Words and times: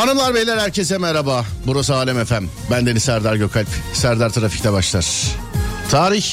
Hanımlar 0.00 0.34
beyler 0.34 0.58
herkese 0.58 0.98
merhaba. 0.98 1.44
Burası 1.66 1.96
Alem 1.96 2.18
Efem. 2.18 2.48
Ben 2.70 2.86
Deniz 2.86 3.02
Serdar 3.02 3.34
Gökalp. 3.36 3.68
Serdar 3.92 4.30
Trafik'te 4.30 4.72
başlar. 4.72 5.06
Tarih 5.90 6.24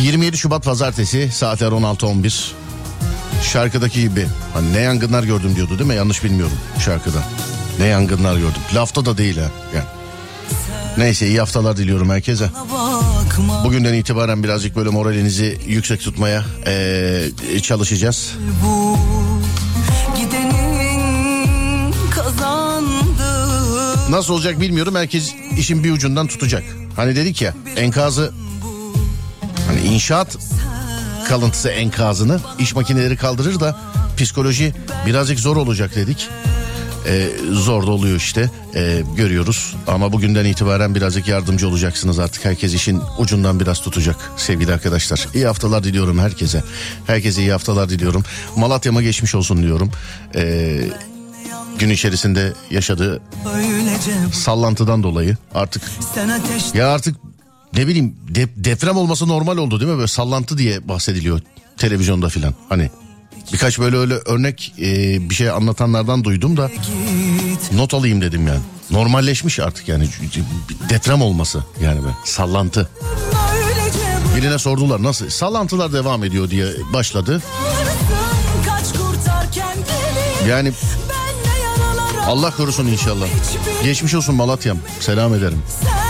27 0.00 0.38
Şubat 0.38 0.64
Pazartesi 0.64 1.30
saatler 1.32 1.66
16.11. 1.66 2.50
Şarkıdaki 3.52 4.00
gibi 4.00 4.26
hani 4.54 4.72
ne 4.72 4.80
yangınlar 4.80 5.22
gördüm 5.22 5.56
diyordu 5.56 5.78
değil 5.78 5.90
mi? 5.90 5.94
Yanlış 5.94 6.24
bilmiyorum 6.24 6.56
şarkıda. 6.84 7.18
Ne 7.78 7.86
yangınlar 7.86 8.36
gördüm. 8.36 8.62
Lafta 8.74 9.04
da 9.04 9.18
değil 9.18 9.36
ha. 9.38 9.50
Yani. 9.74 9.86
Neyse 10.98 11.26
iyi 11.26 11.40
haftalar 11.40 11.76
diliyorum 11.76 12.10
herkese. 12.10 12.50
Bugünden 13.64 13.94
itibaren 13.94 14.42
birazcık 14.42 14.76
böyle 14.76 14.88
moralinizi 14.88 15.58
yüksek 15.66 16.00
tutmaya 16.00 16.44
ee, 16.66 17.30
çalışacağız. 17.62 18.32
Bu 18.64 18.87
Nasıl 24.08 24.34
olacak 24.34 24.60
bilmiyorum. 24.60 24.94
Herkes 24.94 25.34
işin 25.58 25.84
bir 25.84 25.92
ucundan 25.92 26.26
tutacak. 26.26 26.62
Hani 26.96 27.16
dedik 27.16 27.42
ya 27.42 27.54
enkazı 27.76 28.32
hani 29.66 29.80
inşaat 29.80 30.38
kalıntısı 31.28 31.68
enkazını 31.68 32.40
iş 32.58 32.74
makineleri 32.74 33.16
kaldırır 33.16 33.60
da 33.60 33.78
psikoloji 34.16 34.74
birazcık 35.06 35.38
zor 35.38 35.56
olacak 35.56 35.94
dedik. 35.96 36.28
Ee, 37.06 37.28
zor 37.52 37.86
da 37.86 37.90
oluyor 37.90 38.16
işte. 38.16 38.50
Ee, 38.74 39.02
görüyoruz. 39.16 39.74
Ama 39.86 40.12
bugünden 40.12 40.44
itibaren 40.44 40.94
birazcık 40.94 41.28
yardımcı 41.28 41.68
olacaksınız 41.68 42.18
artık. 42.18 42.44
Herkes 42.44 42.74
işin 42.74 43.00
ucundan 43.18 43.60
biraz 43.60 43.80
tutacak 43.80 44.16
sevgili 44.36 44.72
arkadaşlar. 44.72 45.28
İyi 45.34 45.46
haftalar 45.46 45.84
diliyorum 45.84 46.18
herkese. 46.18 46.62
Herkese 47.06 47.40
iyi 47.40 47.52
haftalar 47.52 47.88
diliyorum. 47.88 48.24
Malatya'ma 48.56 49.02
geçmiş 49.02 49.34
olsun 49.34 49.62
diyorum. 49.62 49.90
Ee, 50.34 50.80
gün 51.78 51.90
içerisinde 51.90 52.52
yaşadığı 52.70 53.22
sallantıdan 54.32 55.02
dolayı 55.02 55.36
artık 55.54 55.82
ya 56.74 56.88
artık 56.88 57.16
ne 57.76 57.86
bileyim 57.86 58.16
de, 58.28 58.48
deprem 58.56 58.96
olması 58.96 59.28
normal 59.28 59.56
oldu 59.56 59.80
değil 59.80 59.90
mi? 59.92 59.96
Böyle 59.96 60.08
sallantı 60.08 60.58
diye 60.58 60.88
bahsediliyor 60.88 61.40
televizyonda 61.76 62.28
filan. 62.28 62.54
Hani 62.68 62.90
birkaç 63.52 63.78
böyle 63.78 63.96
öyle 63.96 64.14
örnek 64.14 64.74
e, 64.78 64.84
bir 65.30 65.34
şey 65.34 65.50
anlatanlardan 65.50 66.24
duydum 66.24 66.56
da 66.56 66.70
not 67.72 67.94
alayım 67.94 68.20
dedim 68.20 68.46
yani. 68.46 68.60
Normalleşmiş 68.90 69.60
artık 69.60 69.88
yani. 69.88 70.08
Deprem 70.88 71.22
olması 71.22 71.64
yani 71.82 72.04
be 72.04 72.08
sallantı. 72.24 72.88
Birine 74.36 74.58
sordular 74.58 75.02
nasıl? 75.02 75.28
Sallantılar 75.30 75.92
devam 75.92 76.24
ediyor 76.24 76.50
diye 76.50 76.66
başladı. 76.92 77.42
Yani 80.48 80.72
Allah 82.28 82.50
korusun 82.50 82.86
inşallah. 82.86 83.26
Geçmiş 83.84 84.14
olsun 84.14 84.34
Malatya'm. 84.34 84.78
Selam 85.00 85.34
ederim. 85.34 85.62
Sen 85.82 86.07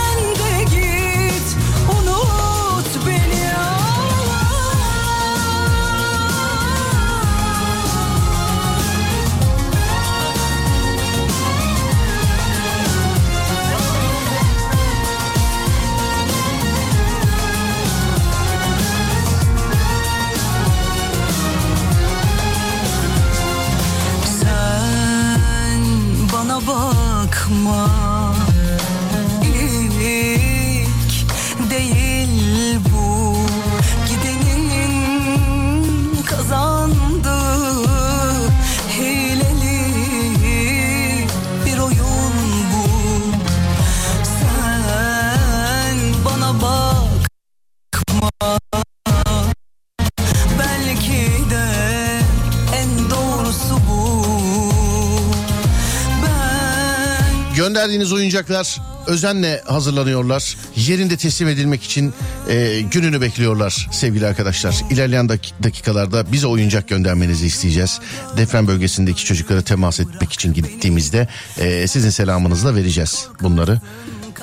Gönderdiğiniz 57.99 58.21
oyuncaklar 58.21 58.81
özenle 59.07 59.61
hazırlanıyorlar. 59.65 60.57
Yerinde 60.75 61.17
teslim 61.17 61.47
edilmek 61.47 61.83
için 61.83 62.13
e, 62.49 62.81
gününü 62.81 63.21
bekliyorlar 63.21 63.87
sevgili 63.91 64.27
arkadaşlar. 64.27 64.75
İlerleyen 64.89 65.29
dakikalarda 65.63 66.31
bize 66.31 66.47
oyuncak 66.47 66.87
göndermenizi 66.87 67.45
isteyeceğiz. 67.47 67.99
Deprem 68.37 68.67
bölgesindeki 68.67 69.25
çocuklara 69.25 69.61
temas 69.61 69.99
etmek 69.99 70.33
için 70.33 70.53
gittiğimizde 70.53 71.27
e, 71.57 71.87
sizin 71.87 72.09
selamınızla 72.09 72.75
vereceğiz 72.75 73.27
bunları. 73.41 73.81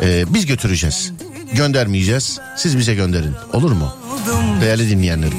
E, 0.03 0.34
biz 0.34 0.47
götüreceğiz. 0.47 1.12
Göndermeyeceğiz. 1.53 2.41
Siz 2.56 2.78
bize 2.78 2.94
gönderin. 2.94 3.34
Olur 3.53 3.73
mu? 3.73 3.97
Değerli 4.61 4.91
dinleyenlerim. 4.91 5.38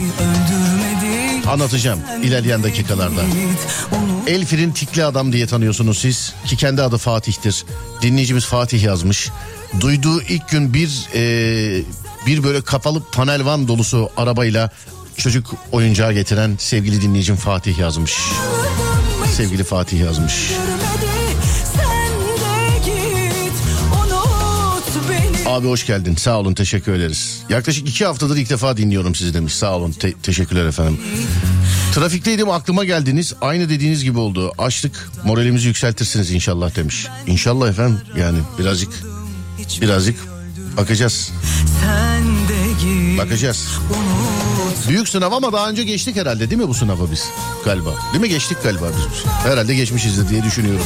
Anlatacağım 1.49 1.99
ilerleyen 2.23 2.63
dakikalarda. 2.63 3.21
Elfir'in 4.27 4.71
tikli 4.71 5.05
adam 5.05 5.33
diye 5.33 5.47
tanıyorsunuz 5.47 5.97
siz 5.97 6.33
ki 6.45 6.57
kendi 6.57 6.81
adı 6.81 6.97
Fatih'tir. 6.97 7.65
Dinleyicimiz 8.01 8.45
Fatih 8.45 8.83
yazmış. 8.83 9.29
Duyduğu 9.79 10.21
ilk 10.21 10.49
gün 10.49 10.73
bir 10.73 11.07
e, 11.15 11.83
bir 12.25 12.43
böyle 12.43 12.61
kapalı 12.61 13.03
panel 13.11 13.45
van 13.45 13.67
dolusu 13.67 14.09
arabayla 14.17 14.69
çocuk 15.17 15.53
oyuncağı 15.71 16.13
getiren 16.13 16.55
sevgili 16.59 17.01
dinleyicim 17.01 17.35
Fatih 17.35 17.79
yazmış. 17.79 18.17
Sevgili 19.35 19.63
Fatih 19.63 19.99
yazmış. 19.99 20.33
Abi 25.57 25.67
hoş 25.67 25.85
geldin. 25.85 26.15
Sağ 26.15 26.39
olun 26.39 26.53
teşekkür 26.53 26.93
ederiz. 26.93 27.41
Yaklaşık 27.49 27.89
iki 27.89 28.05
haftadır 28.05 28.37
ilk 28.37 28.49
defa 28.49 28.77
dinliyorum 28.77 29.15
sizi 29.15 29.33
demiş. 29.33 29.53
Sağ 29.53 29.75
olun 29.75 29.91
te- 29.91 30.13
teşekkürler 30.13 30.65
efendim. 30.65 30.99
Trafikteydim 31.93 32.49
aklıma 32.49 32.85
geldiniz. 32.85 33.33
Aynı 33.41 33.69
dediğiniz 33.69 34.03
gibi 34.03 34.19
oldu. 34.19 34.51
Açtık 34.57 35.09
moralimizi 35.23 35.67
yükseltirsiniz 35.67 36.31
inşallah 36.31 36.75
demiş. 36.75 37.07
İnşallah 37.27 37.69
efendim 37.69 37.99
yani 38.17 38.37
birazcık 38.59 38.89
birazcık 39.81 40.15
bakacağız. 40.77 41.31
Bakacağız. 43.17 43.67
Büyük 44.89 45.09
sınav 45.09 45.31
ama 45.31 45.53
daha 45.53 45.69
önce 45.69 45.83
geçtik 45.83 46.15
herhalde 46.15 46.49
değil 46.49 46.61
mi 46.61 46.67
bu 46.67 46.73
sınavı 46.73 47.11
biz 47.11 47.23
galiba? 47.65 47.89
Değil 48.13 48.21
mi 48.21 48.29
geçtik 48.29 48.57
galiba 48.63 48.85
biz? 48.97 49.25
Herhalde 49.51 49.75
geçmişizdir 49.75 50.29
diye 50.29 50.43
düşünüyorum. 50.43 50.85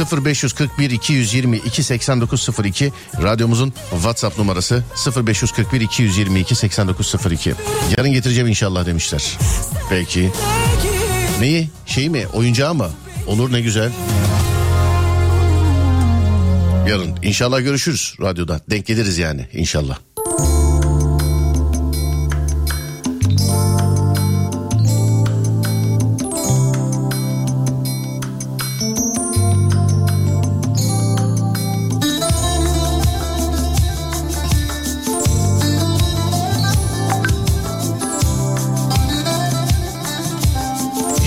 0541 0.00 0.90
222 0.90 1.82
8902 1.82 2.92
radyomuzun 3.22 3.72
WhatsApp 3.90 4.38
numarası 4.38 4.84
0541 5.26 5.80
222 5.80 6.54
8902. 6.54 7.54
Yarın 7.96 8.12
getireceğim 8.12 8.48
inşallah 8.48 8.86
demişler. 8.86 9.38
Peki. 9.90 10.32
Neyi? 11.40 11.70
Şey 11.86 12.08
mi? 12.08 12.26
Oyuncağı 12.32 12.74
mı? 12.74 12.90
Olur 13.26 13.52
ne 13.52 13.60
güzel. 13.60 13.92
Yarın 16.88 17.16
inşallah 17.22 17.60
görüşürüz 17.60 18.14
radyoda. 18.20 18.60
Denk 18.70 18.86
geliriz 18.86 19.18
yani 19.18 19.46
inşallah. 19.52 19.98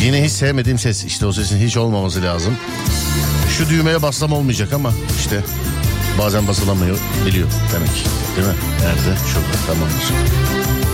Yine 0.05 0.23
hiç 0.23 0.31
sevmediğim 0.31 0.79
ses. 0.79 1.05
İşte 1.05 1.25
o 1.25 1.31
sesin 1.31 1.59
hiç 1.59 1.77
olmaması 1.77 2.21
lazım. 2.21 2.57
Şu 3.57 3.69
düğmeye 3.69 4.01
bassam 4.01 4.31
olmayacak 4.31 4.73
ama 4.73 4.93
işte 5.19 5.43
bazen 6.19 6.47
basılamıyor 6.47 6.97
biliyor 7.25 7.47
demek. 7.73 8.05
Değil 8.35 8.47
mi? 8.47 8.53
Nerede? 8.81 9.17
Şurada. 9.33 9.65
Tamamdır. 9.67 10.84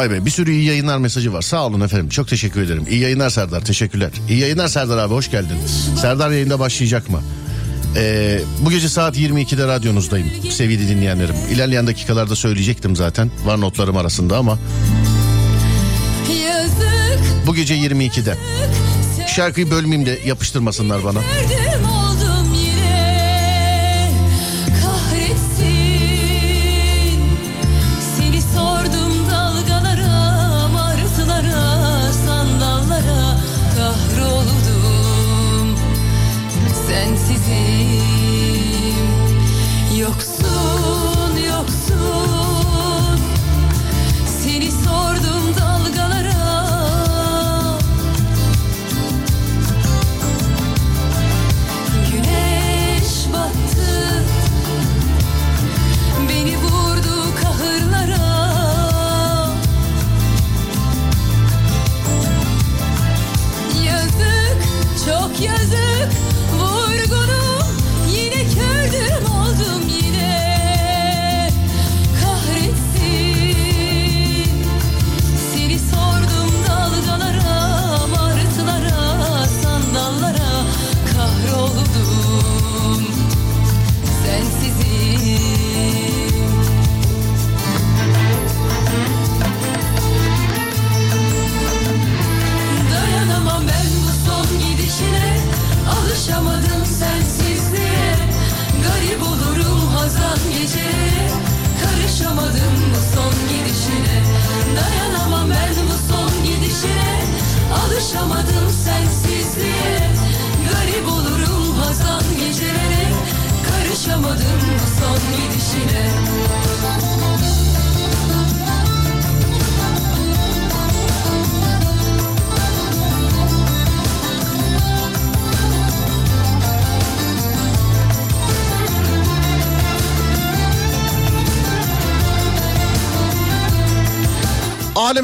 Vay 0.00 0.10
be 0.10 0.24
bir 0.26 0.30
sürü 0.30 0.50
iyi 0.52 0.64
yayınlar 0.64 0.98
mesajı 0.98 1.32
var. 1.32 1.42
Sağ 1.42 1.66
olun 1.66 1.80
efendim. 1.80 2.08
Çok 2.08 2.28
teşekkür 2.28 2.62
ederim. 2.62 2.86
İyi 2.90 3.00
yayınlar 3.00 3.30
Serdar. 3.30 3.60
Teşekkürler. 3.60 4.10
İyi 4.28 4.38
yayınlar 4.38 4.68
Serdar 4.68 4.98
abi 4.98 5.14
hoş 5.14 5.30
geldin. 5.30 5.56
Serdar 6.00 6.30
yayında 6.30 6.58
başlayacak 6.58 7.10
mı? 7.10 7.20
Ee, 7.96 8.40
bu 8.60 8.70
gece 8.70 8.88
saat 8.88 9.16
22'de 9.16 9.66
radyonuzdayım 9.66 10.28
sevgili 10.50 10.88
dinleyenlerim. 10.88 11.34
İlerleyen 11.52 11.86
dakikalarda 11.86 12.36
söyleyecektim 12.36 12.96
zaten. 12.96 13.30
Var 13.44 13.60
notlarım 13.60 13.96
arasında 13.96 14.36
ama. 14.36 14.58
Bu 17.46 17.54
gece 17.54 17.74
22'de. 17.74 18.36
Şarkıyı 19.26 19.70
bölmeyeyim 19.70 20.06
de 20.06 20.18
yapıştırmasınlar 20.26 21.04
bana. 21.04 21.20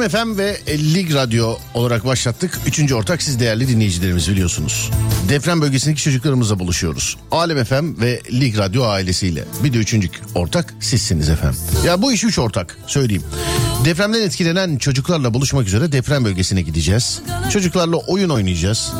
Alem 0.07 0.35
FM 0.35 0.39
ve 0.39 0.61
Lig 0.69 1.15
Radyo 1.15 1.57
olarak 1.75 2.07
başlattık. 2.07 2.59
Üçüncü 2.67 2.95
ortak 2.95 3.23
siz 3.23 3.41
değerli 3.41 3.69
dinleyicilerimiz 3.69 4.31
biliyorsunuz. 4.31 4.91
Deprem 5.29 5.61
bölgesindeki 5.61 6.03
çocuklarımızla 6.03 6.59
buluşuyoruz. 6.59 7.17
Alem 7.31 7.65
FM 7.65 8.01
ve 8.01 8.21
Lig 8.33 8.59
Radyo 8.59 8.85
ailesiyle. 8.85 9.45
Bir 9.65 9.73
de 9.73 9.79
üçüncü 9.79 10.09
ortak 10.35 10.75
sizsiniz 10.81 11.29
efendim. 11.29 11.59
Ya 11.87 12.03
bu 12.03 12.13
iş 12.13 12.25
üç 12.25 12.39
ortak 12.39 12.79
söyleyeyim. 12.87 13.23
Depremden 13.85 14.23
etkilenen 14.23 14.79
çocuklarla 14.79 15.35
buluşmak 15.35 15.67
üzere 15.67 15.93
deprem 15.93 16.25
bölgesine 16.25 16.63
gideceğiz. 16.63 17.21
Çocuklarla 17.53 17.97
oyun 17.97 18.29
oynayacağız. 18.29 18.93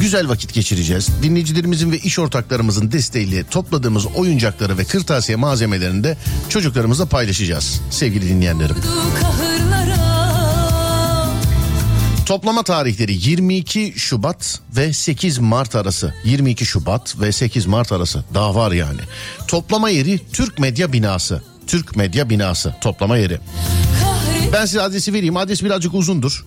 Güzel 0.00 0.28
vakit 0.28 0.54
geçireceğiz. 0.54 1.08
Dinleyicilerimizin 1.22 1.92
ve 1.92 1.98
iş 1.98 2.18
ortaklarımızın 2.18 2.92
desteğiyle 2.92 3.44
topladığımız 3.44 4.06
oyuncakları 4.06 4.78
ve 4.78 4.84
kırtasiye 4.84 5.36
malzemelerini 5.36 6.04
de 6.04 6.16
çocuklarımızla 6.48 7.06
paylaşacağız 7.06 7.80
sevgili 7.90 8.28
dinleyenlerim. 8.28 8.76
Toplama 12.26 12.62
tarihleri 12.62 13.28
22 13.28 13.94
Şubat 13.96 14.60
ve 14.76 14.92
8 14.92 15.38
Mart 15.38 15.76
arası. 15.76 16.14
22 16.24 16.66
Şubat 16.66 17.20
ve 17.20 17.32
8 17.32 17.66
Mart 17.66 17.92
arası. 17.92 18.24
Daha 18.34 18.54
var 18.54 18.72
yani. 18.72 19.00
Toplama 19.48 19.90
yeri 19.90 20.20
Türk 20.32 20.58
Medya 20.58 20.92
Binası. 20.92 21.42
Türk 21.66 21.96
Medya 21.96 22.30
Binası 22.30 22.74
toplama 22.80 23.16
yeri. 23.16 23.40
Ben 24.52 24.66
size 24.66 24.82
adresi 24.82 25.12
vereyim. 25.12 25.36
Adres 25.36 25.62
birazcık 25.62 25.94
uzundur. 25.94 26.44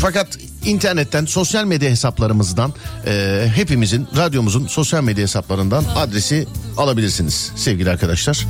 Fakat 0.00 0.38
internetten 0.64 1.24
sosyal 1.24 1.64
medya 1.64 1.90
hesaplarımızdan 1.90 2.74
e, 3.06 3.44
hepimizin 3.54 4.08
radyomuzun 4.16 4.66
sosyal 4.66 5.02
medya 5.02 5.22
hesaplarından 5.22 5.84
adresi 5.96 6.46
alabilirsiniz 6.76 7.52
sevgili 7.56 7.90
arkadaşlar. 7.90 8.46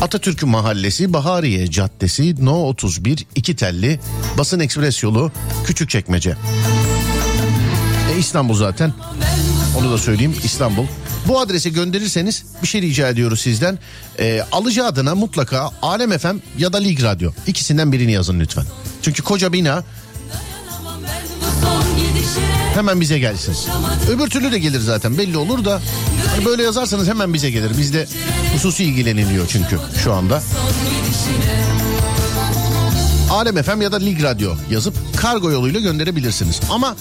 Atatürk 0.00 0.42
Mahallesi 0.42 1.12
Bahariye 1.12 1.70
Caddesi 1.70 2.44
No 2.44 2.68
31 2.68 3.26
İki 3.34 3.56
Telli 3.56 4.00
Basın 4.38 4.60
Ekspres 4.60 5.02
Yolu 5.02 5.32
Küçükçekmece. 5.66 6.36
E, 8.14 8.18
İstanbul 8.18 8.54
zaten 8.54 8.92
onu 9.78 9.92
da 9.92 9.98
söyleyeyim 9.98 10.34
İstanbul. 10.44 10.86
Bu 11.28 11.40
adrese 11.40 11.70
gönderirseniz 11.70 12.44
bir 12.62 12.66
şey 12.66 12.82
rica 12.82 13.08
ediyoruz 13.08 13.40
sizden. 13.40 13.78
E, 14.18 14.42
alıcı 14.52 14.84
adına 14.84 15.14
mutlaka 15.14 15.70
Alem 15.82 16.18
FM 16.18 16.36
ya 16.58 16.72
da 16.72 16.78
Lig 16.78 17.02
Radyo 17.02 17.32
ikisinden 17.46 17.92
birini 17.92 18.12
yazın 18.12 18.40
lütfen. 18.40 18.64
Çünkü 19.02 19.22
koca 19.22 19.52
bina 19.52 19.84
hemen 22.74 23.00
bize 23.00 23.18
gelsin. 23.18 23.56
Öbür 24.10 24.26
türlü 24.26 24.52
de 24.52 24.58
gelir 24.58 24.80
zaten 24.80 25.18
belli 25.18 25.36
olur 25.36 25.64
da 25.64 25.80
hani 26.34 26.44
böyle 26.44 26.62
yazarsanız 26.62 27.08
hemen 27.08 27.34
bize 27.34 27.50
gelir. 27.50 27.78
Bizde 27.78 28.06
hususi 28.54 28.84
ilgileniliyor 28.84 29.46
çünkü 29.48 29.78
şu 30.04 30.12
anda. 30.12 30.42
Alem 33.30 33.62
FM 33.62 33.82
ya 33.82 33.92
da 33.92 33.96
Lig 33.96 34.22
Radyo 34.22 34.54
yazıp 34.70 34.94
kargo 35.16 35.50
yoluyla 35.50 35.80
gönderebilirsiniz. 35.80 36.60
Ama 36.70 36.96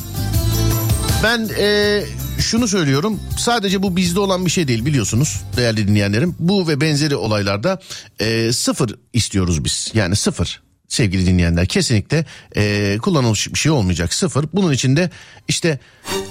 ben 1.23 1.49
e, 1.59 2.03
şunu 2.39 2.67
söylüyorum 2.67 3.19
sadece 3.37 3.83
bu 3.83 3.95
bizde 3.95 4.19
olan 4.19 4.45
bir 4.45 4.51
şey 4.51 4.67
değil 4.67 4.85
biliyorsunuz 4.85 5.41
değerli 5.57 5.87
dinleyenlerim. 5.87 6.35
Bu 6.39 6.67
ve 6.67 6.81
benzeri 6.81 7.15
olaylarda 7.15 7.79
e, 8.19 8.53
sıfır 8.53 8.95
istiyoruz 9.13 9.65
biz 9.65 9.91
yani 9.93 10.15
sıfır 10.15 10.66
sevgili 10.87 11.25
dinleyenler 11.25 11.65
kesinlikle 11.65 12.25
e, 12.55 12.97
kullanılmış 13.01 13.53
bir 13.53 13.59
şey 13.59 13.71
olmayacak 13.71 14.13
sıfır. 14.13 14.45
Bunun 14.53 14.73
içinde 14.73 15.09
işte 15.47 15.79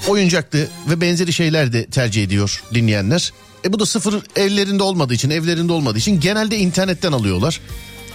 oyuncaktı 0.09 0.69
ve 0.91 1.01
benzeri 1.01 1.33
şeyler 1.33 1.73
de 1.73 1.87
tercih 1.87 2.25
ediyor 2.25 2.63
dinleyenler. 2.75 3.33
E 3.65 3.73
bu 3.73 3.81
da 3.81 3.87
sıfır 3.87 4.23
ellerinde 4.37 4.83
olmadığı 4.83 5.15
için 5.15 5.31
evlerinde 5.31 5.73
olmadığı 5.73 5.99
için 5.99 6.21
genelde 6.21 6.57
internetten 6.57 7.13
alıyorlar. 7.13 7.61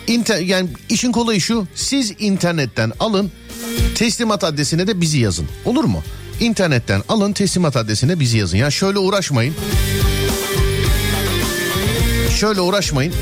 İnter, 0.08 0.40
yani 0.40 0.70
işin 0.90 1.12
kolayı 1.12 1.42
şu 1.42 1.68
siz 1.76 2.14
internetten 2.20 2.92
alın 3.00 3.32
teslimat 3.96 4.44
adresine 4.44 4.88
de 4.88 5.02
bizi 5.02 5.20
yazın 5.20 5.48
olur 5.66 5.84
mu? 5.84 6.04
İnternetten 6.40 7.02
alın 7.10 7.34
teslimat 7.34 7.76
adresine 7.76 8.20
bizi 8.20 8.38
yazın. 8.38 8.58
Ya 8.58 8.62
yani 8.62 8.72
şöyle 8.72 9.00
uğraşmayın 9.00 9.56
şöyle 12.42 12.62
uğraşmayın. 12.62 13.14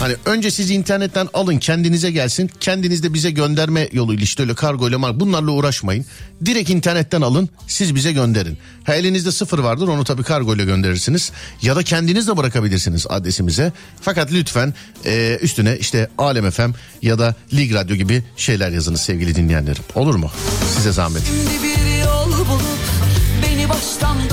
Hani 0.00 0.14
önce 0.24 0.50
siz 0.50 0.70
internetten 0.70 1.28
alın 1.34 1.58
kendinize 1.58 2.10
gelsin. 2.10 2.50
Kendiniz 2.60 3.02
de 3.02 3.14
bize 3.14 3.30
gönderme 3.30 3.88
yoluyla 3.92 4.22
işte 4.22 4.42
öyle 4.42 4.54
kargo 4.54 4.88
ile 4.88 4.96
mark 4.96 5.20
bunlarla 5.20 5.50
uğraşmayın. 5.50 6.04
Direkt 6.44 6.70
internetten 6.70 7.20
alın 7.20 7.48
siz 7.66 7.94
bize 7.94 8.12
gönderin. 8.12 8.58
Ha 8.84 8.94
elinizde 8.94 9.32
sıfır 9.32 9.58
vardır 9.58 9.88
onu 9.88 10.04
tabii 10.04 10.22
kargo 10.22 10.54
ile 10.54 10.64
gönderirsiniz. 10.64 11.32
Ya 11.62 11.76
da 11.76 11.82
kendiniz 11.82 12.28
de 12.28 12.36
bırakabilirsiniz 12.36 13.06
adresimize. 13.08 13.72
Fakat 14.00 14.32
lütfen 14.32 14.74
e, 15.04 15.38
üstüne 15.42 15.76
işte 15.78 16.08
Alem 16.18 16.50
FM 16.50 16.70
ya 17.02 17.18
da 17.18 17.34
Lig 17.52 17.74
Radyo 17.74 17.96
gibi 17.96 18.22
şeyler 18.36 18.70
yazınız 18.70 19.00
sevgili 19.00 19.34
dinleyenlerim. 19.34 19.82
Olur 19.94 20.14
mu? 20.14 20.30
Size 20.76 20.92
zahmet. 20.92 21.22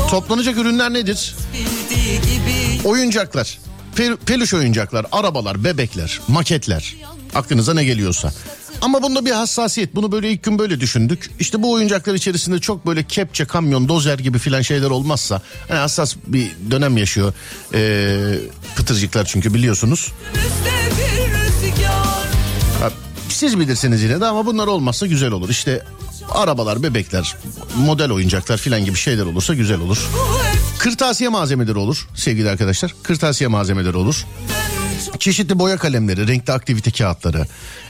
Toplanacak 0.10 0.58
ürünler 0.58 0.94
nedir? 0.94 1.36
Oyuncaklar 2.84 3.58
peluş 4.26 4.54
oyuncaklar, 4.54 5.06
arabalar, 5.12 5.64
bebekler, 5.64 6.22
maketler. 6.28 6.96
Aklınıza 7.36 7.74
ne 7.74 7.84
geliyorsa. 7.84 8.34
Ama 8.82 9.04
bunda 9.04 9.26
bir 9.26 9.32
hassasiyet. 9.32 9.96
Bunu 9.96 10.12
böyle 10.12 10.32
ilk 10.32 10.44
gün 10.44 10.60
böyle 10.60 10.80
düşündük. 10.80 11.32
İşte 11.40 11.64
bu 11.64 11.72
oyuncaklar 11.72 12.14
içerisinde 12.14 12.60
çok 12.60 12.86
böyle 12.88 13.04
kepçe, 13.04 13.46
kamyon, 13.46 13.90
dozer 13.90 14.20
gibi 14.20 14.38
filan 14.40 14.62
şeyler 14.62 14.90
olmazsa. 14.90 15.42
Hani 15.68 15.80
hassas 15.80 16.16
bir 16.28 16.52
dönem 16.72 16.98
yaşıyor. 16.98 17.34
Ee, 17.74 18.36
pıtırcıklar 18.76 19.26
çünkü 19.26 19.54
biliyorsunuz. 19.54 20.12
Siz 23.30 23.60
bilirsiniz 23.60 24.04
yine 24.04 24.22
de 24.22 24.26
ama 24.26 24.46
bunlar 24.46 24.68
olmazsa 24.68 25.06
güzel 25.06 25.32
olur. 25.32 25.50
İşte 25.50 25.84
arabalar, 26.30 26.84
bebekler, 26.84 27.36
model 27.78 28.12
oyuncaklar 28.12 28.58
filan 28.58 28.86
gibi 28.86 28.98
şeyler 28.98 29.26
olursa 29.26 29.54
güzel 29.54 29.80
olur. 29.80 30.10
Kırtasiye 30.86 31.30
malzemeleri 31.30 31.78
olur 31.78 32.08
sevgili 32.16 32.50
arkadaşlar. 32.50 32.96
Kırtasiye 33.04 33.48
malzemeleri 33.48 33.98
olur. 33.98 34.26
Çeşitli 35.20 35.60
boya 35.60 35.78
kalemleri, 35.78 36.28
renkli 36.28 36.54
aktivite 36.54 36.92
kağıtları, 36.92 37.48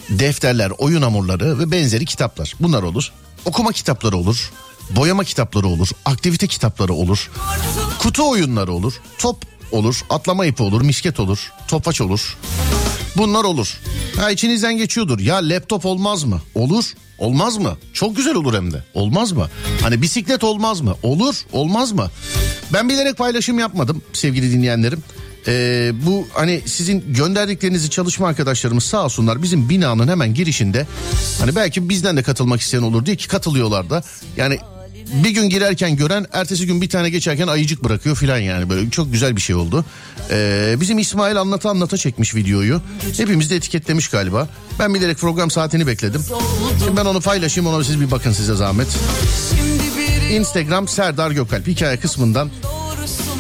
defterler, 0.10 0.72
oyun 0.78 1.02
hamurları 1.02 1.60
ve 1.60 1.72
benzeri 1.72 2.06
kitaplar. 2.06 2.54
Bunlar 2.60 2.84
olur. 2.84 3.12
Okuma 3.46 3.72
kitapları 3.72 4.18
olur. 4.18 4.52
Boyama 4.90 5.24
kitapları 5.24 5.68
olur. 5.68 5.90
Aktivite 6.06 6.48
kitapları 6.48 6.94
olur. 6.94 7.32
Kutu 8.00 8.30
oyunları 8.30 8.74
olur. 8.74 8.94
Top 9.18 9.46
olur. 9.72 10.02
Atlama 10.10 10.46
ipi 10.46 10.64
olur. 10.64 10.82
Misket 10.82 11.20
olur. 11.20 11.52
Topaç 11.68 12.02
olur. 12.02 12.38
Bunlar 13.18 13.44
olur. 13.44 13.78
Ha 14.18 14.32
içinizden 14.32 14.78
geçiyordur. 14.78 15.20
Ya 15.20 15.36
laptop 15.36 15.86
olmaz 15.86 16.24
mı? 16.24 16.42
Olur. 16.54 16.86
Olmaz 17.18 17.58
mı? 17.58 17.78
Çok 17.94 18.16
güzel 18.16 18.36
olur 18.36 18.54
hem 18.54 18.74
de. 18.74 18.84
Olmaz 18.94 19.32
mı? 19.32 19.50
Hani 19.82 20.02
bisiklet 20.02 20.44
olmaz 20.44 20.82
mı? 20.82 20.96
Olur. 21.04 21.36
Olmaz 21.52 21.92
mı? 21.92 22.12
Ben 22.74 22.90
bilerek 22.90 23.18
paylaşım 23.18 23.60
yapmadım 23.60 24.02
sevgili 24.14 24.52
dinleyenlerim. 24.52 25.04
Ee, 25.48 25.92
bu 26.06 26.28
hani 26.34 26.62
sizin 26.66 27.14
gönderdiklerinizi 27.14 27.90
çalışma 27.90 28.28
arkadaşlarımız 28.28 28.84
sağ 28.84 29.06
olsunlar 29.06 29.44
bizim 29.44 29.70
binanın 29.70 30.08
hemen 30.08 30.34
girişinde 30.34 30.88
hani 31.40 31.56
belki 31.56 31.90
bizden 31.90 32.18
de 32.18 32.24
katılmak 32.24 32.62
isteyen 32.62 32.82
olur 32.82 33.06
diye 33.06 33.16
ki 33.16 33.28
katılıyorlar 33.28 33.90
da 33.90 34.04
yani 34.38 34.58
bir 35.14 35.30
gün 35.30 35.50
girerken 35.50 35.96
gören 35.96 36.26
ertesi 36.34 36.68
gün 36.68 36.82
bir 36.82 36.90
tane 36.90 37.10
geçerken 37.10 37.48
ayıcık 37.48 37.84
bırakıyor 37.84 38.16
filan 38.16 38.38
yani 38.38 38.70
böyle 38.70 38.90
çok 38.90 39.12
güzel 39.12 39.36
bir 39.36 39.42
şey 39.42 39.56
oldu. 39.56 39.86
Ee, 40.32 40.76
bizim 40.82 41.00
İsmail 41.00 41.42
anlata 41.42 41.70
anlata 41.70 41.98
çekmiş 41.98 42.36
videoyu. 42.36 42.82
Hepimiz 43.18 43.50
de 43.50 43.56
etiketlemiş 43.56 44.08
galiba. 44.08 44.48
Ben 44.80 44.94
bilerek 44.94 45.18
program 45.18 45.52
saatini 45.52 45.88
bekledim. 45.88 46.22
Şimdi 46.86 46.98
ben 46.98 47.06
onu 47.06 47.22
paylaşayım 47.22 47.70
ona 47.70 47.84
siz 47.84 48.02
bir 48.02 48.12
bakın 48.12 48.32
size 48.32 48.56
zahmet. 48.56 48.88
Instagram 50.32 50.88
Serdar 50.88 51.32
Gökalp 51.32 51.68
hikaye 51.68 51.98
kısmından 51.98 52.50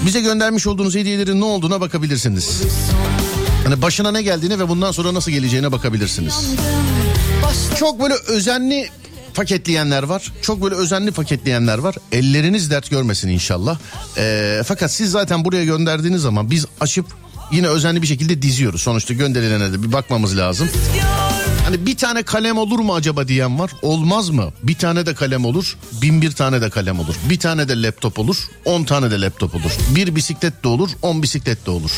bize 0.06 0.22
göndermiş 0.22 0.68
olduğunuz 0.68 0.96
hediyelerin 0.96 1.42
ne 1.42 1.46
olduğuna 1.46 1.82
bakabilirsiniz. 1.82 2.62
Hani 3.64 3.82
başına 3.82 4.12
ne 4.12 4.22
geldiğine 4.22 4.60
ve 4.60 4.70
bundan 4.70 4.92
sonra 4.92 5.14
nasıl 5.14 5.32
geleceğine 5.32 5.72
bakabilirsiniz. 5.72 6.34
Çok 7.80 8.02
böyle 8.02 8.14
özenli 8.28 8.90
paketleyenler 9.36 10.04
var. 10.04 10.32
Çok 10.42 10.64
böyle 10.64 10.76
özenli 10.76 11.12
paketleyenler 11.12 11.78
var. 11.78 11.96
Elleriniz 12.12 12.72
dert 12.72 12.90
görmesin 12.90 13.30
inşallah. 13.30 13.78
Ee, 14.18 14.62
fakat 14.66 14.92
siz 14.92 15.12
zaten 15.12 15.46
buraya 15.46 15.66
gönderdiğiniz 15.66 16.22
zaman 16.22 16.52
biz 16.52 16.66
açıp 16.80 17.06
yine 17.52 17.68
özenli 17.68 18.02
bir 18.02 18.08
şekilde 18.08 18.42
diziyoruz. 18.42 18.82
Sonuçta 18.82 19.14
gönderilene 19.14 19.74
de 19.74 19.84
bir 19.84 19.92
bakmamız 19.92 20.38
lazım. 20.38 20.70
Hani 21.66 21.86
bir 21.86 21.98
tane 21.98 22.24
kalem 22.24 22.58
olur 22.58 22.80
mu 22.80 22.96
acaba 22.96 23.28
diyen 23.28 23.60
var. 23.60 23.72
Olmaz 23.82 24.30
mı? 24.30 24.54
Bir 24.64 24.76
tane 24.76 25.06
de 25.06 25.14
kalem 25.14 25.46
olur. 25.46 25.78
Bin 26.02 26.22
bir 26.22 26.32
tane 26.32 26.62
de 26.62 26.70
kalem 26.70 27.00
olur. 27.00 27.16
Bir 27.30 27.40
tane 27.40 27.68
de 27.68 27.82
laptop 27.82 28.20
olur. 28.20 28.38
On 28.66 28.84
tane 28.84 29.12
de 29.12 29.22
laptop 29.22 29.56
olur. 29.56 29.72
Bir 29.96 30.16
bisiklet 30.16 30.64
de 30.64 30.68
olur. 30.68 30.90
On 31.02 31.24
bisiklet 31.24 31.66
de 31.66 31.72
olur. 31.72 31.92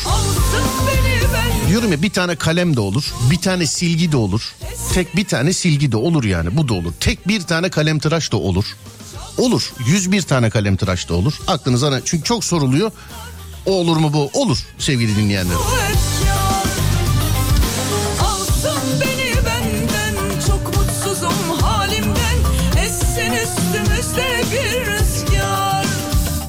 Diyorum 1.68 1.92
ya 1.92 2.02
bir 2.02 2.10
tane 2.10 2.36
kalem 2.36 2.76
de 2.76 2.80
olur. 2.80 3.14
Bir 3.30 3.38
tane 3.38 3.66
silgi 3.66 4.12
de 4.12 4.16
olur. 4.16 4.54
Tek 4.94 5.16
bir 5.16 5.24
tane 5.24 5.52
silgi 5.52 5.92
de 5.92 5.96
olur 5.96 6.24
yani. 6.24 6.56
Bu 6.56 6.68
da 6.68 6.74
olur. 6.74 6.92
Tek 7.00 7.28
bir 7.28 7.40
tane 7.40 7.68
kalem 7.68 7.98
tıraş 7.98 8.32
da 8.32 8.36
olur. 8.36 8.64
Olur. 9.38 9.72
Yüz 9.86 10.12
bir 10.12 10.22
tane 10.22 10.50
kalem 10.50 10.76
tıraş 10.76 11.08
da 11.08 11.14
olur. 11.14 11.34
Aklınıza 11.46 11.90
ne? 11.90 12.00
Çünkü 12.04 12.24
çok 12.24 12.44
soruluyor. 12.44 12.90
O 13.66 13.72
olur 13.72 13.96
mu 13.96 14.12
bu? 14.12 14.30
Olur 14.32 14.58
sevgili 14.78 15.16
dinleyenlerim. 15.16 15.58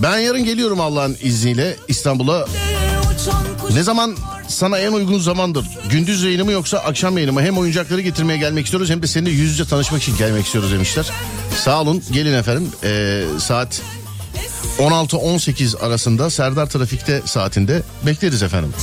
Ben 0.01 0.17
yarın 0.17 0.43
geliyorum 0.43 0.81
Allah'ın 0.81 1.17
izniyle 1.21 1.77
İstanbul'a. 1.87 2.45
Ne 3.73 3.83
zaman 3.83 4.15
sana 4.59 4.77
en 4.77 4.91
uygun 4.91 5.19
zamandır? 5.19 5.65
Gündüz 5.89 6.23
yayını 6.23 6.45
mı 6.45 6.51
yoksa 6.51 6.77
akşam 6.77 7.17
yayını 7.17 7.33
mı? 7.33 7.41
Hem 7.41 7.57
oyuncakları 7.57 8.01
getirmeye 8.01 8.37
gelmek 8.37 8.65
istiyoruz 8.65 8.89
hem 8.89 9.01
de 9.01 9.07
seninle 9.07 9.29
yüz 9.29 9.51
yüze 9.51 9.65
tanışmak 9.65 10.01
için 10.01 10.17
gelmek 10.17 10.45
istiyoruz 10.45 10.71
demişler. 10.71 11.05
Sağ 11.63 11.81
olun 11.81 12.03
gelin 12.11 12.33
efendim. 12.33 12.71
Ee, 12.83 13.23
saat 13.39 13.81
16-18 14.79 15.79
arasında 15.79 16.29
Serdar 16.29 16.65
Trafik'te 16.65 17.21
saatinde 17.25 17.83
bekleriz 18.05 18.43
efendim. 18.43 18.73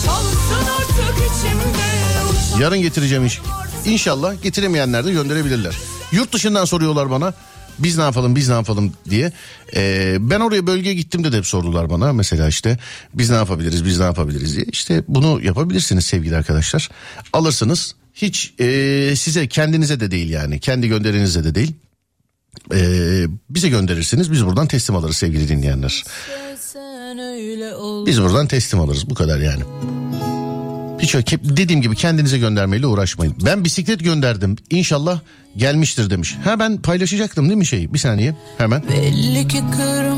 Yarın 2.61 2.81
getireceğim 2.81 3.27
iş. 3.27 3.41
İnşallah 3.85 4.43
getiremeyenler 4.43 5.05
de 5.05 5.13
gönderebilirler. 5.13 5.75
Yurt 6.13 6.33
dışından 6.33 6.65
soruyorlar 6.65 7.11
bana. 7.11 7.35
Biz 7.79 7.99
ne 7.99 8.03
yapalım 8.03 8.37
biz 8.37 8.49
ne 8.49 8.55
yapalım 8.55 8.93
diye. 9.11 9.33
Ee, 9.75 10.17
ben 10.21 10.41
oraya 10.41 10.67
bölgeye 10.67 10.95
gittim 10.95 11.25
de 11.25 11.37
hep 11.37 11.47
sordular 11.47 11.91
bana. 11.91 12.13
Mesela 12.13 12.49
işte 12.49 12.79
biz 13.15 13.31
ne 13.31 13.37
yapabiliriz 13.37 13.85
biz 13.85 13.99
ne 13.99 14.05
yapabiliriz 14.05 14.57
diye. 14.57 14.67
İşte 14.73 15.05
bunu 15.09 15.45
yapabilirsiniz 15.45 16.05
sevgili 16.05 16.37
arkadaşlar. 16.37 16.91
Alırsınız 17.33 17.95
hiç 18.15 18.55
e, 18.61 19.17
size 19.17 19.49
kendinize 19.49 20.01
de 20.01 20.11
değil 20.11 20.31
yani 20.31 20.61
kendi 20.61 20.89
gönderinize 20.89 21.45
de 21.45 21.55
değil. 21.55 21.75
Ee, 22.75 23.27
bize 23.51 23.69
gönderirsiniz 23.69 24.33
biz 24.33 24.47
buradan 24.47 24.67
teslim 24.67 24.97
alırız 24.97 25.17
sevgili 25.17 25.49
dinleyenler. 25.49 26.05
Biz 28.07 28.23
buradan 28.23 28.47
teslim 28.47 28.81
alırız 28.81 29.11
bu 29.11 29.15
kadar 29.15 29.39
yani. 29.39 29.63
Hiç 30.99 31.15
dediğim 31.43 31.83
gibi 31.83 31.97
kendinize 31.97 32.39
göndermeyle 32.39 32.87
uğraşmayın. 32.87 33.35
Ben 33.45 33.65
bisiklet 33.65 34.01
gönderdim. 34.05 34.57
İnşallah 34.71 35.21
gelmiştir 35.57 36.11
demiş. 36.11 36.37
Ha 36.45 36.59
ben 36.59 36.77
paylaşacaktım 36.77 37.45
değil 37.49 37.59
mi 37.59 37.67
şeyi? 37.67 37.95
Bir 37.95 37.99
saniye 37.99 38.37
hemen. 38.59 38.83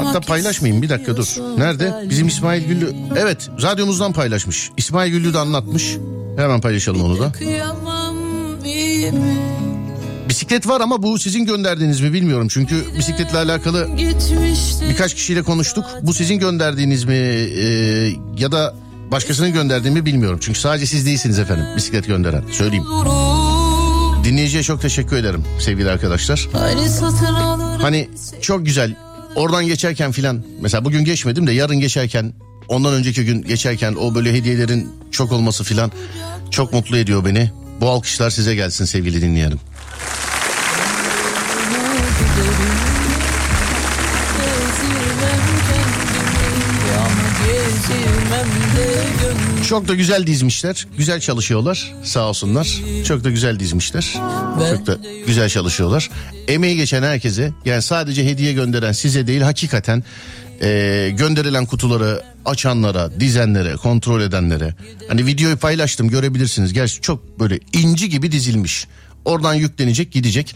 Hatta 0.05 0.21
paylaşmayayım 0.21 0.83
bir 0.83 0.89
dakika 0.89 1.17
dur. 1.17 1.27
Nerede? 1.59 1.95
Bizim 2.11 2.29
İsmail 2.29 2.65
Güllü. 2.69 2.93
Evet 3.17 3.51
radyomuzdan 3.63 4.13
paylaşmış. 4.13 4.71
İsmail 4.77 5.13
Güllü 5.13 5.35
de 5.35 5.39
anlatmış. 5.39 5.97
Hemen 6.37 6.61
paylaşalım 6.61 7.03
onu 7.05 7.19
da. 7.19 7.33
Bisiklet 10.29 10.69
var 10.69 10.81
ama 10.81 11.03
bu 11.03 11.19
sizin 11.19 11.45
gönderdiğiniz 11.45 12.01
mi 12.01 12.13
bilmiyorum. 12.13 12.49
Çünkü 12.51 12.85
bisikletle 12.99 13.39
alakalı 13.39 13.89
birkaç 14.89 15.15
kişiyle 15.15 15.43
konuştuk. 15.43 15.85
Bu 16.03 16.15
sizin 16.15 16.39
gönderdiğiniz 16.39 17.05
mi 17.05 17.15
e, 17.15 17.65
ya 18.39 18.53
da 18.53 18.75
başkasının 19.11 19.53
gönderdiğimi 19.53 20.07
bilmiyorum. 20.07 20.39
Çünkü 20.43 20.61
sadece 20.61 20.87
siz 20.87 21.07
değilsiniz 21.07 21.39
efendim 21.39 21.67
bisiklet 21.77 22.07
gönderen. 22.07 22.45
Söyleyeyim. 22.51 22.85
Dinleyiciye 24.25 24.63
çok 24.63 24.83
teşekkür 24.83 25.17
ederim 25.17 25.45
sevgili 25.61 25.91
arkadaşlar. 25.91 26.49
Hani 27.83 28.09
çok 28.41 28.67
güzel 28.67 28.97
oradan 29.35 29.67
geçerken 29.67 30.13
filan 30.13 30.45
mesela 30.61 30.85
bugün 30.85 31.05
geçmedim 31.05 31.47
de 31.47 31.53
yarın 31.53 31.81
geçerken 31.81 32.33
ondan 32.69 32.95
önceki 32.95 33.25
gün 33.25 33.43
geçerken 33.43 33.95
o 33.95 34.15
böyle 34.15 34.33
hediyelerin 34.33 34.91
çok 35.11 35.33
olması 35.33 35.65
filan 35.65 35.93
çok 36.51 36.73
mutlu 36.73 36.97
ediyor 36.97 37.25
beni. 37.25 37.51
Bu 37.81 37.89
alkışlar 37.89 38.31
size 38.31 38.55
gelsin 38.55 38.85
sevgili 38.85 39.23
dinleyenim. 39.23 39.61
Çok 49.69 49.89
da 49.89 49.95
güzel 49.95 50.27
dizmişler. 50.27 50.87
Güzel 50.99 51.21
çalışıyorlar. 51.21 51.93
Sağ 52.05 52.29
olsunlar. 52.29 52.81
Çok 53.05 53.25
da 53.25 53.31
güzel 53.31 53.61
dizmişler. 53.61 54.13
Çok 54.71 54.87
da 54.87 54.99
güzel 55.27 55.49
çalışıyorlar. 55.49 56.11
Emeği 56.49 56.77
geçen 56.77 57.03
herkese 57.03 57.53
yani 57.65 57.83
sadece 57.83 58.25
hediye 58.25 58.53
gönderen 58.53 58.93
size 58.93 59.27
değil 59.27 59.41
hakikaten 59.41 60.05
e, 60.63 61.11
gönderilen 61.19 61.67
kutuları 61.67 62.23
açanlara, 62.45 63.21
dizenlere, 63.21 63.73
kontrol 63.73 64.21
edenlere. 64.21 64.75
Hani 65.09 65.27
videoyu 65.27 65.57
paylaştım 65.57 66.09
görebilirsiniz. 66.09 66.73
Gerçi 66.73 67.01
çok 67.01 67.41
böyle 67.41 67.59
inci 67.73 68.09
gibi 68.09 68.33
dizilmiş. 68.33 68.87
Oradan 69.25 69.55
yüklenecek 69.55 70.13
gidecek. 70.13 70.55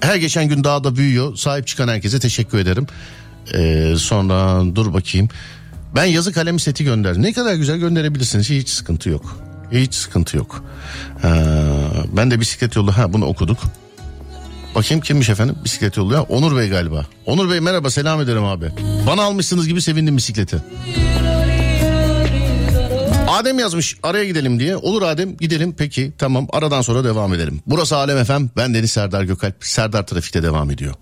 Her 0.00 0.16
geçen 0.16 0.48
gün 0.48 0.64
daha 0.64 0.84
da 0.84 0.96
büyüyor. 0.96 1.36
Sahip 1.36 1.66
çıkan 1.66 1.88
herkese 1.88 2.20
teşekkür 2.20 2.58
ederim. 2.58 2.86
Ee, 3.54 3.94
sonra 3.98 4.62
dur 4.76 4.92
bakayım. 4.94 5.28
Ben 5.94 6.04
yazı 6.04 6.32
kalemi 6.32 6.60
seti 6.60 6.84
gönderdim. 6.84 7.22
Ne 7.22 7.32
kadar 7.32 7.54
güzel 7.54 7.78
gönderebilirsiniz. 7.78 8.50
Hiç 8.50 8.68
sıkıntı 8.68 9.08
yok. 9.10 9.38
Hiç 9.72 9.94
sıkıntı 9.94 10.36
yok. 10.36 10.64
Ee, 11.24 11.28
ben 12.16 12.30
de 12.30 12.40
bisiklet 12.40 12.76
yolu 12.76 12.92
ha 12.92 13.12
bunu 13.12 13.24
okuduk. 13.26 13.58
Bakayım 14.74 15.02
kimmiş 15.02 15.28
efendim 15.28 15.56
bisiklet 15.64 15.96
yolu 15.96 16.14
ya 16.14 16.22
Onur 16.22 16.56
Bey 16.56 16.68
galiba. 16.68 17.06
Onur 17.26 17.50
Bey 17.50 17.60
merhaba 17.60 17.90
selam 17.90 18.20
ederim 18.20 18.44
abi. 18.44 18.70
Bana 19.06 19.22
almışsınız 19.22 19.68
gibi 19.68 19.82
sevindim 19.82 20.16
bisikleti. 20.16 20.56
Adem 23.28 23.58
yazmış 23.58 23.96
araya 24.02 24.24
gidelim 24.24 24.60
diye. 24.60 24.76
Olur 24.76 25.02
Adem 25.02 25.36
gidelim 25.36 25.74
peki 25.78 26.12
tamam 26.18 26.46
aradan 26.52 26.82
sonra 26.82 27.04
devam 27.04 27.34
edelim. 27.34 27.60
Burası 27.66 27.96
Alem 27.96 28.18
Efem 28.18 28.50
ben 28.56 28.74
Deniz 28.74 28.90
Serdar 28.90 29.22
Gökalp. 29.22 29.54
Serdar 29.60 30.06
Trafik'te 30.06 30.42
devam 30.42 30.70
ediyor. 30.70 30.94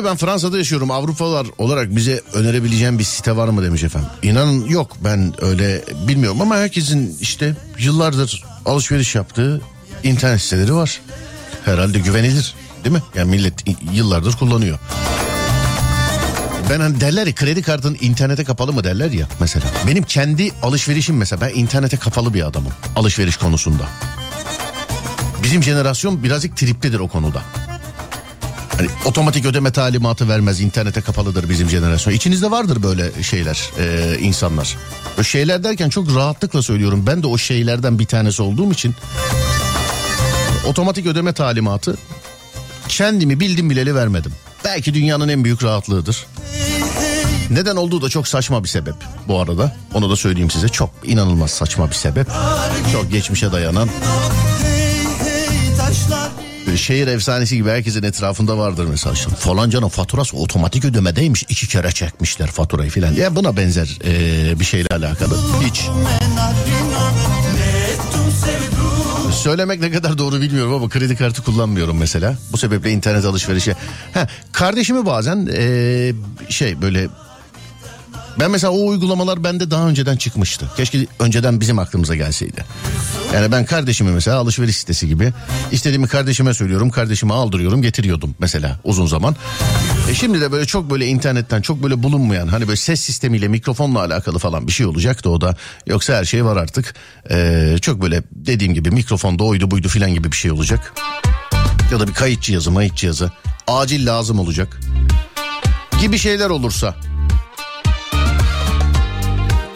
Abi 0.00 0.06
ben 0.08 0.16
Fransa'da 0.16 0.58
yaşıyorum 0.58 0.90
Avrupalılar 0.90 1.46
olarak 1.58 1.96
bize 1.96 2.20
önerebileceğim 2.32 2.98
bir 2.98 3.04
site 3.04 3.36
var 3.36 3.48
mı 3.48 3.62
demiş 3.62 3.84
efendim. 3.84 4.08
İnanın 4.22 4.66
yok 4.66 4.96
ben 5.04 5.34
öyle 5.44 5.84
bilmiyorum 6.08 6.40
ama 6.40 6.56
herkesin 6.56 7.18
işte 7.20 7.56
yıllardır 7.78 8.44
alışveriş 8.66 9.14
yaptığı 9.14 9.60
internet 10.02 10.40
siteleri 10.40 10.74
var. 10.74 11.00
Herhalde 11.64 11.98
güvenilir 11.98 12.54
değil 12.84 12.96
mi? 12.96 13.02
Yani 13.14 13.30
millet 13.30 13.54
yıllardır 13.92 14.32
kullanıyor. 14.32 14.78
Ben 16.70 16.80
hani 16.80 17.00
derler 17.00 17.26
ya 17.26 17.34
kredi 17.34 17.62
kartın 17.62 17.96
internete 18.00 18.44
kapalı 18.44 18.72
mı 18.72 18.84
derler 18.84 19.10
ya 19.10 19.26
mesela. 19.40 19.64
Benim 19.86 20.02
kendi 20.04 20.52
alışverişim 20.62 21.16
mesela 21.16 21.40
ben 21.40 21.54
internete 21.54 21.96
kapalı 21.96 22.34
bir 22.34 22.46
adamım 22.46 22.72
alışveriş 22.96 23.36
konusunda. 23.36 23.84
Bizim 25.42 25.62
jenerasyon 25.62 26.22
birazcık 26.22 26.56
triplidir 26.56 26.98
o 26.98 27.08
konuda. 27.08 27.42
Hani 28.80 28.90
otomatik 29.04 29.46
ödeme 29.46 29.72
talimatı 29.72 30.28
vermez 30.28 30.60
internete 30.60 31.00
kapalıdır 31.00 31.48
bizim 31.48 31.68
jenerasyon. 31.68 32.14
İçinizde 32.14 32.50
vardır 32.50 32.82
böyle 32.82 33.22
şeyler 33.22 33.70
e, 33.78 34.18
insanlar. 34.20 34.76
Böyle 35.16 35.28
şeyler 35.28 35.64
derken 35.64 35.88
çok 35.88 36.14
rahatlıkla 36.14 36.62
söylüyorum. 36.62 37.04
Ben 37.06 37.22
de 37.22 37.26
o 37.26 37.38
şeylerden 37.38 37.98
bir 37.98 38.06
tanesi 38.06 38.42
olduğum 38.42 38.72
için 38.72 38.94
otomatik 40.66 41.06
ödeme 41.06 41.32
talimatı 41.32 41.96
kendimi 42.88 43.40
bildim 43.40 43.70
bileli 43.70 43.94
vermedim. 43.94 44.32
Belki 44.64 44.94
dünyanın 44.94 45.28
en 45.28 45.44
büyük 45.44 45.64
rahatlığıdır. 45.64 46.26
Neden 47.50 47.76
olduğu 47.76 48.02
da 48.02 48.08
çok 48.08 48.28
saçma 48.28 48.62
bir 48.62 48.68
sebep 48.68 48.94
bu 49.28 49.40
arada. 49.40 49.76
Onu 49.94 50.10
da 50.10 50.16
söyleyeyim 50.16 50.50
size. 50.50 50.68
Çok 50.68 50.90
inanılmaz 51.04 51.50
saçma 51.50 51.88
bir 51.88 51.94
sebep. 51.94 52.26
Çok 52.92 53.12
geçmişe 53.12 53.52
dayanan 53.52 53.88
Şehir 56.76 57.06
efsanesi 57.06 57.56
gibi 57.56 57.68
herkesin 57.70 58.02
etrafında 58.02 58.58
vardır 58.58 58.86
mesela. 58.90 59.14
Şimdi 59.14 59.36
falancanın 59.36 59.88
faturası 59.88 60.36
otomatik 60.36 60.84
ödemedeymiş. 60.84 61.42
iki 61.48 61.68
kere 61.68 61.92
çekmişler 61.92 62.46
faturayı 62.46 62.90
filan. 62.90 63.12
Ya 63.12 63.36
buna 63.36 63.56
benzer 63.56 63.98
eee, 64.04 64.60
bir 64.60 64.64
şeyle 64.64 64.88
alakalı. 64.90 65.38
Hiç. 65.64 65.88
Söylemek 69.32 69.80
ne 69.80 69.90
kadar 69.90 70.18
doğru 70.18 70.40
bilmiyorum 70.40 70.74
ama 70.74 70.88
kredi 70.88 71.16
kartı 71.16 71.42
kullanmıyorum 71.42 71.96
mesela. 71.96 72.36
Bu 72.52 72.56
sebeple 72.58 72.90
internet 72.90 73.24
alışverişe. 73.24 73.74
Ha, 74.14 74.26
kardeşimi 74.52 75.06
bazen 75.06 75.46
eee, 75.46 76.14
şey 76.48 76.82
böyle 76.82 77.08
ben 78.40 78.50
mesela 78.50 78.72
o 78.72 78.86
uygulamalar 78.86 79.44
bende 79.44 79.70
daha 79.70 79.88
önceden 79.88 80.16
çıkmıştı. 80.16 80.70
Keşke 80.76 81.06
önceden 81.18 81.60
bizim 81.60 81.78
aklımıza 81.78 82.16
gelseydi. 82.16 82.64
Yani 83.34 83.52
ben 83.52 83.64
kardeşimi 83.64 84.10
mesela 84.10 84.36
alışveriş 84.36 84.76
sitesi 84.76 85.08
gibi 85.08 85.32
istediğimi 85.72 86.08
kardeşime 86.08 86.54
söylüyorum, 86.54 86.90
kardeşime 86.90 87.34
aldırıyorum, 87.34 87.82
getiriyordum 87.82 88.34
mesela 88.38 88.80
uzun 88.84 89.06
zaman. 89.06 89.36
E 90.10 90.14
şimdi 90.14 90.40
de 90.40 90.52
böyle 90.52 90.66
çok 90.66 90.90
böyle 90.90 91.06
internetten 91.06 91.60
çok 91.60 91.82
böyle 91.82 92.02
bulunmayan 92.02 92.48
hani 92.48 92.66
böyle 92.66 92.76
ses 92.76 93.00
sistemiyle 93.00 93.48
mikrofonla 93.48 94.00
alakalı 94.00 94.38
falan 94.38 94.66
bir 94.66 94.72
şey 94.72 94.86
olacaktı 94.86 95.30
o 95.30 95.40
da. 95.40 95.56
Yoksa 95.86 96.14
her 96.14 96.24
şey 96.24 96.44
var 96.44 96.56
artık. 96.56 96.94
Ee, 97.30 97.76
çok 97.82 98.02
böyle 98.02 98.22
dediğim 98.32 98.74
gibi 98.74 98.90
mikrofonda 98.90 99.44
oydu 99.44 99.70
buydu 99.70 99.88
filan 99.88 100.14
gibi 100.14 100.32
bir 100.32 100.36
şey 100.36 100.50
olacak. 100.50 100.94
Ya 101.92 102.00
da 102.00 102.08
bir 102.08 102.14
kayıt 102.14 102.42
cihazı, 102.42 102.70
mayıt 102.70 102.96
cihazı. 102.96 103.30
Acil 103.66 104.06
lazım 104.06 104.38
olacak. 104.38 104.80
Gibi 106.00 106.18
şeyler 106.18 106.50
olursa 106.50 106.94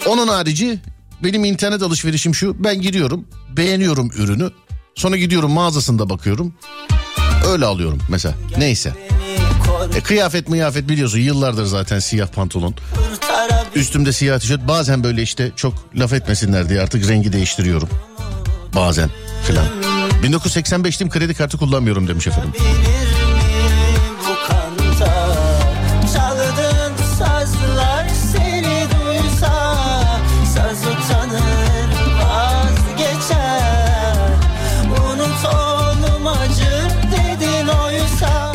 onun 0.06 0.28
harici 0.28 0.78
benim 1.24 1.44
internet 1.44 1.82
alışverişim 1.82 2.34
şu. 2.34 2.64
Ben 2.64 2.80
giriyorum, 2.80 3.24
beğeniyorum 3.56 4.10
ürünü. 4.16 4.50
Sonra 4.94 5.16
gidiyorum 5.16 5.50
mağazasında 5.52 6.10
bakıyorum. 6.10 6.54
Öyle 7.48 7.64
alıyorum 7.64 7.98
mesela. 8.10 8.34
Neyse. 8.58 8.92
E, 9.96 10.00
kıyafet 10.00 10.48
mıyafet 10.48 10.88
biliyorsun 10.88 11.18
yıllardır 11.18 11.64
zaten 11.64 11.98
siyah 11.98 12.28
pantolon. 12.28 12.74
Üstümde 13.74 14.12
siyah 14.12 14.38
tişört. 14.38 14.68
Bazen 14.68 15.04
böyle 15.04 15.22
işte 15.22 15.52
çok 15.56 15.74
laf 15.96 16.12
etmesinler 16.12 16.68
diye 16.68 16.80
artık 16.80 17.08
rengi 17.08 17.32
değiştiriyorum. 17.32 17.88
Bazen 18.74 19.10
filan. 19.46 19.66
1985'tim 20.22 21.10
kredi 21.10 21.34
kartı 21.34 21.58
kullanmıyorum 21.58 22.08
demiş 22.08 22.26
efendim. 22.26 22.52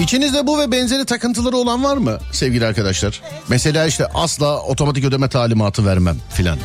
İçinizde 0.10 0.48
bu 0.48 0.60
ve 0.60 0.72
benzeri 0.72 1.06
takıntıları 1.06 1.58
olan 1.58 1.84
var 1.84 1.98
mı 1.98 2.17
sevgili 2.32 2.65
arkadaşlar? 2.65 3.22
Mesela 3.50 3.86
işte 3.86 4.06
asla 4.13 4.62
otomatik 4.62 5.06
ödeme 5.06 5.30
talimatı 5.30 5.86
vermem 5.86 6.17
filan. 6.34 6.60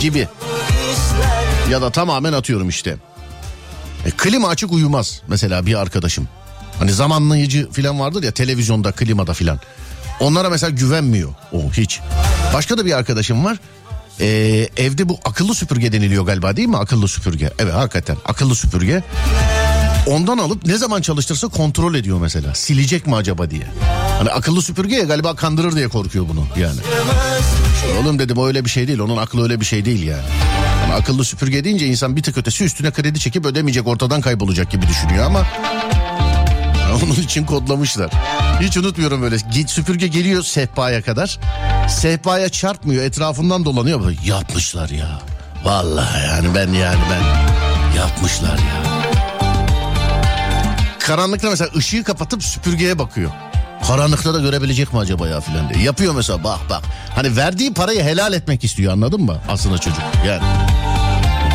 Gibi. 0.00 0.28
Ya 1.70 1.82
da 1.82 1.90
tamamen 1.90 2.32
atıyorum 2.32 2.68
işte. 2.68 2.96
E, 4.06 4.10
klima 4.10 4.48
açık 4.48 4.72
uyumaz 4.72 5.22
mesela 5.28 5.66
bir 5.66 5.74
arkadaşım. 5.74 6.28
Hani 6.78 6.92
zamanlayıcı 6.92 7.70
filan 7.70 8.00
vardır 8.00 8.22
ya 8.22 8.32
televizyonda 8.32 8.92
klimada 8.92 9.32
filan. 9.32 9.60
Onlara 10.20 10.50
mesela 10.50 10.70
güvenmiyor 10.70 11.30
o 11.52 11.72
hiç. 11.72 12.00
Başka 12.54 12.78
da 12.78 12.86
bir 12.86 12.92
arkadaşım 12.92 13.44
var. 13.44 13.58
Ee, 14.20 14.68
evde 14.76 15.08
bu 15.08 15.18
akıllı 15.24 15.54
süpürge 15.54 15.92
deniliyor 15.92 16.26
galiba 16.26 16.56
değil 16.56 16.68
mi? 16.68 16.76
Akıllı 16.76 17.08
süpürge. 17.08 17.50
Evet 17.58 17.74
hakikaten 17.74 18.16
akıllı 18.24 18.54
süpürge. 18.54 19.02
Ondan 20.10 20.38
alıp 20.38 20.66
ne 20.66 20.76
zaman 20.76 21.00
çalıştırsa 21.00 21.48
kontrol 21.48 21.94
ediyor 21.94 22.20
mesela. 22.20 22.54
Silecek 22.54 23.06
mi 23.06 23.16
acaba 23.16 23.50
diye. 23.50 23.66
Hani 24.18 24.30
akıllı 24.30 24.62
süpürge 24.62 24.96
ya 24.96 25.04
galiba 25.04 25.36
kandırır 25.36 25.76
diye 25.76 25.88
korkuyor 25.88 26.28
bunu 26.28 26.46
yani. 26.60 26.80
Oğlum 28.00 28.18
dedim 28.18 28.38
o 28.38 28.46
öyle 28.46 28.64
bir 28.64 28.70
şey 28.70 28.88
değil. 28.88 28.98
Onun 28.98 29.16
aklı 29.16 29.42
öyle 29.42 29.60
bir 29.60 29.64
şey 29.64 29.84
değil 29.84 30.02
yani. 30.06 30.22
yani 30.82 30.94
akıllı 30.94 31.24
süpürge 31.24 31.64
deyince 31.64 31.86
insan 31.86 32.16
bir 32.16 32.22
tık 32.22 32.38
ötesi 32.38 32.64
üstüne 32.64 32.90
kredi 32.90 33.20
çekip 33.20 33.46
ödemeyecek 33.46 33.86
ortadan 33.86 34.20
kaybolacak 34.20 34.70
gibi 34.70 34.88
düşünüyor 34.88 35.26
ama 35.26 35.46
onun 37.04 37.14
için 37.14 37.44
kodlamışlar. 37.44 38.10
Hiç 38.60 38.76
unutmuyorum 38.76 39.22
böyle. 39.22 39.38
Süpürge 39.66 40.06
geliyor 40.06 40.42
sehpaya 40.42 41.02
kadar. 41.02 41.38
Sehpaya 41.88 42.48
çarpmıyor 42.48 43.04
etrafından 43.04 43.64
dolanıyor. 43.64 44.04
Böyle, 44.04 44.18
yapmışlar 44.24 44.88
ya. 44.88 45.22
Vallahi 45.64 46.26
yani 46.26 46.54
ben 46.54 46.72
yani 46.72 47.00
ben 47.10 47.22
yapmışlar 47.98 48.58
ya. 48.58 48.89
Karanlıkta 51.10 51.50
mesela 51.50 51.70
ışığı 51.76 52.04
kapatıp 52.04 52.44
süpürgeye 52.44 52.98
bakıyor. 52.98 53.30
Karanlıkta 53.86 54.34
da 54.34 54.40
görebilecek 54.40 54.92
mi 54.92 54.98
acaba 54.98 55.28
ya 55.28 55.40
filan 55.40 55.68
diye. 55.68 55.84
Yapıyor 55.84 56.14
mesela 56.14 56.44
bak 56.44 56.58
bak. 56.70 56.82
Hani 57.14 57.36
verdiği 57.36 57.74
parayı 57.74 58.02
helal 58.02 58.32
etmek 58.32 58.64
istiyor 58.64 58.92
anladın 58.92 59.22
mı? 59.22 59.38
Aslında 59.48 59.78
çocuk 59.78 60.02
yani. 60.26 60.42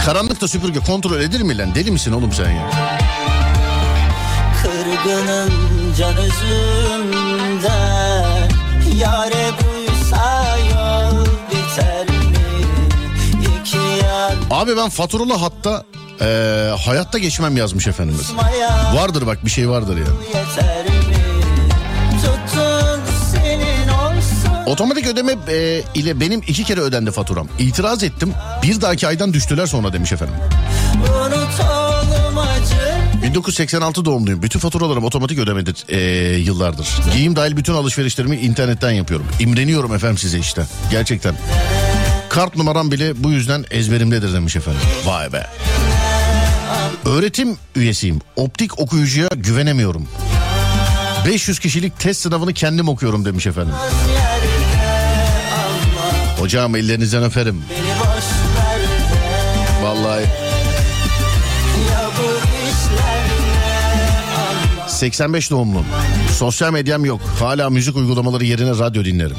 Karanlıkta 0.05 0.47
süpürge 0.47 0.79
kontrol 0.79 1.19
edilir 1.19 1.41
mi 1.41 1.57
lan? 1.57 1.75
Deli 1.75 1.91
misin 1.91 2.11
oğlum 2.11 2.33
sen 2.33 2.51
ya? 2.51 2.69
Kırgınım 4.61 5.53
can 5.97 6.17
özümden 6.17 7.29
Yare 8.97 9.51
buysa 9.61 10.57
yol 10.57 11.25
biter 11.51 12.07
mi? 12.09 12.15
Abi 14.51 14.77
ben 14.77 14.89
faturalı 14.89 15.33
hatta 15.33 15.83
eee, 16.21 16.71
hayatta 16.85 17.17
geçmem 17.17 17.57
yazmış 17.57 17.87
efendimiz. 17.87 18.31
Vardır 18.95 19.27
bak 19.27 19.45
bir 19.45 19.49
şey 19.51 19.69
vardır 19.69 19.97
ya. 19.97 20.03
yeter 20.27 20.85
mi? 20.85 20.91
Tutun 22.21 22.99
senin 23.31 23.87
olsun 23.87 24.71
Otomatik 24.71 25.07
ödeme 25.07 25.35
e, 25.47 25.83
ile 25.95 26.19
benim 26.19 26.39
iki 26.47 26.63
kere 26.63 26.79
ödendi 26.81 27.11
faturam. 27.11 27.47
İtiraz 27.59 28.03
ettim. 28.03 28.33
Bir 28.63 28.81
dahaki 28.81 29.07
aydan 29.07 29.33
düştüler 29.33 29.65
sonra 29.65 29.93
demiş 29.93 30.11
efendim. 30.11 30.35
Unutalım 31.03 32.37
acı 32.37 32.95
1986 33.23 34.05
doğumluyum. 34.05 34.41
Bütün 34.41 34.59
faturalarım 34.59 35.03
otomatik 35.03 35.39
ödemedir 35.39 35.85
e, 35.89 35.99
yıllardır. 36.37 36.87
Giyim 37.13 37.35
dahil 37.35 37.57
bütün 37.57 37.73
alışverişlerimi 37.73 38.35
internetten 38.35 38.91
yapıyorum. 38.91 39.25
İmreniyorum 39.39 39.95
efendim 39.95 40.17
size 40.17 40.39
işte. 40.39 40.65
Gerçekten. 40.91 41.35
Kart 42.29 42.55
numaram 42.55 42.91
bile 42.91 43.23
bu 43.23 43.31
yüzden 43.31 43.65
ezberimdedir 43.71 44.33
demiş 44.33 44.55
efendim. 44.55 44.81
Vay 45.05 45.33
be. 45.33 45.47
Öğretim 47.05 47.57
üyesiyim. 47.75 48.19
Optik 48.35 48.79
okuyucuya 48.79 49.27
güvenemiyorum. 49.35 50.07
500 51.25 51.59
kişilik 51.59 51.99
test 51.99 52.21
sınavını 52.21 52.53
kendim 52.53 52.89
okuyorum 52.89 53.25
demiş 53.25 53.47
efendim. 53.47 53.73
Hocam 56.39 56.75
ellerinizden 56.75 57.23
öperim. 57.23 57.61
Vallahi 59.83 60.21
Ya 61.91 62.09
bu 62.17 62.23
işler 62.67 63.25
85 64.87 65.51
doğumluyum. 65.51 65.85
Sosyal 66.37 66.71
medyam 66.71 67.05
yok. 67.05 67.21
Hala 67.39 67.69
müzik 67.69 67.95
uygulamaları 67.95 68.45
yerine 68.45 68.69
radyo 68.69 69.05
dinlerim. 69.05 69.37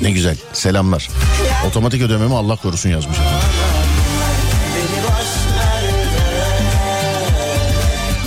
Ne 0.00 0.10
güzel. 0.10 0.36
Selamlar. 0.52 1.08
Otomatik 1.68 2.02
ödememi 2.02 2.34
Allah 2.34 2.56
korusun 2.56 2.88
yazmış. 2.90 3.16
Beni 3.18 3.37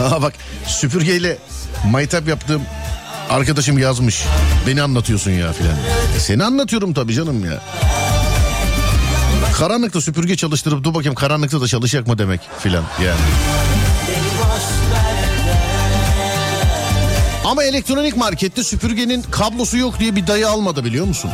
ver 0.05 0.09
Ha 0.09 0.21
bak 0.21 0.33
süpürgeyle 0.67 1.37
maytap 1.91 2.27
yaptığım 2.27 2.61
arkadaşım 3.29 3.77
yazmış. 3.77 4.23
Beni 4.67 4.81
anlatıyorsun 4.81 5.31
ya 5.31 5.53
filan. 5.53 5.75
Seni 6.19 6.43
anlatıyorum 6.43 6.93
tabii 6.93 7.13
canım 7.13 7.45
ya. 7.45 7.61
Karanlıkta 9.57 10.01
süpürge 10.01 10.35
çalıştırıp 10.35 10.83
dur 10.83 10.93
bakayım 10.93 11.15
karanlıkta 11.15 11.61
da 11.61 11.67
çalışacak 11.67 12.07
mı 12.07 12.17
demek 12.17 12.41
filan 12.59 12.83
yani. 13.05 13.19
Ama 17.45 17.63
elektronik 17.63 18.17
markette 18.17 18.63
süpürgenin 18.63 19.21
kablosu 19.21 19.77
yok 19.77 19.99
diye 19.99 20.15
bir 20.15 20.27
dayı 20.27 20.49
almadı 20.49 20.85
biliyor 20.85 21.05
musun? 21.05 21.31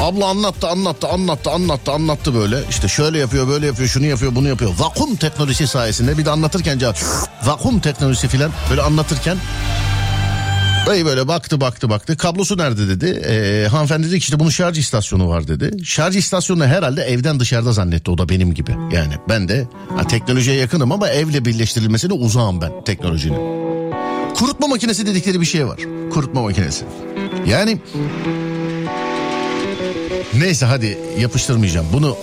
Abla 0.00 0.26
anlattı 0.26 0.68
anlattı 0.68 1.08
anlattı 1.08 1.50
anlattı 1.50 1.92
anlattı 1.92 2.34
böyle. 2.34 2.56
İşte 2.70 2.88
şöyle 2.88 3.18
yapıyor 3.18 3.48
böyle 3.48 3.66
yapıyor 3.66 3.88
şunu 3.88 4.06
yapıyor 4.06 4.34
bunu 4.34 4.48
yapıyor. 4.48 4.70
Vakum 4.78 5.16
teknolojisi 5.16 5.66
sayesinde 5.66 6.18
bir 6.18 6.24
de 6.24 6.30
anlatırken 6.30 6.78
cevap 6.78 6.96
vakum 7.44 7.80
teknolojisi 7.80 8.28
filan 8.28 8.50
böyle 8.70 8.82
anlatırken 8.82 9.36
Dayı 10.86 11.06
böyle 11.06 11.28
baktı 11.28 11.60
baktı 11.60 11.90
baktı. 11.90 12.16
Kablosu 12.16 12.58
nerede 12.58 12.88
dedi. 12.88 13.22
Ee, 13.28 13.68
hanımefendi 13.68 14.06
dedi 14.06 14.12
ki 14.14 14.18
işte 14.18 14.40
bunun 14.40 14.50
şarj 14.50 14.78
istasyonu 14.78 15.28
var 15.28 15.48
dedi. 15.48 15.84
Şarj 15.84 16.16
istasyonunu 16.16 16.66
herhalde 16.66 17.02
evden 17.02 17.40
dışarıda 17.40 17.72
zannetti 17.72 18.10
o 18.10 18.18
da 18.18 18.28
benim 18.28 18.54
gibi. 18.54 18.70
Yani 18.92 19.14
ben 19.28 19.48
de 19.48 19.68
ha, 19.96 20.06
teknolojiye 20.06 20.56
yakınım 20.56 20.92
ama 20.92 21.08
evle 21.08 21.44
birleştirilmesine 21.44 22.12
uzağım 22.12 22.60
ben 22.60 22.72
teknolojinin. 22.84 23.38
Kurutma 24.34 24.66
makinesi 24.66 25.06
dedikleri 25.06 25.40
bir 25.40 25.46
şey 25.46 25.66
var. 25.66 25.80
Kurutma 26.12 26.42
makinesi. 26.42 26.84
Yani 27.46 27.80
neyse 30.38 30.66
hadi 30.66 30.98
yapıştırmayacağım. 31.20 31.86
Bunu 31.92 32.16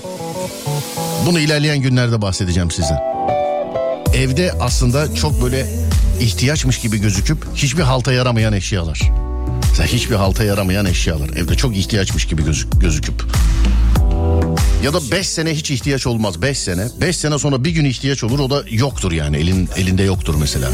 bunu 1.25 1.39
ilerleyen 1.39 1.81
günlerde 1.81 2.21
bahsedeceğim 2.21 2.71
size. 2.71 2.95
Evde 4.13 4.51
aslında 4.60 5.15
çok 5.15 5.43
böyle 5.43 5.65
ihtiyaçmış 6.19 6.79
gibi 6.79 6.97
gözüküp 6.97 7.38
hiçbir 7.55 7.84
halta 7.84 8.13
yaramayan 8.13 8.53
eşyalar. 8.53 9.01
Mesela 9.69 9.88
hiçbir 9.88 10.15
halta 10.15 10.43
yaramayan 10.43 10.86
eşyalar. 10.86 11.29
Evde 11.29 11.55
çok 11.55 11.77
ihtiyaçmış 11.77 12.25
gibi 12.25 12.45
gözük, 12.45 12.81
gözüküp. 12.81 13.23
Ya 14.84 14.93
da 14.93 15.12
5 15.12 15.29
sene 15.29 15.53
hiç 15.53 15.71
ihtiyaç 15.71 16.08
olmaz 16.08 16.41
5 16.41 16.58
sene. 16.58 16.88
5 17.01 17.17
sene 17.17 17.39
sonra 17.39 17.63
bir 17.63 17.71
gün 17.71 17.86
ihtiyaç 17.86 18.23
olur 18.23 18.39
o 18.39 18.49
da 18.49 18.63
yoktur 18.69 19.12
yani 19.12 19.38
elin 19.38 19.69
elinde 19.77 20.03
yoktur 20.03 20.36
mesela. 20.39 20.69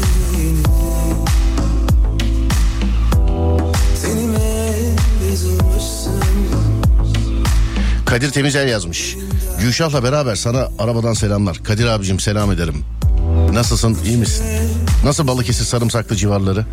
Kadir 8.12 8.30
Temizel 8.30 8.68
yazmış. 8.68 9.16
Gülşah'la 9.60 10.02
beraber 10.02 10.34
sana 10.34 10.68
arabadan 10.78 11.12
selamlar. 11.12 11.64
Kadir 11.64 11.86
abicim 11.86 12.20
selam 12.20 12.52
ederim. 12.52 12.84
Nasılsın 13.52 13.98
iyi 14.06 14.16
misin? 14.16 14.44
Nasıl 15.04 15.26
Balıkesir 15.26 15.64
sarımsaklı 15.64 16.16
civarları? 16.16 16.66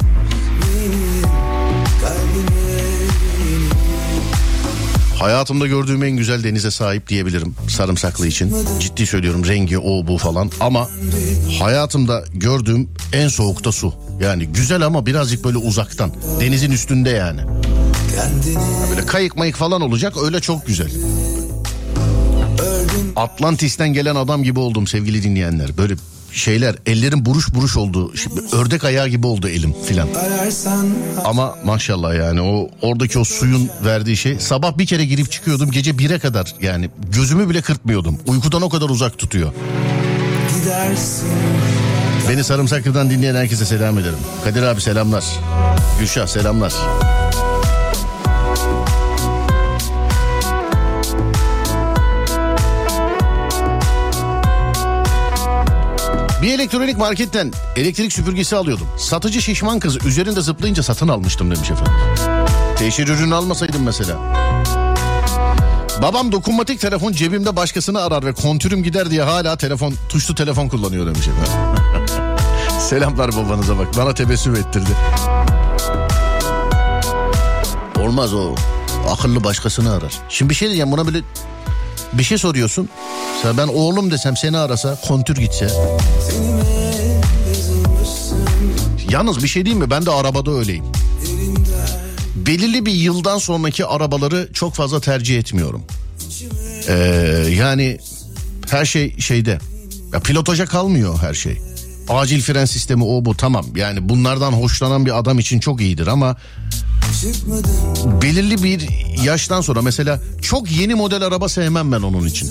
Hayatımda 5.20 5.68
gördüğüm 5.68 6.04
en 6.04 6.12
güzel 6.12 6.44
denize 6.44 6.72
sahip 6.72 7.10
diyebilirim 7.10 7.56
sarımsaklı 7.70 8.28
için. 8.28 8.56
Ciddi 8.80 9.08
söylüyorum 9.08 9.46
rengi 9.46 9.80
o 9.80 10.08
bu 10.08 10.18
falan 10.18 10.52
ama 10.60 10.88
hayatımda 11.60 12.24
gördüğüm 12.34 12.90
en 13.14 13.28
soğukta 13.28 13.72
su. 13.72 13.94
Yani 14.22 14.46
güzel 14.46 14.86
ama 14.86 15.06
birazcık 15.06 15.44
böyle 15.46 15.58
uzaktan. 15.58 16.12
Denizin 16.40 16.72
üstünde 16.72 17.10
yani. 17.10 17.42
Böyle 18.90 19.06
kayık 19.06 19.38
mayık 19.38 19.56
falan 19.56 19.82
olacak 19.82 20.14
öyle 20.24 20.40
çok 20.40 20.68
güzel. 20.68 20.92
Atlantis'ten 23.16 23.94
gelen 23.94 24.16
adam 24.16 24.44
gibi 24.44 24.60
oldum 24.60 24.88
sevgili 24.88 25.24
dinleyenler. 25.24 25.78
Böyle 25.78 25.96
şeyler 26.32 26.76
ellerim 26.86 27.26
buruş 27.26 27.54
buruş 27.54 27.78
oldu. 27.78 28.12
Şimdi 28.16 28.42
ördek 28.52 28.84
ayağı 28.84 29.08
gibi 29.08 29.28
oldu 29.28 29.48
elim 29.48 29.76
filan. 29.86 30.08
Ama 31.26 31.56
maşallah 31.66 32.16
yani 32.16 32.42
o 32.42 32.70
oradaki 32.82 33.20
o 33.20 33.24
suyun 33.24 33.70
verdiği 33.86 34.18
şey 34.18 34.40
sabah 34.40 34.78
bir 34.78 34.86
kere 34.86 35.06
girip 35.06 35.32
çıkıyordum 35.32 35.72
gece 35.72 35.92
1'e 35.92 36.20
kadar 36.20 36.56
yani 36.62 36.90
gözümü 37.12 37.50
bile 37.50 37.62
kırpmıyordum. 37.62 38.18
Uykudan 38.28 38.62
o 38.62 38.70
kadar 38.70 38.90
uzak 38.90 39.18
tutuyor. 39.18 39.54
Beni 42.30 42.44
Sarımsaklı'dan 42.44 43.10
dinleyen 43.10 43.36
herkese 43.36 43.66
selam 43.66 44.00
ederim. 44.00 44.18
Kadir 44.44 44.64
abi 44.64 44.82
selamlar. 44.82 45.24
Gülşah 46.00 46.28
selamlar. 46.28 46.74
Bir 56.42 56.54
elektronik 56.54 56.98
marketten 56.98 57.52
elektrik 57.76 58.14
süpürgesi 58.14 58.56
alıyordum. 58.56 58.88
Satıcı 58.98 59.42
şişman 59.42 59.80
kız 59.80 60.06
üzerinde 60.06 60.42
zıplayınca 60.42 60.84
satın 60.84 61.08
almıştım 61.08 61.52
demiş 61.52 61.72
efendim. 61.72 61.94
Teşhir 62.78 63.08
ürünü 63.08 63.36
almasaydım 63.36 63.84
mesela. 63.84 64.18
Babam 66.02 66.32
dokunmatik 66.32 66.80
telefon 66.80 67.12
cebimde 67.12 67.56
başkasını 67.56 68.02
arar 68.02 68.26
ve 68.26 68.34
kontürüm 68.34 68.84
gider 68.84 69.10
diye 69.10 69.22
hala 69.22 69.58
telefon 69.58 69.94
tuşlu 70.10 70.36
telefon 70.36 70.70
kullanıyor 70.70 71.06
demiş 71.06 71.28
efendim. 71.28 71.84
Selamlar 72.80 73.36
babanıza 73.36 73.78
bak 73.78 73.88
bana 73.98 74.14
tebessüm 74.14 74.56
ettirdi. 74.56 74.92
Olmaz 78.00 78.34
o. 78.34 78.56
Akıllı 79.10 79.44
başkasını 79.44 79.94
arar. 79.94 80.14
Şimdi 80.30 80.50
bir 80.50 80.56
şey 80.56 80.68
diyeceğim 80.68 80.92
buna 80.92 81.06
böyle 81.06 81.22
bir 82.14 82.24
şey 82.24 82.38
soruyorsun. 82.38 82.90
Mesela 83.36 83.58
ben 83.58 83.68
oğlum 83.68 84.12
desem 84.12 84.38
seni 84.38 84.58
arasa 84.58 84.98
kontür 85.08 85.36
gitse. 85.36 85.68
Yalnız 89.12 89.44
bir 89.44 89.48
şey 89.48 89.66
diyeyim 89.66 89.84
mi 89.84 89.90
ben 89.90 90.06
de 90.06 90.12
arabada 90.12 90.52
öyleyim. 90.52 90.86
belirli 92.36 92.86
bir 92.86 92.92
yıldan 92.94 93.38
sonraki 93.38 93.86
arabaları 93.86 94.50
çok 94.54 94.76
fazla 94.76 95.00
tercih 95.00 95.38
etmiyorum. 95.38 95.84
Ee, 96.88 96.94
yani 97.58 97.98
her 98.70 98.86
şey 98.86 99.20
şeyde. 99.20 99.60
Ya 100.14 100.20
pilotaja 100.20 100.66
kalmıyor 100.66 101.20
her 101.22 101.34
şey. 101.34 101.58
Acil 102.10 102.42
fren 102.42 102.66
sistemi 102.66 103.04
o 103.04 103.26
bu 103.26 103.38
tamam. 103.38 103.66
Yani 103.76 104.10
bunlardan 104.10 104.52
hoşlanan 104.52 105.06
bir 105.06 105.20
adam 105.20 105.40
için 105.40 105.60
çok 105.60 105.82
iyidir 105.82 106.08
ama 106.08 106.36
belirli 108.22 108.64
bir 108.64 108.90
yaştan 109.24 109.62
sonra 109.62 109.82
mesela 109.82 110.20
çok 110.42 110.72
yeni 110.72 110.96
model 110.96 111.22
araba 111.22 111.50
sevmem 111.50 111.92
ben 111.92 112.02
onun 112.02 112.28
için. 112.28 112.50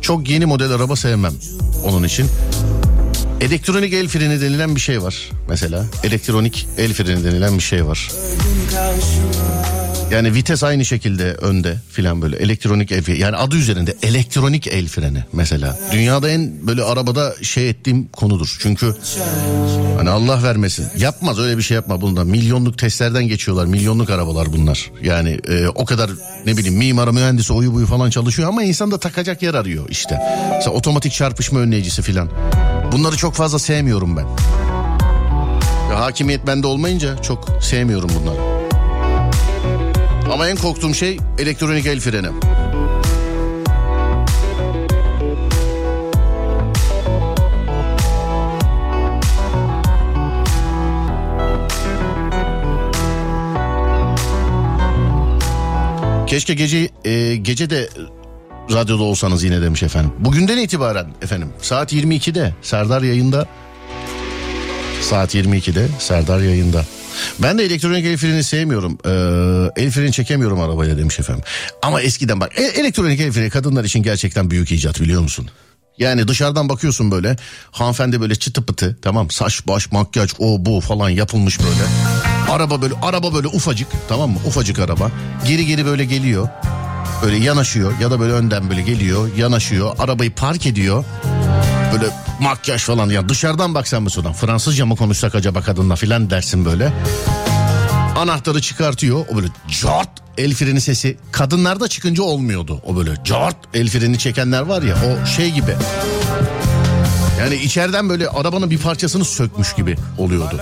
Çok 0.00 0.28
yeni 0.30 0.46
model 0.46 0.70
araba 0.70 0.96
sevmem 0.96 1.32
onun 1.84 2.04
için. 2.04 2.26
Elektronik 3.40 3.92
el 3.92 4.08
freni 4.08 4.40
denilen 4.40 4.76
bir 4.76 4.80
şey 4.80 5.02
var 5.02 5.30
mesela. 5.48 5.84
Elektronik 6.04 6.68
el 6.78 6.92
freni 6.92 7.24
denilen 7.24 7.56
bir 7.58 7.62
şey 7.62 7.86
var. 7.86 8.10
Yani 10.12 10.34
vites 10.34 10.62
aynı 10.62 10.84
şekilde 10.84 11.34
önde 11.34 11.76
filan 11.90 12.22
böyle 12.22 12.36
elektronik 12.36 12.92
el 12.92 13.02
freni. 13.02 13.18
Yani 13.18 13.36
adı 13.36 13.56
üzerinde 13.56 13.96
elektronik 14.02 14.66
el 14.66 14.88
freni 14.88 15.24
mesela. 15.32 15.78
Dünyada 15.92 16.30
en 16.30 16.66
böyle 16.66 16.82
arabada 16.82 17.34
şey 17.42 17.70
ettiğim 17.70 18.08
konudur. 18.08 18.56
Çünkü 18.60 18.94
hani 19.96 20.10
Allah 20.10 20.42
vermesin. 20.42 20.86
Yapmaz 20.98 21.38
öyle 21.38 21.58
bir 21.58 21.62
şey 21.62 21.74
yapma 21.74 22.00
bunda. 22.00 22.24
Milyonluk 22.24 22.78
testlerden 22.78 23.28
geçiyorlar. 23.28 23.66
Milyonluk 23.66 24.10
arabalar 24.10 24.52
bunlar. 24.52 24.90
Yani 25.02 25.40
e, 25.48 25.68
o 25.68 25.84
kadar 25.84 26.10
ne 26.46 26.56
bileyim 26.56 26.78
mimarı 26.78 27.12
mühendisi 27.12 27.52
oyu 27.52 27.74
buyu 27.74 27.86
falan 27.86 28.10
çalışıyor 28.10 28.48
ama 28.48 28.62
insan 28.62 28.90
da 28.90 28.98
takacak 28.98 29.42
yer 29.42 29.54
arıyor 29.54 29.88
işte. 29.88 30.20
Mesela 30.54 30.76
otomatik 30.76 31.12
çarpışma 31.12 31.60
önleyicisi 31.60 32.02
filan. 32.02 32.28
Bunları 32.92 33.16
çok 33.16 33.34
fazla 33.34 33.58
sevmiyorum 33.58 34.16
ben. 34.16 34.26
Ya, 35.90 36.00
hakimiyet 36.00 36.46
bende 36.46 36.66
olmayınca 36.66 37.22
çok 37.22 37.48
sevmiyorum 37.62 38.10
bunları. 38.20 38.61
Ama 40.32 40.48
en 40.48 40.56
korktuğum 40.56 40.94
şey 40.94 41.16
elektronik 41.38 41.86
el 41.86 42.00
freni. 42.00 42.28
Keşke 56.26 56.54
gece 56.54 56.88
e, 57.04 57.36
gece 57.36 57.70
de 57.70 57.88
radyoda 58.72 59.02
olsanız 59.02 59.44
yine 59.44 59.62
demiş 59.62 59.82
efendim. 59.82 60.12
Bugünden 60.18 60.58
itibaren 60.58 61.06
efendim 61.22 61.48
saat 61.62 61.92
22'de 61.92 62.54
Serdar 62.62 63.02
yayında. 63.02 63.46
Saat 65.00 65.34
22'de 65.34 65.88
Serdar 65.98 66.40
yayında. 66.40 66.84
Ben 67.38 67.58
de 67.58 67.64
elektronik 67.64 68.04
el 68.06 68.16
freni 68.16 68.44
sevmiyorum. 68.44 68.98
Ee, 69.06 69.82
el 69.82 69.90
freni 69.90 70.12
çekemiyorum 70.12 70.60
arabaya 70.60 70.98
demiş 70.98 71.20
efendim. 71.20 71.44
Ama 71.82 72.00
eskiden 72.00 72.40
bak 72.40 72.58
e- 72.58 72.80
elektronik 72.80 73.20
el 73.20 73.32
freni 73.32 73.50
kadınlar 73.50 73.84
için 73.84 74.02
gerçekten 74.02 74.50
büyük 74.50 74.72
icat 74.72 75.00
biliyor 75.00 75.22
musun? 75.22 75.48
Yani 75.98 76.28
dışarıdan 76.28 76.68
bakıyorsun 76.68 77.10
böyle 77.10 77.36
hanımefendi 77.70 78.20
böyle 78.20 78.34
çıtı 78.34 78.66
pıtı 78.66 78.98
tamam 79.02 79.30
saç 79.30 79.66
baş 79.66 79.92
makyaj 79.92 80.30
o 80.38 80.64
bu 80.64 80.80
falan 80.80 81.10
yapılmış 81.10 81.60
böyle. 81.60 81.82
Araba 82.50 82.82
böyle 82.82 82.94
araba 83.02 83.34
böyle 83.34 83.46
ufacık 83.46 83.88
tamam 84.08 84.30
mı 84.30 84.38
ufacık 84.46 84.78
araba 84.78 85.10
geri 85.46 85.66
geri 85.66 85.86
böyle 85.86 86.04
geliyor. 86.04 86.48
Böyle 87.24 87.36
yanaşıyor 87.36 87.92
ya 88.00 88.10
da 88.10 88.20
böyle 88.20 88.32
önden 88.32 88.70
böyle 88.70 88.82
geliyor 88.82 89.36
yanaşıyor 89.36 89.94
arabayı 89.98 90.30
park 90.34 90.66
ediyor. 90.66 91.04
Böyle 91.92 92.06
makyaj 92.40 92.82
falan 92.82 93.08
ya 93.08 93.28
dışarıdan 93.28 93.74
baksan 93.74 94.02
mesela 94.02 94.32
Fransızca 94.32 94.86
mı 94.86 94.96
konuşsak 94.96 95.34
acaba 95.34 95.60
kadınla 95.60 95.96
filan 95.96 96.30
dersin 96.30 96.64
böyle. 96.64 96.92
Anahtarı 98.16 98.60
çıkartıyor 98.60 99.26
o 99.32 99.36
böyle 99.36 99.46
cart 99.82 100.10
el 100.38 100.54
freni 100.54 100.80
sesi 100.80 101.16
kadınlarda 101.32 101.88
çıkınca 101.88 102.22
olmuyordu. 102.22 102.82
O 102.86 102.96
böyle 102.96 103.10
cart 103.24 103.56
el 103.74 103.88
freni 103.88 104.18
çekenler 104.18 104.62
var 104.62 104.82
ya 104.82 104.94
o 104.94 105.26
şey 105.26 105.50
gibi. 105.50 105.76
Yani 107.42 107.54
içeriden 107.54 108.08
böyle 108.08 108.28
arabanın 108.28 108.70
bir 108.70 108.78
parçasını 108.78 109.24
sökmüş 109.24 109.72
gibi 109.72 109.96
oluyordu. 110.18 110.60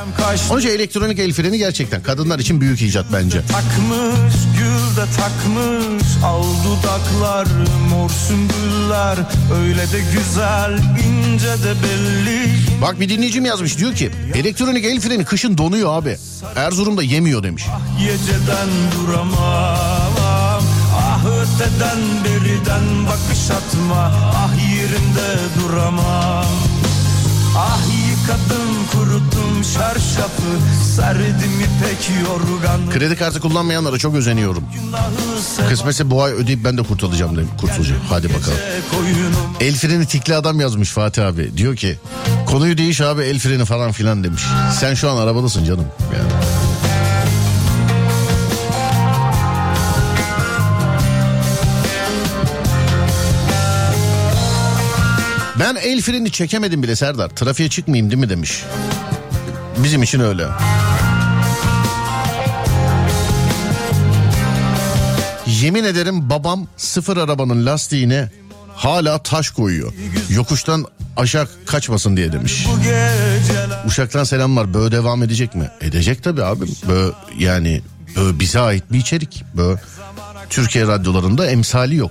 Onun 0.50 0.60
için 0.60 0.68
elektronik 0.68 1.18
el 1.18 1.32
freni 1.32 1.58
gerçekten 1.58 2.02
kadınlar 2.02 2.38
için 2.38 2.60
büyük 2.60 2.82
icat 2.82 3.06
bence. 3.12 3.42
Takmış 3.46 4.34
gül 4.58 4.96
de 4.96 5.06
takmış 5.16 6.08
al 6.24 6.44
dudaklar 6.64 7.46
mor 7.90 8.10
sümbüller 8.10 9.18
öyle 9.62 9.92
de 9.92 10.00
güzel 10.12 10.78
ince 10.78 11.46
de 11.46 11.74
belli 11.82 12.50
Bak 12.82 13.00
bir 13.00 13.08
dinleyicim 13.08 13.44
yazmış 13.44 13.78
diyor 13.78 13.94
ki 13.94 14.10
elektronik 14.34 14.84
el 14.84 15.00
freni 15.00 15.24
kışın 15.24 15.58
donuyor 15.58 15.98
abi. 16.02 16.16
Erzurum'da 16.56 17.02
yemiyor 17.02 17.42
demiş. 17.42 17.64
Yeceden 18.00 18.68
duramam 18.92 19.30
Ah 19.42 20.09
öteden 21.60 21.98
beriden 22.24 23.06
bakış 23.06 23.50
atma 23.50 24.12
Ah 24.34 24.50
yerimde 24.72 25.38
duramam 25.60 26.44
Ah 27.56 27.80
yıkadım 28.10 28.86
kuruttum 28.92 29.64
şarşafı 29.74 30.58
Serdim 30.96 31.60
ipek 31.60 32.10
yorgan 32.24 32.90
Kredi 32.90 33.16
kartı 33.16 33.40
kullanmayanlara 33.40 33.98
çok 33.98 34.14
özeniyorum. 34.14 34.64
Kısmetse 35.68 36.10
bu 36.10 36.22
ay 36.22 36.32
ödeyip 36.32 36.64
ben 36.64 36.78
de 36.78 36.82
kurtulacağım 36.82 37.36
demiş. 37.36 37.50
Kurtulacağım. 37.60 38.00
Hadi 38.08 38.28
bakalım. 38.28 38.58
El 39.60 39.74
freni 39.74 40.06
tikli 40.06 40.34
adam 40.34 40.60
yazmış 40.60 40.90
Fatih 40.90 41.26
abi. 41.26 41.56
Diyor 41.56 41.76
ki 41.76 41.98
konuyu 42.46 42.78
değiş 42.78 43.00
abi 43.00 43.22
el 43.22 43.38
freni 43.38 43.64
falan 43.64 43.92
filan 43.92 44.24
demiş. 44.24 44.42
Sen 44.80 44.94
şu 44.94 45.10
an 45.10 45.16
arabadasın 45.16 45.64
canım. 45.64 45.86
Yani. 46.14 46.69
Ben 55.60 55.76
el 55.76 56.00
freni 56.00 56.32
çekemedim 56.32 56.82
bile 56.82 56.96
Serdar. 56.96 57.28
Trafiğe 57.28 57.68
çıkmayayım 57.68 58.10
değil 58.10 58.20
mi 58.20 58.28
demiş. 58.28 58.62
Bizim 59.78 60.02
için 60.02 60.20
öyle. 60.20 60.46
Yemin 65.46 65.84
ederim 65.84 66.30
babam 66.30 66.66
sıfır 66.76 67.16
arabanın 67.16 67.66
lastiğine 67.66 68.30
hala 68.74 69.22
taş 69.22 69.50
koyuyor. 69.50 69.92
Yokuştan 70.28 70.86
aşağı 71.16 71.48
kaçmasın 71.66 72.16
diye 72.16 72.32
demiş. 72.32 72.66
Uşaktan 73.86 74.24
selamlar. 74.24 74.74
Bö 74.74 74.92
devam 74.92 75.22
edecek 75.22 75.54
mi? 75.54 75.70
Edecek 75.80 76.22
tabii 76.22 76.44
abi. 76.44 76.64
Bö 76.88 77.12
yani 77.38 77.82
bö 78.16 78.38
bize 78.38 78.60
ait 78.60 78.92
bir 78.92 78.98
içerik. 78.98 79.44
Bö 79.56 79.76
Türkiye 80.50 80.86
radyolarında 80.86 81.46
emsali 81.46 81.96
yok. 81.96 82.10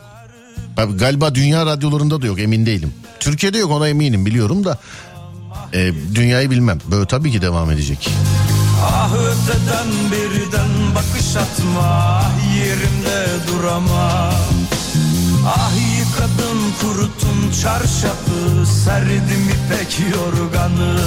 Galiba 0.96 1.36
dünya 1.36 1.66
radyolarında 1.66 2.22
da 2.22 2.28
yok 2.28 2.40
emin 2.40 2.66
değilim. 2.66 2.94
Türkiye'de 3.20 3.58
yok 3.58 3.72
ona 3.72 3.88
eminim 3.88 4.26
biliyorum 4.26 4.66
da. 4.66 4.78
e, 5.74 5.92
dünyayı 6.16 6.50
bilmem. 6.50 6.80
Bö 6.92 7.06
tabii 7.06 7.32
ki 7.32 7.42
devam 7.42 7.72
edecek. 7.72 8.10
Ah 8.86 9.10
öteden 9.14 9.88
beriden 10.12 10.70
bakış 10.96 11.36
atma 11.36 12.22
yerimde 12.58 13.26
duramam 13.48 14.34
Ah 15.48 15.72
yıkadım 16.00 16.58
kuruttum 16.82 17.52
çarşafı 17.64 18.66
Serdim 18.86 19.50
ipek 19.50 20.00
yorganı 20.14 21.00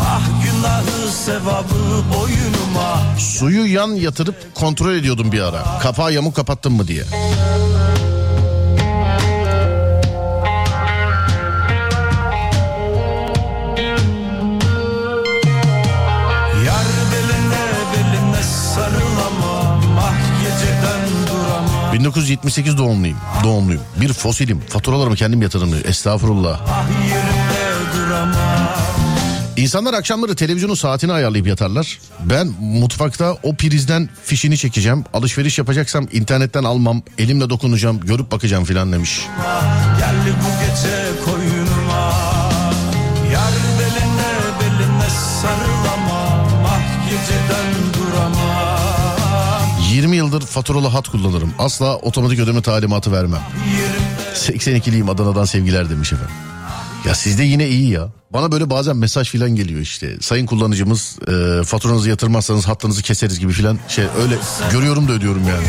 Ah 0.00 0.22
günahı 0.44 1.12
sevabı 1.12 2.04
boynuma 2.14 2.98
Suyu 3.18 3.66
yan 3.72 3.88
yatırıp 3.88 4.54
kontrol 4.54 4.92
ediyordum 4.94 5.32
bir 5.32 5.40
ara. 5.40 5.78
Kapağı 5.82 6.12
yamuk 6.12 6.36
kapattım 6.36 6.72
mı 6.76 6.88
diye. 6.88 7.02
1978 22.00 22.78
doğumluyum. 22.78 23.16
Doğumluyum. 23.44 23.82
Bir 24.00 24.12
fosilim. 24.12 24.60
Faturalarımı 24.68 25.16
kendim 25.16 25.42
yatırdım. 25.42 25.74
Estağfurullah. 25.84 26.60
Ah 26.68 26.86
İnsanlar 29.56 29.94
akşamları 29.94 30.36
televizyonun 30.36 30.74
saatini 30.74 31.12
ayarlayıp 31.12 31.46
yatarlar. 31.46 31.98
Ben 32.20 32.46
mutfakta 32.60 33.36
o 33.42 33.54
prizden 33.54 34.08
fişini 34.24 34.58
çekeceğim. 34.58 35.04
Alışveriş 35.12 35.58
yapacaksam 35.58 36.06
internetten 36.12 36.64
almam. 36.64 37.02
Elimle 37.18 37.50
dokunacağım. 37.50 38.00
Görüp 38.00 38.32
bakacağım 38.32 38.64
filan 38.64 38.92
demiş. 38.92 39.26
Gel 39.98 40.14
bu 40.26 40.50
gece 40.60 41.24
koyunuma 41.24 41.59
yıldır 50.32 50.46
faturalı 50.46 50.86
hat 50.86 51.08
kullanırım. 51.08 51.54
Asla 51.58 51.96
otomatik 51.96 52.38
ödeme 52.38 52.62
talimatı 52.62 53.12
vermem. 53.12 53.40
Yerimde 53.76 54.68
82'liyim 54.68 55.10
Adana'dan 55.10 55.44
sevgiler 55.44 55.90
demiş 55.90 56.12
efendim. 56.12 56.34
Ya 57.06 57.14
sizde 57.14 57.42
yine 57.42 57.68
iyi 57.68 57.90
ya. 57.90 58.08
Bana 58.32 58.52
böyle 58.52 58.70
bazen 58.70 58.96
mesaj 58.96 59.30
filan 59.30 59.50
geliyor 59.50 59.80
işte. 59.80 60.16
Sayın 60.20 60.46
kullanıcımız 60.46 61.18
e, 61.28 61.64
faturanızı 61.64 62.08
yatırmazsanız 62.08 62.68
hattınızı 62.68 63.02
keseriz 63.02 63.38
gibi 63.40 63.52
filan 63.52 63.78
şey 63.88 64.04
öyle 64.22 64.38
görüyorum 64.72 65.08
da 65.08 65.12
ödüyorum 65.12 65.42
yani. 65.48 65.66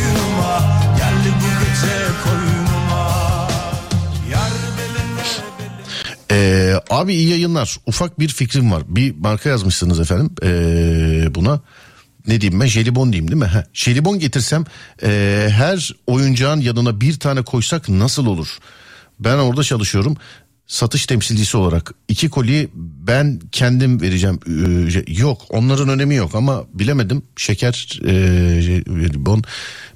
Ee, 6.31 6.73
abi 6.89 7.13
iyi 7.13 7.29
yayınlar. 7.29 7.77
Ufak 7.85 8.19
bir 8.19 8.29
fikrim 8.29 8.71
var. 8.71 8.83
Bir 8.87 9.15
marka 9.15 9.49
yazmışsınız 9.49 9.99
efendim 9.99 10.29
ee, 10.43 11.35
buna. 11.35 11.61
Ne 12.27 12.41
diyeyim 12.41 12.61
ben 12.61 12.65
jelibon 12.65 13.13
diyeyim 13.13 13.31
değil 13.31 13.41
mi? 13.41 13.47
Heh, 13.47 13.63
jelibon 13.73 14.19
getirsem 14.19 14.65
ee, 15.03 15.47
her 15.51 15.91
oyuncağın 16.07 16.61
yanına 16.61 17.01
bir 17.01 17.19
tane 17.19 17.41
koysak 17.41 17.89
nasıl 17.89 18.25
olur? 18.25 18.57
Ben 19.19 19.37
orada 19.37 19.63
çalışıyorum. 19.63 20.17
Satış 20.67 21.05
temsilcisi 21.05 21.57
olarak 21.57 21.93
iki 22.07 22.29
koli 22.29 22.69
ben 22.75 23.39
kendim 23.51 24.01
vereceğim. 24.01 24.39
Ee, 24.47 25.13
yok 25.13 25.41
onların 25.49 25.89
önemi 25.89 26.15
yok 26.15 26.35
ama 26.35 26.63
bilemedim. 26.73 27.23
Şeker 27.37 27.99
ee, 28.05 28.61
jelibon. 28.61 29.43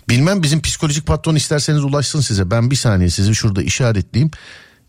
Bilmem 0.10 0.44
bizim 0.44 0.62
psikolojik 0.62 1.06
patron 1.06 1.36
isterseniz 1.36 1.84
ulaşsın 1.84 2.22
size. 2.22 2.52
Ben 2.52 2.72
bir 2.72 2.76
saniye 2.76 3.10
sizi 3.10 3.36
şurada 3.36 3.64
işaretleyeyim. 3.64 4.32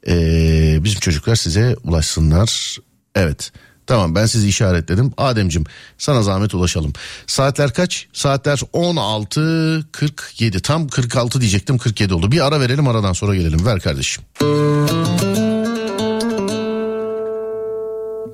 Ee, 0.08 0.78
bizim 0.84 1.00
çocuklar 1.00 1.36
size 1.36 1.76
ulaşsınlar. 1.84 2.76
Evet. 3.14 3.52
Tamam 3.86 4.14
ben 4.14 4.26
sizi 4.26 4.48
işaretledim. 4.48 5.12
Ademcim 5.16 5.64
sana 5.98 6.22
zahmet 6.22 6.54
ulaşalım. 6.54 6.92
Saatler 7.26 7.72
kaç? 7.72 8.06
Saatler 8.12 8.58
16.47. 8.58 10.60
Tam 10.60 10.88
46 10.88 11.40
diyecektim 11.40 11.78
47 11.78 12.14
oldu. 12.14 12.32
Bir 12.32 12.46
ara 12.46 12.60
verelim 12.60 12.88
aradan 12.88 13.12
sonra 13.12 13.34
gelelim. 13.34 13.66
Ver 13.66 13.80
kardeşim. 13.80 14.24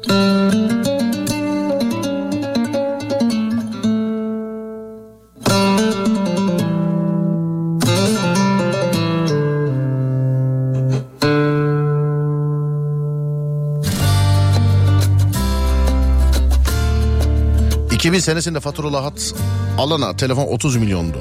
...2000 0.07 0.42
senesinde 18.23 18.61
faturalı 18.61 18.97
hat 18.97 19.35
alana 19.79 20.17
telefon 20.17 20.47
30 20.47 20.77
milyondu. 20.77 21.19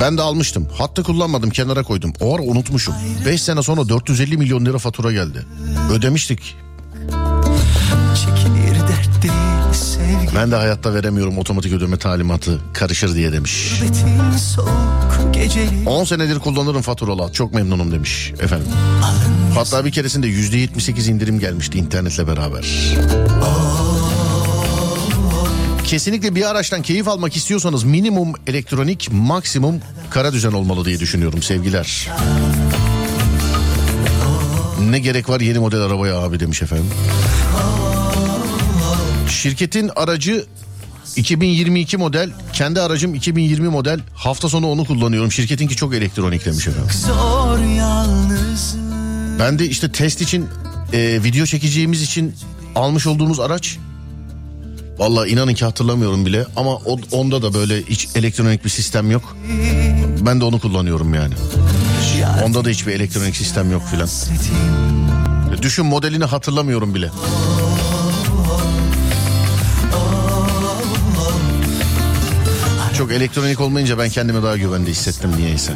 Ben 0.00 0.18
de 0.18 0.22
almıştım. 0.22 0.68
Hattı 0.78 1.02
kullanmadım 1.02 1.50
kenara 1.50 1.82
koydum. 1.82 2.12
O 2.20 2.34
ara 2.34 2.42
unutmuşum. 2.42 2.94
5 3.26 3.42
sene 3.42 3.62
sonra 3.62 3.88
450 3.88 4.36
milyon 4.36 4.64
lira 4.64 4.78
fatura 4.78 5.12
geldi. 5.12 5.46
Ödemiştik. 5.92 6.56
Ben 10.34 10.50
de 10.50 10.56
hayatta 10.56 10.94
veremiyorum 10.94 11.38
otomatik 11.38 11.72
ödeme 11.72 11.96
talimatı 11.96 12.60
karışır 12.74 13.14
diye 13.14 13.32
demiş. 13.32 13.82
Betin 13.82 14.36
soğuk 14.38 15.34
geceli 15.34 15.88
10 15.88 16.04
senedir 16.04 16.38
kullanırım 16.38 16.82
faturalı 16.82 17.22
hat. 17.22 17.34
Çok 17.34 17.54
memnunum 17.54 17.92
demiş 17.92 18.32
efendim. 18.40 18.68
Hatta 19.54 19.84
bir 19.84 19.92
keresinde 19.92 20.26
%78 20.26 21.10
indirim 21.10 21.38
gelmişti 21.38 21.78
internetle 21.78 22.26
beraber. 22.26 22.94
Kesinlikle 25.88 26.34
bir 26.34 26.50
araçtan 26.50 26.82
keyif 26.82 27.08
almak 27.08 27.36
istiyorsanız 27.36 27.84
minimum 27.84 28.32
elektronik 28.46 29.08
maksimum 29.12 29.80
kara 30.10 30.32
düzen 30.32 30.52
olmalı 30.52 30.84
diye 30.84 31.00
düşünüyorum 31.00 31.42
sevgiler. 31.42 32.08
Ne 34.90 34.98
gerek 34.98 35.28
var 35.28 35.40
yeni 35.40 35.58
model 35.58 35.80
arabaya 35.80 36.18
abi 36.18 36.40
demiş 36.40 36.62
efendim. 36.62 36.86
Şirketin 39.28 39.90
aracı 39.96 40.46
2022 41.16 41.96
model, 41.96 42.30
kendi 42.52 42.80
aracım 42.80 43.14
2020 43.14 43.68
model. 43.68 44.00
Hafta 44.14 44.48
sonu 44.48 44.66
onu 44.66 44.84
kullanıyorum. 44.84 45.32
Şirketinki 45.32 45.76
çok 45.76 45.94
elektronik 45.94 46.44
demiş 46.44 46.66
efendim. 46.66 46.90
Ben 49.38 49.58
de 49.58 49.66
işte 49.66 49.92
test 49.92 50.20
için 50.20 50.48
e, 50.92 51.22
video 51.24 51.46
çekeceğimiz 51.46 52.02
için 52.02 52.34
almış 52.74 53.06
olduğumuz 53.06 53.40
araç. 53.40 53.78
Vallahi 54.98 55.30
inanın 55.30 55.54
ki 55.54 55.64
hatırlamıyorum 55.64 56.26
bile 56.26 56.46
ama 56.56 56.74
o, 56.74 56.98
onda 57.12 57.42
da 57.42 57.54
böyle 57.54 57.82
hiç 57.82 58.08
elektronik 58.14 58.64
bir 58.64 58.70
sistem 58.70 59.10
yok. 59.10 59.36
Ben 60.20 60.40
de 60.40 60.44
onu 60.44 60.60
kullanıyorum 60.60 61.14
yani. 61.14 61.34
Onda 62.44 62.64
da 62.64 62.68
hiçbir 62.68 62.92
elektronik 62.92 63.36
sistem 63.36 63.72
yok 63.72 63.82
filan. 63.90 64.08
Düşün 65.62 65.86
modelini 65.86 66.24
hatırlamıyorum 66.24 66.94
bile. 66.94 67.10
Çok 72.98 73.12
elektronik 73.12 73.60
olmayınca 73.60 73.98
ben 73.98 74.08
kendimi 74.08 74.42
daha 74.42 74.56
güvende 74.56 74.90
hissettim 74.90 75.30
niyeyse. 75.36 75.72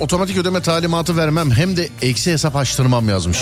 Otomatik 0.00 0.36
ödeme 0.38 0.62
talimatı 0.62 1.16
vermem 1.16 1.50
hem 1.50 1.76
de 1.76 1.88
eksi 2.02 2.32
hesap 2.32 2.56
açtırmam 2.56 3.08
yazmış. 3.08 3.38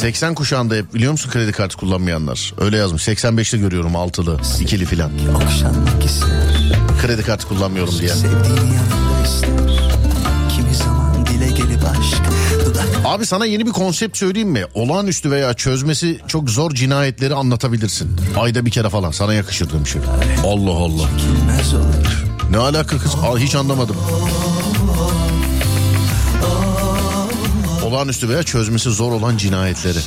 80 0.00 0.34
kuşağında 0.34 0.74
hep 0.74 0.94
biliyor 0.94 1.12
musun 1.12 1.30
kredi 1.30 1.52
kartı 1.52 1.76
kullanmayanlar? 1.76 2.54
Öyle 2.60 2.76
yazmış. 2.76 3.08
85'te 3.08 3.58
görüyorum 3.58 3.96
altılı, 3.96 4.40
ikili 4.60 4.84
filan. 4.84 5.10
Kredi 7.02 7.22
kartı 7.22 7.48
kullanmıyorum 7.48 7.94
diye. 7.98 8.10
Abi 13.04 13.26
sana 13.26 13.46
yeni 13.46 13.66
bir 13.66 13.72
konsept 13.72 14.16
söyleyeyim 14.16 14.48
mi? 14.48 14.64
Olağanüstü 14.74 15.30
veya 15.30 15.54
çözmesi 15.54 16.20
çok 16.28 16.50
zor 16.50 16.70
cinayetleri 16.70 17.34
anlatabilirsin. 17.34 18.16
Ayda 18.36 18.66
bir 18.66 18.70
kere 18.70 18.88
falan 18.88 19.10
sana 19.10 19.34
yakışır 19.34 19.72
demişim. 19.72 20.02
Allah 20.44 20.70
Allah. 20.70 21.08
Ne 22.50 22.58
alaka 22.58 22.98
kız? 22.98 23.14
Aa, 23.14 23.38
hiç 23.38 23.54
anlamadım. 23.54 23.96
Olağanüstü 27.84 28.28
veya 28.28 28.42
çözmesi 28.42 28.90
zor 28.90 29.12
olan 29.12 29.36
cinayetleri. 29.36 29.98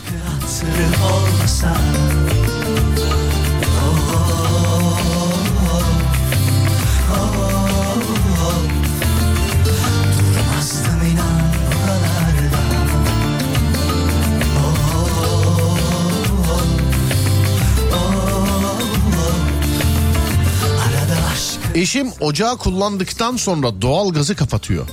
Eşim 21.80 22.07
ocağı 22.19 22.57
kullandıktan 22.57 23.38
sonra 23.38 23.82
doğal 23.82 24.13
gazı 24.13 24.36
kapatıyor. 24.36 24.88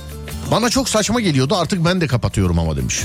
Bana 0.51 0.69
çok 0.69 0.89
saçma 0.89 1.21
geliyordu 1.21 1.55
artık 1.55 1.85
ben 1.85 2.01
de 2.01 2.07
kapatıyorum 2.07 2.59
ama 2.59 2.77
demiş. 2.77 3.01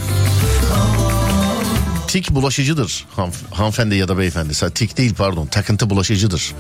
Tik 2.09 2.31
bulaşıcıdır 2.31 3.05
hanf- 3.17 3.51
hanımefendi 3.51 3.95
ya 3.95 4.09
da 4.09 4.19
beyefendi. 4.19 4.53
Tik 4.75 4.97
değil 4.99 5.15
pardon 5.15 5.47
takıntı 5.47 5.91
bulaşıcıdır. 5.91 6.53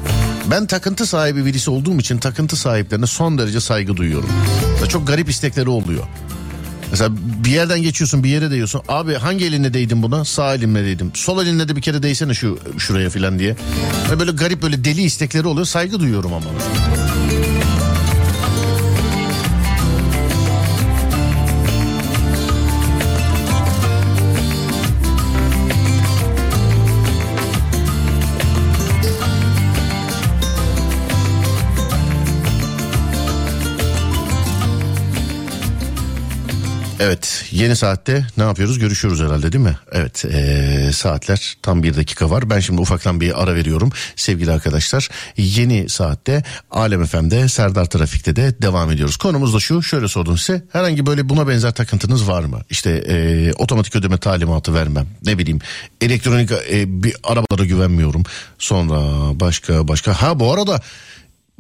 Ben 0.50 0.66
takıntı 0.66 1.06
sahibi 1.06 1.44
birisi 1.46 1.70
olduğum 1.70 1.98
için 1.98 2.18
takıntı 2.18 2.56
sahiplerine 2.56 3.06
son 3.06 3.38
derece 3.38 3.60
saygı 3.60 3.96
duyuyorum. 3.96 4.28
Mesela 4.72 4.88
çok 4.88 5.06
garip 5.06 5.28
istekleri 5.28 5.68
oluyor. 5.68 6.04
Mesela 6.90 7.10
bir 7.44 7.50
yerden 7.50 7.82
geçiyorsun 7.82 8.24
bir 8.24 8.28
yere 8.28 8.50
değiyorsun. 8.50 8.82
Abi 8.88 9.14
hangi 9.14 9.44
elinle 9.44 9.74
değdin 9.74 10.02
buna? 10.02 10.24
Sağ 10.24 10.54
elimle 10.54 10.84
değdim. 10.84 11.10
Sol 11.14 11.42
elinle 11.42 11.68
de 11.68 11.76
bir 11.76 11.82
kere 11.82 12.02
değsene 12.02 12.34
şu 12.34 12.58
şuraya 12.78 13.10
filan 13.10 13.38
diye. 13.38 13.56
Ve 14.10 14.20
böyle 14.20 14.30
garip 14.30 14.62
böyle 14.62 14.84
deli 14.84 15.02
istekleri 15.02 15.46
oluyor. 15.46 15.66
Saygı 15.66 16.00
duyuyorum 16.00 16.32
ama. 16.32 16.46
Yeni 37.53 37.76
saatte 37.76 38.26
ne 38.36 38.42
yapıyoruz? 38.42 38.78
Görüşüyoruz 38.78 39.20
herhalde 39.20 39.53
değil 39.53 39.64
mi? 39.64 39.76
Evet 39.92 40.24
ee, 40.24 40.90
saatler 40.92 41.57
tam 41.62 41.82
bir 41.82 41.96
dakika 41.96 42.30
var. 42.30 42.50
Ben 42.50 42.61
şimdi 42.61 42.80
ufaktan 42.80 43.20
bir 43.20 43.42
ara 43.42 43.55
veriyorum 43.55 43.90
sevgili 44.16 44.53
arkadaşlar. 44.53 45.09
Yeni 45.36 45.88
saatte 45.88 46.42
Alem 46.70 47.07
FM'de 47.07 47.48
Serdar 47.48 47.84
Trafik'te 47.84 48.36
de 48.36 48.62
devam 48.62 48.90
ediyoruz. 48.90 49.16
Konumuz 49.16 49.55
da 49.55 49.61
şu 49.61 49.82
şöyle 49.82 50.09
sordum 50.09 50.38
size. 50.38 50.62
Herhangi 50.72 51.07
böyle 51.07 51.28
buna 51.28 51.48
benzer 51.48 51.72
takıntınız 51.74 52.28
var 52.28 52.44
mı? 52.44 52.61
İşte 52.70 52.90
ee, 53.09 53.53
otomatik 53.53 53.96
ödeme 53.96 54.18
talimatı 54.18 54.74
vermem. 54.74 55.07
Ne 55.24 55.38
bileyim 55.38 55.61
elektronik 56.00 56.50
ee, 56.53 57.03
bir 57.03 57.16
arabalara 57.24 57.64
güvenmiyorum. 57.64 58.22
Sonra 58.59 59.00
başka 59.40 59.88
başka. 59.88 60.22
Ha 60.22 60.40
bu 60.40 60.53
arada 60.53 60.80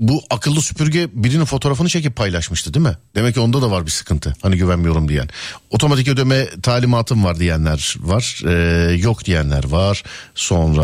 bu 0.02 0.22
akıllı 0.30 0.62
süpürge 0.62 1.08
birinin 1.12 1.44
fotoğrafını 1.44 1.88
çekip 1.88 2.16
paylaşmıştı 2.16 2.74
değil 2.74 2.86
mi? 2.86 2.96
Demek 3.14 3.34
ki 3.34 3.40
onda 3.40 3.62
da 3.62 3.70
var 3.70 3.86
bir 3.86 3.90
sıkıntı. 3.90 4.34
Hani 4.42 4.56
güvenmiyorum 4.56 5.08
diyen. 5.08 5.28
Otomatik 5.70 6.08
ödeme 6.08 6.48
talimatım 6.62 7.24
var 7.24 7.38
diyenler 7.38 7.96
var. 8.00 8.42
Ee, 8.46 8.96
yok 8.96 9.24
diyenler 9.24 9.64
var. 9.64 10.02
Sonra 10.34 10.82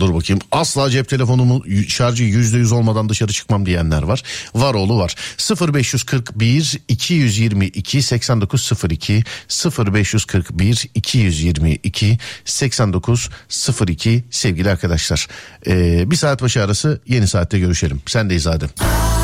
dur 0.00 0.14
bakayım. 0.14 0.42
Asla 0.52 0.90
cep 0.90 1.08
telefonumu 1.08 1.64
şarjı 1.88 2.24
yüzde 2.24 2.58
yüz 2.58 2.72
olmadan 2.72 3.08
dışarı 3.08 3.32
çıkmam 3.32 3.66
diyenler 3.66 4.02
var. 4.02 4.22
Var 4.54 4.74
oğlu 4.74 4.98
var. 4.98 5.14
0541 5.74 6.78
222 6.88 8.02
8902 8.02 9.24
0541 9.94 10.86
222 10.94 12.18
8902 12.44 14.24
sevgili 14.30 14.70
arkadaşlar. 14.70 15.26
Ee, 15.66 16.10
bir 16.10 16.16
saat 16.16 16.42
başı 16.42 16.62
arası 16.64 17.00
yeni 17.06 17.28
saatte 17.28 17.58
görüşelim. 17.58 18.02
Sendeyiz 18.06 18.46
Adem. 18.46 18.59
Bana 18.60 19.19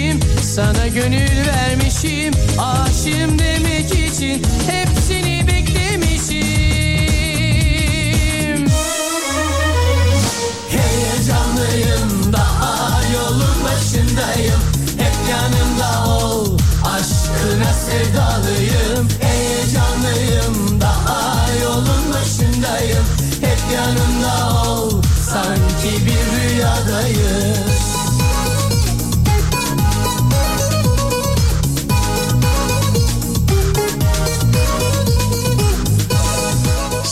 sevmişim, 0.00 0.20
sana 0.42 0.86
gönül 0.86 1.46
vermişim. 1.46 2.34
Aşığım 2.58 3.38
demek 3.38 3.90
için 3.90 4.42
hepsini 4.70 4.89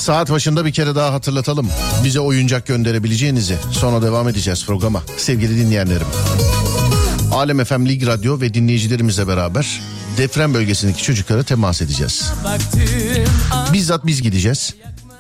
Saat 0.09 0.31
başında 0.31 0.65
bir 0.65 0.73
kere 0.73 0.95
daha 0.95 1.13
hatırlatalım. 1.13 1.69
Bize 2.05 2.21
oyuncak 2.21 2.67
gönderebileceğinizi. 2.67 3.57
Sonra 3.73 4.03
devam 4.03 4.29
edeceğiz 4.29 4.67
programa. 4.67 5.03
Sevgili 5.17 5.57
dinleyenlerim. 5.57 6.07
Alem 7.33 7.65
FM 7.65 7.87
Lig 7.87 8.07
Radyo 8.07 8.41
ve 8.41 8.55
dinleyicilerimizle 8.55 9.29
beraber 9.29 9.81
deprem 10.17 10.55
bölgesindeki 10.55 11.03
çocuklara 11.03 11.43
temas 11.43 11.83
edeceğiz. 11.83 12.33
Bizzat 13.73 14.07
biz 14.07 14.23
gideceğiz. 14.23 14.75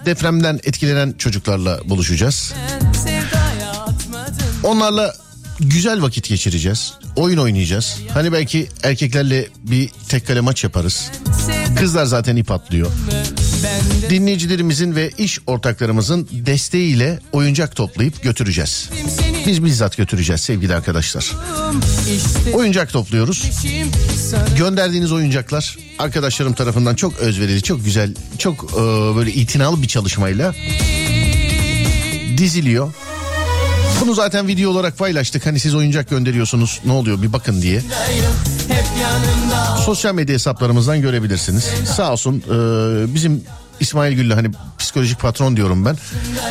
Depremden 0.06 0.60
etkilenen 0.64 1.12
çocuklarla 1.12 1.80
buluşacağız. 1.84 2.54
Onlarla 4.62 5.14
güzel 5.60 6.02
vakit 6.02 6.28
geçireceğiz. 6.28 6.92
Oyun 7.16 7.38
oynayacağız. 7.38 7.98
Hani 8.14 8.32
belki 8.32 8.68
erkeklerle 8.82 9.48
bir 9.62 9.90
tek 10.08 10.26
kale 10.26 10.40
maç 10.40 10.64
yaparız. 10.64 11.10
Kızlar 11.78 12.04
zaten 12.04 12.36
ip 12.36 12.50
atlıyor. 12.50 12.90
Dinleyicilerimizin 14.10 14.96
ve 14.96 15.10
iş 15.18 15.38
ortaklarımızın 15.46 16.28
desteğiyle 16.32 17.20
oyuncak 17.32 17.76
toplayıp 17.76 18.22
götüreceğiz. 18.22 18.90
Biz 19.46 19.64
bizzat 19.64 19.96
götüreceğiz 19.96 20.40
sevgili 20.40 20.74
arkadaşlar. 20.74 21.32
Oyuncak 22.52 22.92
topluyoruz. 22.92 23.50
Gönderdiğiniz 24.58 25.12
oyuncaklar 25.12 25.76
arkadaşlarım 25.98 26.52
tarafından 26.52 26.94
çok 26.94 27.18
özverili, 27.18 27.62
çok 27.62 27.84
güzel, 27.84 28.14
çok 28.38 28.64
e, 28.72 28.76
böyle 29.16 29.32
itinalı 29.32 29.82
bir 29.82 29.88
çalışmayla 29.88 30.54
diziliyor. 32.38 32.92
Bunu 34.00 34.14
zaten 34.14 34.46
video 34.46 34.70
olarak 34.70 34.98
paylaştık. 34.98 35.46
Hani 35.46 35.60
siz 35.60 35.74
oyuncak 35.74 36.10
gönderiyorsunuz 36.10 36.80
ne 36.84 36.92
oluyor 36.92 37.22
bir 37.22 37.32
bakın 37.32 37.62
diye. 37.62 37.82
Sosyal 39.84 40.14
medya 40.14 40.34
hesaplarımızdan 40.34 41.00
görebilirsiniz. 41.00 41.64
Sağ 41.96 42.12
olsun 42.12 42.42
e, 42.46 43.14
bizim 43.14 43.42
İsmail 43.80 44.16
Güllü 44.16 44.34
hani 44.34 44.50
psikolojik 44.78 45.20
patron 45.20 45.56
diyorum 45.56 45.84
ben. 45.84 45.96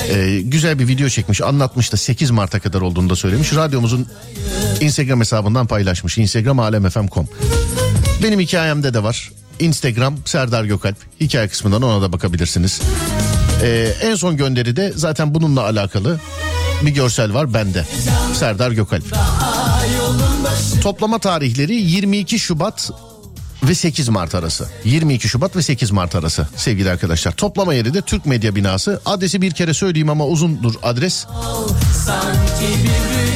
E, 0.09 0.41
güzel 0.41 0.79
bir 0.79 0.87
video 0.87 1.09
çekmiş 1.09 1.41
anlatmış 1.41 1.91
da 1.93 1.97
8 1.97 2.31
Mart'a 2.31 2.59
kadar 2.59 2.81
olduğunu 2.81 3.09
da 3.09 3.15
söylemiş. 3.15 3.55
Radyomuzun 3.55 4.07
Instagram 4.81 5.19
hesabından 5.19 5.67
paylaşmış. 5.67 6.17
Instagram 6.17 6.59
alemfm.com 6.59 7.27
Benim 8.23 8.39
hikayemde 8.39 8.93
de 8.93 9.03
var. 9.03 9.31
Instagram 9.59 10.15
Serdar 10.25 10.63
Gökalp. 10.63 10.97
Hikaye 11.21 11.47
kısmından 11.47 11.81
ona 11.81 12.01
da 12.01 12.13
bakabilirsiniz. 12.13 12.81
E, 13.63 13.93
en 14.01 14.15
son 14.15 14.37
gönderi 14.37 14.75
de 14.75 14.93
zaten 14.95 15.35
bununla 15.35 15.61
alakalı 15.63 16.19
bir 16.81 16.91
görsel 16.91 17.33
var 17.33 17.53
bende. 17.53 17.85
Serdar 18.33 18.71
Gökalp. 18.71 19.05
Toplama 20.81 21.19
tarihleri 21.19 21.75
22 21.75 22.39
Şubat 22.39 22.91
ve 23.63 23.75
8 23.75 24.09
Mart 24.09 24.35
arası. 24.35 24.69
22 24.83 25.29
Şubat 25.29 25.55
ve 25.55 25.61
8 25.61 25.91
Mart 25.91 26.15
arası 26.15 26.47
sevgili 26.55 26.91
arkadaşlar. 26.91 27.31
Toplama 27.31 27.73
yeri 27.73 27.93
de 27.93 28.01
Türk 28.01 28.25
Medya 28.25 28.55
Binası. 28.55 29.01
Adresi 29.05 29.41
bir 29.41 29.51
kere 29.51 29.73
söyleyeyim 29.73 30.09
ama 30.09 30.25
uzundur 30.25 30.73
adres. 30.83 31.25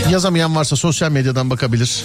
Yazamayan 0.09 0.55
varsa 0.55 0.75
sosyal 0.75 1.11
medyadan 1.11 1.49
bakabilir. 1.49 2.03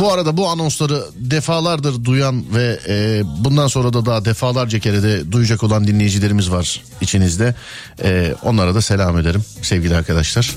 Bu 0.00 0.12
arada 0.12 0.36
bu 0.36 0.48
anonsları 0.48 1.04
defalardır 1.14 2.04
duyan 2.04 2.44
ve 2.54 2.80
e, 2.88 3.22
bundan 3.44 3.66
sonra 3.66 3.92
da 3.92 4.06
daha 4.06 4.24
defalarca 4.24 4.78
kere 4.78 5.02
de 5.02 5.32
duyacak 5.32 5.62
olan 5.62 5.86
dinleyicilerimiz 5.86 6.52
var 6.52 6.82
içinizde. 7.00 7.54
E, 8.02 8.34
onlara 8.42 8.74
da 8.74 8.82
selam 8.82 9.18
ederim 9.18 9.44
sevgili 9.62 9.96
arkadaşlar. 9.96 10.54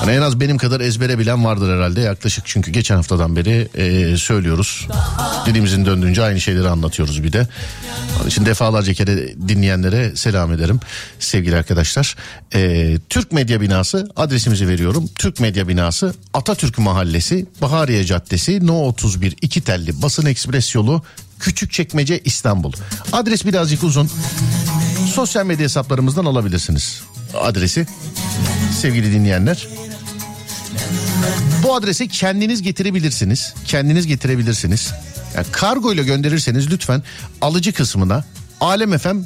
Hani 0.00 0.12
en 0.12 0.22
az 0.22 0.40
benim 0.40 0.58
kadar 0.58 0.80
ezbere 0.80 1.18
bilen 1.18 1.44
vardır 1.44 1.76
herhalde 1.76 2.00
yaklaşık 2.00 2.46
çünkü 2.46 2.70
geçen 2.70 2.96
haftadan 2.96 3.36
beri 3.36 3.68
e, 3.74 4.16
söylüyoruz. 4.16 4.86
Dilimizin 5.46 5.86
döndüğünce 5.86 6.22
aynı 6.22 6.40
şeyleri 6.40 6.68
anlatıyoruz 6.68 7.22
bir 7.22 7.32
de. 7.32 7.48
Onun 8.20 8.28
için 8.28 8.46
defalarca 8.46 8.94
kere 8.94 9.34
dinleyenlere 9.48 10.16
selam 10.16 10.52
ederim 10.52 10.80
sevgili 11.18 11.56
arkadaşlar. 11.56 12.16
E, 12.54 12.94
Türk 13.08 13.32
Medya 13.32 13.60
Binası 13.60 14.08
adresimizi 14.16 14.68
veriyorum. 14.68 15.08
Türk 15.18 15.40
Medya 15.40 15.68
Binası 15.68 16.14
Atatürk 16.34 16.78
Mahallesi 16.78 17.46
Bahariye 17.62 18.04
Caddesi 18.04 18.66
No 18.66 18.86
31 18.86 19.36
iki 19.42 19.60
telli 19.60 20.02
basın 20.02 20.26
ekspres 20.26 20.74
yolu 20.74 21.02
Küçükçekmece 21.40 22.20
İstanbul. 22.24 22.72
Adres 23.12 23.44
birazcık 23.44 23.84
uzun. 23.84 24.10
sosyal 25.14 25.46
medya 25.46 25.64
hesaplarımızdan 25.64 26.24
alabilirsiniz 26.24 27.02
adresi 27.34 27.86
sevgili 28.80 29.12
dinleyenler. 29.12 29.68
Bu 31.62 31.74
adrese 31.74 32.08
kendiniz 32.08 32.62
getirebilirsiniz. 32.62 33.54
Kendiniz 33.64 34.06
getirebilirsiniz. 34.06 34.92
Yani 35.36 35.46
kargo 35.52 35.92
ile 35.92 36.02
gönderirseniz 36.02 36.70
lütfen 36.70 37.02
alıcı 37.40 37.72
kısmına 37.72 38.24
Alem 38.60 38.98
FM 38.98 39.16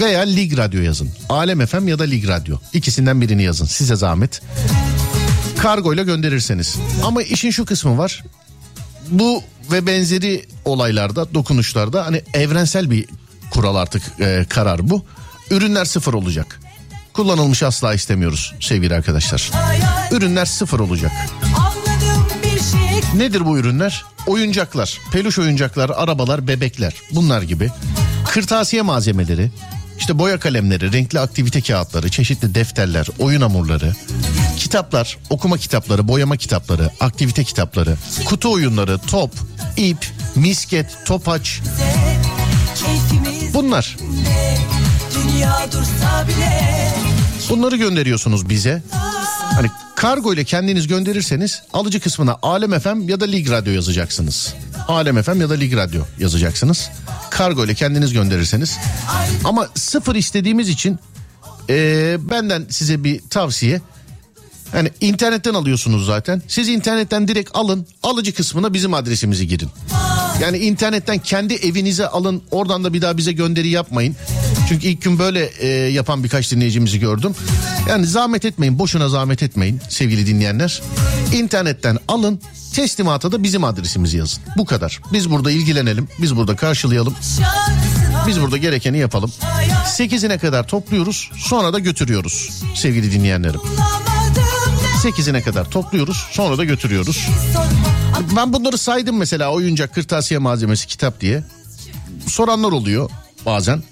veya 0.00 0.20
Lig 0.20 0.58
Radyo 0.58 0.80
yazın. 0.80 1.10
Alem 1.28 1.66
FM 1.66 1.88
ya 1.88 1.98
da 1.98 2.02
Lig 2.02 2.28
Radyo. 2.28 2.56
İkisinden 2.72 3.20
birini 3.20 3.42
yazın. 3.42 3.66
Size 3.66 3.96
zahmet. 3.96 4.42
Kargo 5.58 5.94
ile 5.94 6.02
gönderirseniz. 6.02 6.76
Ama 7.04 7.22
işin 7.22 7.50
şu 7.50 7.64
kısmı 7.64 7.98
var. 7.98 8.24
Bu 9.10 9.42
ve 9.72 9.86
benzeri 9.86 10.46
olaylarda, 10.64 11.34
dokunuşlarda 11.34 12.06
hani 12.06 12.22
evrensel 12.34 12.90
bir 12.90 13.06
kural 13.50 13.76
artık 13.76 14.02
e, 14.20 14.46
karar 14.48 14.90
bu. 14.90 15.04
Ürünler 15.50 15.84
sıfır 15.84 16.14
olacak. 16.14 16.60
Kullanılmış 17.12 17.62
asla 17.62 17.94
istemiyoruz 17.94 18.54
sevgili 18.60 18.94
arkadaşlar. 18.94 19.50
Ürünler 20.10 20.44
sıfır 20.46 20.80
olacak. 20.80 21.12
Nedir 23.16 23.46
bu 23.46 23.58
ürünler? 23.58 24.04
Oyuncaklar, 24.26 24.98
peluş 25.12 25.38
oyuncaklar, 25.38 25.90
arabalar, 25.90 26.48
bebekler 26.48 26.94
bunlar 27.12 27.42
gibi. 27.42 27.70
Kırtasiye 28.26 28.82
malzemeleri, 28.82 29.50
işte 29.98 30.18
boya 30.18 30.40
kalemleri, 30.40 30.92
renkli 30.92 31.20
aktivite 31.20 31.60
kağıtları, 31.60 32.10
çeşitli 32.10 32.54
defterler, 32.54 33.06
oyun 33.18 33.40
hamurları, 33.40 33.94
kitaplar, 34.56 35.18
okuma 35.30 35.58
kitapları, 35.58 36.08
boyama 36.08 36.36
kitapları, 36.36 36.90
aktivite 37.00 37.44
kitapları, 37.44 37.96
kutu 38.24 38.52
oyunları, 38.52 38.98
top, 38.98 39.32
ip, 39.76 40.06
misket, 40.34 40.98
topaç 41.06 41.60
bunlar. 43.54 43.96
Bunları 47.50 47.76
gönderiyorsunuz 47.76 48.48
bize. 48.48 48.82
Hani 49.54 49.68
kargo 49.96 50.34
ile 50.34 50.44
kendiniz 50.44 50.86
gönderirseniz 50.86 51.62
alıcı 51.72 52.00
kısmına 52.00 52.36
Alem 52.42 52.80
FM 52.80 53.08
ya 53.08 53.20
da 53.20 53.24
Lig 53.24 53.50
Radyo 53.50 53.72
yazacaksınız. 53.72 54.54
Alem 54.88 55.22
FM 55.22 55.40
ya 55.40 55.50
da 55.50 55.54
Lig 55.54 55.76
Radyo 55.76 56.02
yazacaksınız. 56.18 56.90
Kargo 57.30 57.64
ile 57.64 57.74
kendiniz 57.74 58.12
gönderirseniz. 58.12 58.78
Ama 59.44 59.68
sıfır 59.74 60.14
istediğimiz 60.14 60.68
için 60.68 60.98
eee, 61.68 62.16
benden 62.30 62.66
size 62.70 63.04
bir 63.04 63.20
tavsiye. 63.30 63.80
Yani 64.74 64.90
internetten 65.00 65.54
alıyorsunuz 65.54 66.06
zaten. 66.06 66.42
Siz 66.48 66.68
internetten 66.68 67.28
direkt 67.28 67.50
alın. 67.54 67.86
Alıcı 68.02 68.34
kısmına 68.34 68.74
bizim 68.74 68.94
adresimizi 68.94 69.48
girin. 69.48 69.68
Yani 70.40 70.58
internetten 70.58 71.18
kendi 71.18 71.54
evinize 71.54 72.06
alın. 72.06 72.42
Oradan 72.50 72.84
da 72.84 72.92
bir 72.92 73.02
daha 73.02 73.16
bize 73.16 73.32
gönderi 73.32 73.68
yapmayın. 73.68 74.16
Çünkü 74.70 74.86
ilk 74.86 75.02
gün 75.02 75.18
böyle 75.18 75.50
e, 75.58 75.68
yapan 75.68 76.24
birkaç 76.24 76.52
dinleyicimizi 76.52 77.00
gördüm. 77.00 77.34
Yani 77.88 78.06
zahmet 78.06 78.44
etmeyin. 78.44 78.78
Boşuna 78.78 79.08
zahmet 79.08 79.42
etmeyin 79.42 79.80
sevgili 79.88 80.26
dinleyenler. 80.26 80.82
İnternetten 81.32 81.98
alın. 82.08 82.40
Teslimata 82.74 83.32
da 83.32 83.42
bizim 83.42 83.64
adresimizi 83.64 84.16
yazın. 84.16 84.42
Bu 84.56 84.64
kadar. 84.64 85.00
Biz 85.12 85.30
burada 85.30 85.50
ilgilenelim. 85.50 86.08
Biz 86.18 86.36
burada 86.36 86.56
karşılayalım. 86.56 87.14
Biz 88.26 88.40
burada 88.40 88.56
gerekeni 88.56 88.98
yapalım. 88.98 89.32
8'ine 89.86 90.38
kadar 90.38 90.68
topluyoruz. 90.68 91.30
Sonra 91.36 91.72
da 91.72 91.78
götürüyoruz 91.78 92.62
sevgili 92.74 93.12
dinleyenlerim. 93.12 93.60
bulamadım 93.60 94.42
ne 95.04 95.10
8'ine 95.10 95.42
kadar 95.42 95.70
topluyoruz. 95.70 96.26
Sonra 96.30 96.58
da 96.58 96.64
götürüyoruz. 96.64 97.28
Ben 98.36 98.52
bunları 98.52 98.78
saydım 98.78 99.16
mesela 99.16 99.52
oyuncak, 99.52 99.94
kırtasiye 99.94 100.38
malzemesi, 100.38 100.86
kitap 100.86 101.20
diye. 101.20 101.44
Soranlar 102.26 102.72
oluyor 102.72 103.10
bazen. 103.46 103.82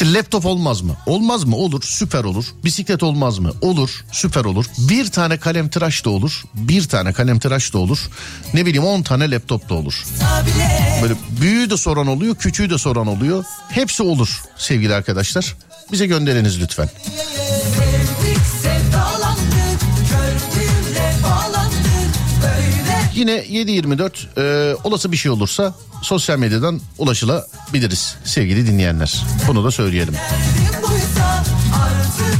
İşte 0.00 0.12
laptop 0.14 0.46
olmaz 0.46 0.80
mı? 0.80 0.96
Olmaz 1.06 1.44
mı? 1.44 1.56
Olur, 1.56 1.82
süper 1.82 2.24
olur. 2.24 2.44
Bisiklet 2.64 3.02
olmaz 3.02 3.38
mı? 3.38 3.52
Olur, 3.60 4.04
süper 4.12 4.44
olur. 4.44 4.64
Bir 4.78 5.10
tane 5.10 5.38
kalem 5.38 5.68
tıraş 5.68 6.04
da 6.04 6.10
olur. 6.10 6.42
Bir 6.54 6.88
tane 6.88 7.12
kalem 7.12 7.38
tıraş 7.38 7.72
da 7.72 7.78
olur. 7.78 7.98
Ne 8.54 8.66
bileyim 8.66 8.84
10 8.84 9.02
tane 9.02 9.30
laptop 9.30 9.68
da 9.68 9.74
olur. 9.74 10.04
Böyle 11.02 11.14
büyüğü 11.40 11.70
de 11.70 11.76
soran 11.76 12.06
oluyor, 12.06 12.36
küçüğü 12.36 12.70
de 12.70 12.78
soran 12.78 13.06
oluyor. 13.06 13.44
Hepsi 13.68 14.02
olur 14.02 14.42
sevgili 14.56 14.94
arkadaşlar. 14.94 15.56
Bize 15.92 16.06
gönderiniz 16.06 16.60
lütfen. 16.60 16.88
Yine 23.20 23.32
7.24 23.32 24.72
e, 24.72 24.76
olası 24.84 25.12
bir 25.12 25.16
şey 25.16 25.30
olursa 25.30 25.74
sosyal 26.02 26.38
medyadan 26.38 26.80
ulaşılabiliriz 26.98 28.16
sevgili 28.24 28.66
dinleyenler. 28.66 29.22
Bunu 29.48 29.64
da 29.64 29.70
söyleyelim. 29.70 30.14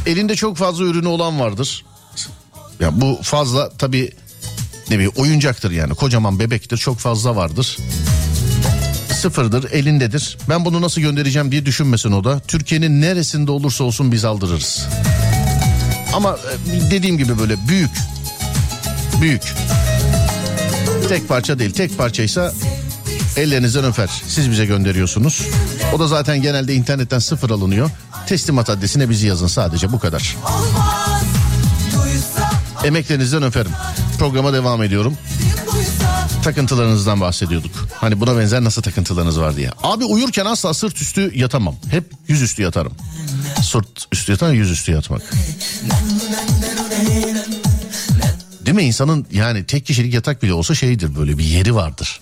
Elinde 0.07 0.37
çok 0.37 0.57
fazla 0.57 0.85
ürünü 0.85 1.07
olan 1.07 1.41
vardır. 1.41 1.85
Ya 2.81 3.01
bu 3.01 3.19
fazla 3.23 3.71
tabii 3.71 4.13
ne 4.91 4.95
bileyim 4.95 5.13
oyuncaktır 5.17 5.71
yani 5.71 5.95
kocaman 5.95 6.39
bebektir 6.39 6.77
çok 6.77 6.99
fazla 6.99 7.37
vardır. 7.37 7.77
Sıfırdır 9.13 9.71
elindedir. 9.71 10.39
Ben 10.49 10.65
bunu 10.65 10.83
nasıl 10.83 11.01
göndereceğim 11.01 11.53
diye 11.53 11.67
düşünmesin 11.67 12.13
o 12.13 12.25
da. 12.25 12.41
Türkiye'nin 12.41 13.01
neresinde 13.01 13.51
olursa 13.51 13.85
olsun 13.85 14.13
biz 14.13 14.25
aldırırız. 14.25 14.87
Ama 16.13 16.39
e, 16.73 16.91
dediğim 16.91 17.19
gibi 17.19 17.39
böyle 17.39 17.69
büyük. 17.69 17.91
Büyük. 19.21 19.43
Tek 21.11 21.29
parça 21.29 21.59
değil. 21.59 21.73
Tek 21.73 21.99
parçaysa 21.99 22.53
ellerinizden 23.37 23.85
öper. 23.85 24.11
Siz 24.29 24.51
bize 24.51 24.67
gönderiyorsunuz. 24.67 25.43
O 25.95 25.99
da 25.99 26.07
zaten 26.07 26.43
genelde 26.43 26.75
internetten 26.75 27.19
sıfır 27.19 27.51
alınıyor. 27.51 27.91
Teslimat 28.27 28.71
adresine 28.71 29.11
bizi 29.11 29.27
yazın 29.27 29.47
sadece 29.47 29.93
bu 29.93 29.99
kadar. 29.99 30.37
Emeklerinizden 32.85 33.43
öperim. 33.43 33.71
Programa 34.19 34.53
devam 34.53 34.83
ediyorum. 34.83 35.17
Takıntılarınızdan 36.45 37.21
bahsediyorduk. 37.21 37.89
Hani 37.95 38.21
buna 38.21 38.39
benzer 38.39 38.65
nasıl 38.65 38.83
takıntılarınız 38.83 39.41
var 39.41 39.57
diye. 39.57 39.71
Abi 39.83 40.05
uyurken 40.05 40.45
asla 40.45 40.75
sırt 40.75 41.03
üstü 41.03 41.39
yatamam. 41.39 41.77
Hep 41.91 42.05
yüz 42.29 42.43
üstü 42.43 42.63
yatarım. 42.63 42.93
Sırt 43.63 44.07
üstü 44.13 44.33
yatan 44.33 44.53
yüz 44.53 44.71
üstü 44.71 44.93
yatmak. 44.93 45.23
Değil 48.71 48.83
mi 48.83 48.89
insanın 48.89 49.27
yani 49.33 49.65
tek 49.65 49.87
kişilik 49.87 50.15
yatak 50.15 50.43
bile 50.43 50.53
olsa 50.53 50.75
şeydir 50.75 51.17
böyle 51.17 51.39
bir 51.39 51.45
yeri 51.45 51.75
vardır. 51.75 52.21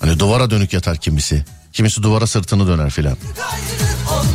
Hani 0.00 0.18
duvara 0.18 0.50
dönük 0.50 0.72
yatar 0.72 0.96
kimisi. 0.96 1.44
Kimisi 1.72 2.02
duvara 2.02 2.26
sırtını 2.26 2.66
döner 2.66 2.90
filan. 2.90 3.16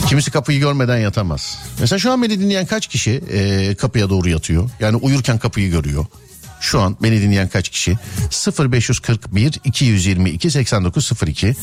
Kimisi 0.07 0.32
kapıyı 0.32 0.59
görmeden 0.59 0.97
yatamaz. 0.97 1.57
Mesela 1.80 1.99
şu 1.99 2.11
an 2.11 2.24
beni 2.24 2.39
dinleyen 2.39 2.65
kaç 2.65 2.88
kişi 2.88 3.11
e, 3.32 3.76
kapıya 3.76 4.09
doğru 4.09 4.30
yatıyor? 4.30 4.70
Yani 4.80 4.95
uyurken 4.95 5.38
kapıyı 5.38 5.72
görüyor. 5.72 6.05
Şu 6.61 6.82
an 6.82 6.97
beni 7.03 7.22
dinleyen 7.22 7.47
kaç 7.47 7.70
kişi? 7.70 7.97
0541 8.59 9.59
222 9.63 10.51
8902 10.51 11.55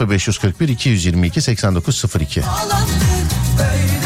0541 0.00 0.68
222 0.68 1.40
8902 1.42 2.42
bağlandık 2.42 2.94
Böyle 3.58 3.98
ay 3.98 4.03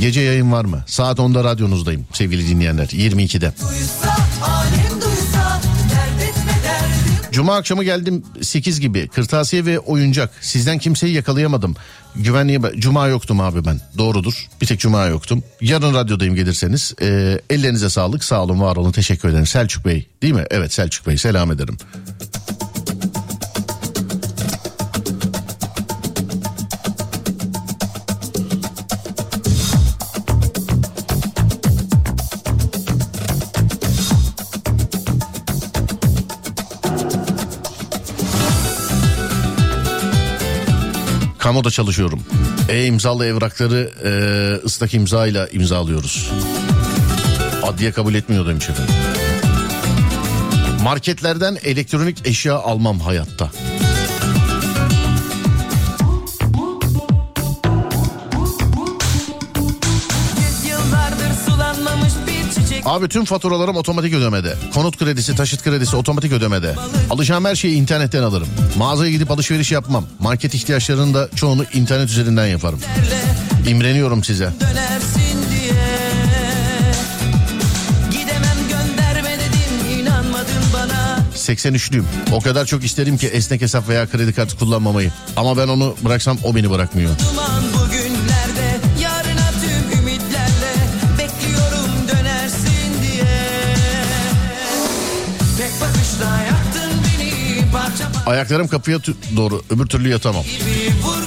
Gece 0.00 0.20
yayın 0.20 0.52
var 0.52 0.64
mı? 0.64 0.82
Saat 0.86 1.18
10'da 1.18 1.44
radyonuzdayım 1.44 2.06
sevgili 2.12 2.48
dinleyenler 2.48 2.86
22'de. 2.86 3.52
duysa 3.60 4.16
Alem 4.42 5.00
duysa 5.00 5.60
Dert 5.90 6.28
etme 6.28 6.52
derdim 6.64 7.14
Cuma 7.32 7.56
akşamı 7.56 7.84
geldim 7.84 8.22
8 8.42 8.80
gibi 8.80 9.08
kırtasiye 9.08 9.64
ve 9.64 9.78
oyuncak 9.78 10.30
sizden 10.40 10.78
kimseyi 10.78 11.14
yakalayamadım. 11.14 11.76
Güvenliğe 12.16 12.60
Cuma 12.78 13.06
yoktum 13.06 13.40
abi 13.40 13.64
ben 13.64 13.80
doğrudur 13.98 14.46
bir 14.60 14.66
tek 14.66 14.80
Cuma 14.80 15.06
yoktum. 15.06 15.42
Yarın 15.60 15.94
radyodayım 15.94 16.34
gelirseniz 16.34 16.94
Ee, 17.02 17.40
ellerinize 17.50 17.90
sağlık 17.90 18.24
sağ 18.24 18.42
olun 18.42 18.60
var 18.60 18.76
olun 18.76 18.92
teşekkür 18.92 19.28
ederim. 19.28 19.46
Selçuk 19.46 19.84
Bey 19.84 20.06
değil 20.22 20.34
mi? 20.34 20.44
Evet 20.50 20.72
Selçuk 20.72 21.06
Bey 21.06 21.18
selam 21.18 21.52
ederim. 21.52 21.76
Kamuda 41.38 41.70
çalışıyorum. 41.70 42.22
E-imzalı 42.68 43.26
evrakları 43.26 43.90
e, 44.04 44.10
ıslak 44.66 44.94
imza 44.94 45.26
ile 45.26 45.48
imzalıyoruz. 45.52 46.30
Adliye 47.62 47.92
kabul 47.92 48.14
etmiyor 48.14 48.46
demiş 48.46 48.68
efendim. 48.68 48.94
Marketlerden 50.82 51.58
elektronik 51.64 52.26
eşya 52.26 52.54
almam 52.54 53.00
hayatta. 53.00 53.50
Abi 62.88 63.08
tüm 63.08 63.24
faturalarım 63.24 63.76
otomatik 63.76 64.14
ödemede. 64.14 64.54
Konut 64.74 64.96
kredisi, 64.96 65.36
taşıt 65.36 65.62
kredisi 65.62 65.96
otomatik 65.96 66.32
ödemede. 66.32 66.74
Alacağım 67.10 67.44
her 67.44 67.54
şeyi 67.54 67.74
internetten 67.76 68.22
alırım. 68.22 68.48
Mağazaya 68.76 69.10
gidip 69.10 69.30
alışveriş 69.30 69.72
yapmam. 69.72 70.04
Market 70.20 70.54
ihtiyaçlarının 70.54 71.14
da 71.14 71.28
çoğunu 71.36 71.64
internet 71.74 72.10
üzerinden 72.10 72.46
yaparım. 72.46 72.80
İmreniyorum 73.68 74.24
size. 74.24 74.52
dönersin 74.60 75.50
diye 75.50 75.72
Gidemem 78.10 78.58
gönderme 78.68 79.30
dedim 79.30 80.00
inanmadın 80.00 80.62
bana 80.74 81.18
83'lüyüm. 81.34 82.04
O 82.32 82.40
kadar 82.40 82.66
çok 82.66 82.84
isterim 82.84 83.18
ki 83.18 83.26
esnek 83.26 83.60
hesap 83.60 83.88
veya 83.88 84.06
kredi 84.06 84.32
kartı 84.32 84.58
kullanmamayı. 84.58 85.12
Ama 85.36 85.56
ben 85.56 85.68
onu 85.68 85.94
bıraksam 86.04 86.38
o 86.44 86.54
beni 86.54 86.70
bırakmıyor. 86.70 87.10
Duman 87.30 87.62
bugünlerde 87.74 88.17
Ayaklarım 98.28 98.68
kapıya 98.68 98.98
doğru 99.36 99.62
öbür 99.70 99.86
türlü 99.86 100.08
yatamam. 100.08 100.44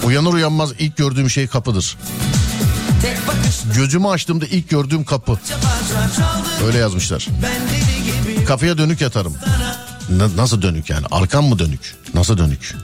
Uyanır 0.04 0.34
uyanmaz 0.34 0.72
ilk 0.80 0.98
gördüğüm 0.98 1.30
şey 1.30 1.48
kapıdır. 1.48 1.98
Gözümü 3.76 4.08
açtığımda 4.08 4.46
ilk 4.46 4.70
gördüğüm 4.70 5.04
kapı. 5.04 5.40
Öyle 6.66 6.78
yazmışlar. 6.78 7.28
Kapıya 8.48 8.78
dönük 8.78 9.02
yatarım. 9.02 9.36
Na- 10.10 10.38
nasıl 10.38 10.62
dönük 10.62 10.90
yani? 10.90 11.06
Arkam 11.12 11.46
mı 11.46 11.60
dönük? 11.60 11.96
Nasıl 12.14 12.38
dönük? 12.38 12.76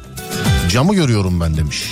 Camı 0.70 0.96
görüyorum 0.96 1.42
ben 1.42 1.58
demiş. 1.58 1.84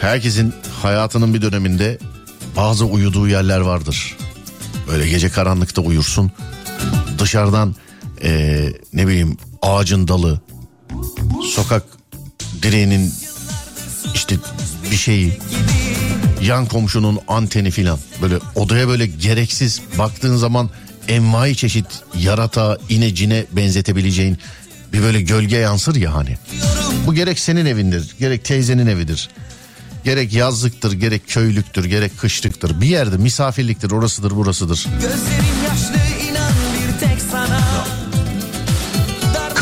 Herkesin 0.00 0.54
hayatının 0.82 1.34
bir 1.34 1.42
döneminde 1.42 1.98
bazı 2.56 2.84
uyuduğu 2.84 3.28
yerler 3.28 3.60
vardır. 3.60 4.16
Böyle 4.88 5.08
gece 5.08 5.28
karanlıkta 5.28 5.82
uyursun. 5.82 6.32
Dışarıdan 7.18 7.74
eee, 8.22 8.72
ne 8.92 9.06
bileyim 9.06 9.36
ağacın 9.62 10.08
dalı, 10.08 10.40
sokak 11.54 11.82
direğinin 12.62 13.12
işte 14.14 14.36
bir 14.90 14.96
şeyi, 14.96 15.38
yan 16.42 16.66
komşunun 16.66 17.18
anteni 17.28 17.70
filan 17.70 17.98
böyle 18.22 18.34
odaya 18.54 18.88
böyle 18.88 19.06
gereksiz 19.06 19.80
baktığın 19.98 20.36
zaman 20.36 20.70
envai 21.08 21.56
çeşit 21.56 21.86
yarata 22.18 22.78
inecine 22.88 23.44
benzetebileceğin 23.52 24.38
bir 24.92 25.02
böyle 25.02 25.22
gölge 25.22 25.56
yansır 25.56 25.94
ya 25.94 26.14
hani. 26.14 26.36
Bu 27.06 27.14
gerek 27.14 27.38
senin 27.38 27.66
evindir 27.66 28.14
gerek 28.20 28.44
teyzenin 28.44 28.86
evidir. 28.86 29.28
Gerek 30.04 30.32
yazlıktır 30.32 30.92
gerek 30.92 31.28
köylüktür 31.28 31.84
gerek 31.84 32.18
kışlıktır 32.18 32.80
bir 32.80 32.86
yerde 32.86 33.16
misafirliktir 33.16 33.90
orasıdır 33.90 34.30
burasıdır. 34.36 34.86
Yaşlı 35.68 36.02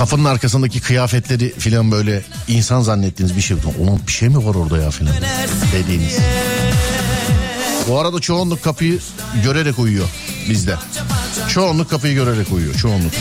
Kapının 0.01 0.25
arkasındaki 0.25 0.81
kıyafetleri 0.81 1.55
filan 1.59 1.93
böyle 1.93 2.23
insan 2.49 2.81
zannettiğiniz 2.81 3.37
bir 3.37 3.41
şey. 3.41 3.57
Ulan 3.79 4.01
bir 4.07 4.13
şey 4.13 4.29
mi 4.29 4.47
var 4.47 4.55
orada 4.55 4.79
ya 4.79 4.91
filan 4.91 5.15
dediğiniz. 5.73 6.19
Bu 7.89 7.99
arada 7.99 8.21
çoğunluk 8.21 8.63
kapıyı 8.63 8.99
görerek 9.45 9.79
uyuyor 9.79 10.09
bizde. 10.51 10.75
Çoğunluk 11.49 11.91
kapıyı 11.91 12.15
görerek 12.15 12.53
uyuyor 12.53 12.75
çoğunluk. 12.75 13.13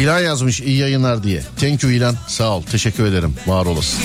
İlan 0.00 0.20
yazmış 0.20 0.60
iyi 0.60 0.78
yayınlar 0.78 1.22
diye. 1.22 1.42
Thank 1.60 1.82
you 1.82 1.92
İlan. 1.92 2.16
Sağ 2.28 2.50
ol. 2.50 2.62
Teşekkür 2.62 3.04
ederim. 3.06 3.34
Var 3.46 3.66
olasın. 3.66 4.00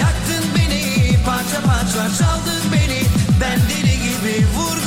yaktın 0.00 0.42
beni. 0.56 1.16
Parça 1.26 1.60
parça 1.66 2.18
çaldın 2.18 2.72
beni. 2.72 3.02
Ben 3.40 3.58
deli 3.58 3.98
gibi 3.98 4.46
vurgunum 4.56 4.77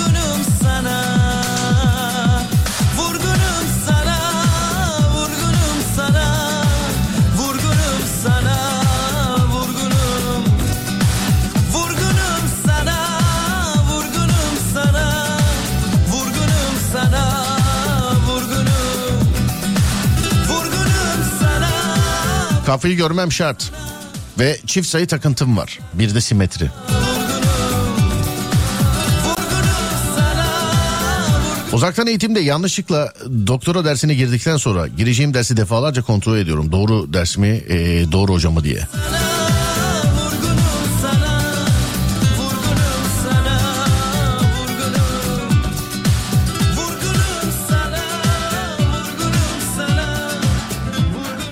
Kafayı 22.72 22.98
görmem 22.98 23.32
şart. 23.32 23.72
Ve 24.40 24.58
çift 24.66 24.88
sayı 24.88 25.08
takıntım 25.08 25.58
var. 25.58 25.80
Bir 25.94 26.16
de 26.16 26.22
simetri. 26.22 26.70
Uzaktan 31.74 32.08
eğitimde 32.08 32.40
yanlışlıkla 32.40 33.14
doktora 33.48 33.86
dersine 33.86 34.14
girdikten 34.14 34.58
sonra 34.58 34.88
gireceğim 34.88 35.34
dersi 35.34 35.58
defalarca 35.58 36.02
kontrol 36.02 36.38
ediyorum. 36.38 36.72
Doğru 36.72 37.14
ders 37.14 37.38
mi, 37.38 37.48
e, 37.48 38.06
doğru 38.12 38.34
hocamı 38.34 38.64
diye. 38.64 38.80
Vurgunum 38.80 39.21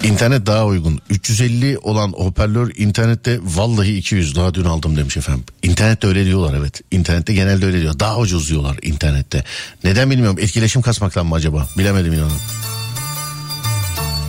İnternet 0.10 0.46
daha 0.46 0.66
uygun. 0.66 1.00
350 1.10 1.78
olan 1.78 2.12
hoparlör 2.12 2.72
internette 2.78 3.40
vallahi 3.44 3.98
200 3.98 4.36
daha 4.36 4.54
dün 4.54 4.64
aldım 4.66 4.98
demiş 4.98 5.18
efendim. 5.18 5.44
İnternette 5.64 6.08
öyle 6.08 6.26
diyorlar 6.26 6.58
evet. 6.60 6.82
İnternette 6.92 7.34
genelde 7.34 7.66
öyle 7.66 7.82
diyor. 7.82 8.00
Daha 8.00 8.18
ucuz 8.18 8.50
diyorlar 8.50 8.78
internette. 8.82 9.44
Neden 9.84 10.12
bilmiyorum. 10.12 10.40
Etkileşim 10.40 10.82
kasmaktan 10.82 11.26
mı 11.26 11.36
acaba? 11.36 11.68
Bilemedim 11.78 12.14
inanın. 12.14 12.32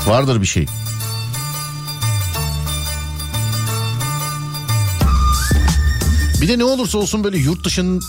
Vardır 0.06 0.40
bir 0.40 0.46
şey. 0.46 0.66
Bir 6.40 6.48
de 6.48 6.58
ne 6.58 6.64
olursa 6.64 6.98
olsun 6.98 7.24
böyle 7.24 7.38
yurt 7.38 7.64
dışının 7.64 8.02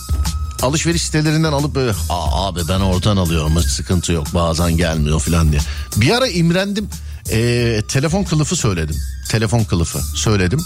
alışveriş 0.61 1.01
sitelerinden 1.01 1.51
alıp 1.51 1.75
böyle 1.75 1.91
Aa, 2.09 2.47
abi 2.47 2.59
ben 2.69 2.79
oradan 2.79 3.17
alıyorum 3.17 3.63
sıkıntı 3.63 4.13
yok 4.13 4.27
bazen 4.33 4.77
gelmiyor 4.77 5.19
falan 5.19 5.51
diye. 5.51 5.61
Bir 5.97 6.11
ara 6.11 6.27
imrendim 6.27 6.89
Ee, 7.31 7.81
telefon 7.87 8.23
kılıfı 8.23 8.55
söyledim. 8.55 8.95
Telefon 9.29 9.63
kılıfı 9.63 9.99
söyledim. 10.17 10.59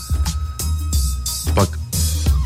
Bak 1.56 1.68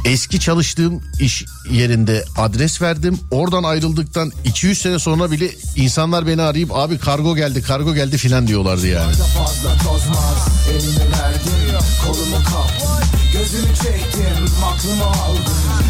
eski 0.05 0.39
çalıştığım 0.39 1.01
iş 1.19 1.45
yerinde 1.71 2.25
adres 2.37 2.81
verdim. 2.81 3.19
Oradan 3.31 3.63
ayrıldıktan 3.63 4.31
200 4.45 4.81
sene 4.81 4.99
sonra 4.99 5.31
bile 5.31 5.51
insanlar 5.75 6.27
beni 6.27 6.41
arayıp 6.41 6.75
abi 6.75 6.97
kargo 6.97 7.35
geldi 7.35 7.61
kargo 7.61 7.95
geldi 7.95 8.17
filan 8.17 8.47
diyorlardı 8.47 8.87
yani. 8.87 9.13
Fazla 9.13 9.77
tozmaz 9.77 10.47
elimi 10.71 11.11
verdim 11.11 11.79
kolumu 12.05 12.35
kaptım 12.35 13.18
Gözümü 13.51 13.75
çektim 13.75 14.47
aklımı 14.65 15.03
aldım 15.03 15.43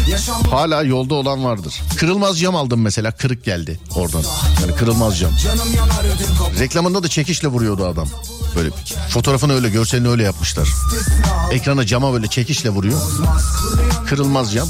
Yaşam 0.08 0.42
Hala 0.42 0.82
yolda 0.82 1.14
olan 1.14 1.44
vardır. 1.44 1.82
Kırılmaz 1.96 2.40
cam 2.40 2.56
aldım 2.56 2.80
mesela 2.80 3.12
kırık 3.12 3.44
geldi 3.44 3.80
oradan. 3.94 4.22
Yani 4.60 4.74
kırılmaz 4.74 5.18
cam. 5.18 5.30
Reklamında 6.58 7.02
da 7.02 7.08
çekişle 7.08 7.48
vuruyordu 7.48 7.86
adam. 7.86 8.08
Böyle 8.56 8.70
fotoğrafını 9.08 9.54
öyle 9.54 9.70
görselini 9.70 10.08
öyle 10.08 10.22
yapmışlar. 10.22 10.68
Ekrana 11.50 11.86
cama 11.86 12.12
böyle 12.12 12.26
çekişle 12.26 12.70
vuruyor. 12.70 13.00
Kırılmaz 14.06 14.52
cam. 14.52 14.68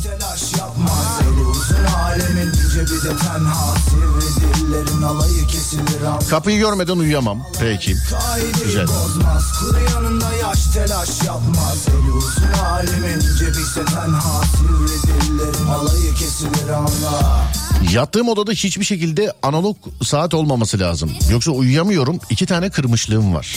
Alemin 2.04 2.52
tenha 2.52 3.74
Kapıyı 6.30 6.58
görmeden 6.58 6.96
uyuyamam. 6.96 7.46
Peki. 7.60 7.96
Güzel. 8.64 8.86
Bozmaz 8.88 9.44
kuru 9.60 9.78
yanında 9.94 10.32
yaş 10.32 10.66
telaş 10.74 11.22
yapmaz 11.26 11.86
Eli 11.88 12.12
uzun 12.12 12.64
alemin 12.64 13.20
cebi 13.38 13.50
ise 13.50 13.84
tenha 13.84 14.42
Sivri 14.56 15.02
dillerin 15.02 15.66
alayı 15.66 16.14
kesilir 16.14 16.68
anla 16.68 17.44
Yattığım 17.92 18.28
odada 18.28 18.52
hiçbir 18.52 18.84
şekilde 18.84 19.32
analog 19.42 19.76
saat 20.02 20.34
olmaması 20.34 20.78
lazım. 20.78 21.10
Yoksa 21.30 21.50
uyuyamıyorum. 21.50 22.18
İki 22.30 22.46
tane 22.46 22.70
kırmışlığım 22.70 23.34
var. 23.34 23.56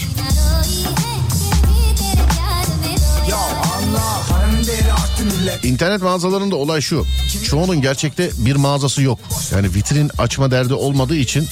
İnternet 5.63 6.01
mağazalarında 6.01 6.55
olay 6.55 6.81
şu. 6.81 7.05
Çoğunun 7.45 7.81
gerçekte 7.81 8.31
bir 8.37 8.55
mağazası 8.55 9.01
yok. 9.01 9.19
Yani 9.51 9.73
vitrin 9.73 10.11
açma 10.17 10.51
derdi 10.51 10.73
olmadığı 10.73 11.15
için 11.15 11.47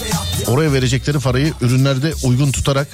oraya 0.47 0.73
verecekleri 0.73 1.19
parayı 1.19 1.53
ürünlerde 1.61 2.13
uygun 2.23 2.51
tutarak 2.51 2.87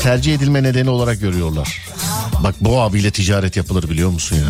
tercih 0.00 0.34
edilme 0.34 0.62
nedeni 0.62 0.90
olarak 0.90 1.20
görüyorlar. 1.20 1.82
Bak 2.44 2.54
bu 2.60 2.80
abiyle 2.80 3.10
ticaret 3.10 3.56
yapılır 3.56 3.90
biliyor 3.90 4.10
musun 4.10 4.36
ya? 4.36 4.42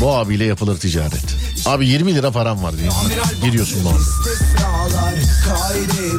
Bu 0.00 0.14
abiyle 0.14 0.44
yapılır 0.44 0.78
ticaret. 0.78 1.36
Abi 1.66 1.88
20 1.88 2.14
lira 2.14 2.30
param 2.30 2.62
var 2.62 2.78
diyor. 2.78 2.92
Giriyorsun 3.42 3.84
bu 3.84 3.88
Kaideyi 5.48 6.12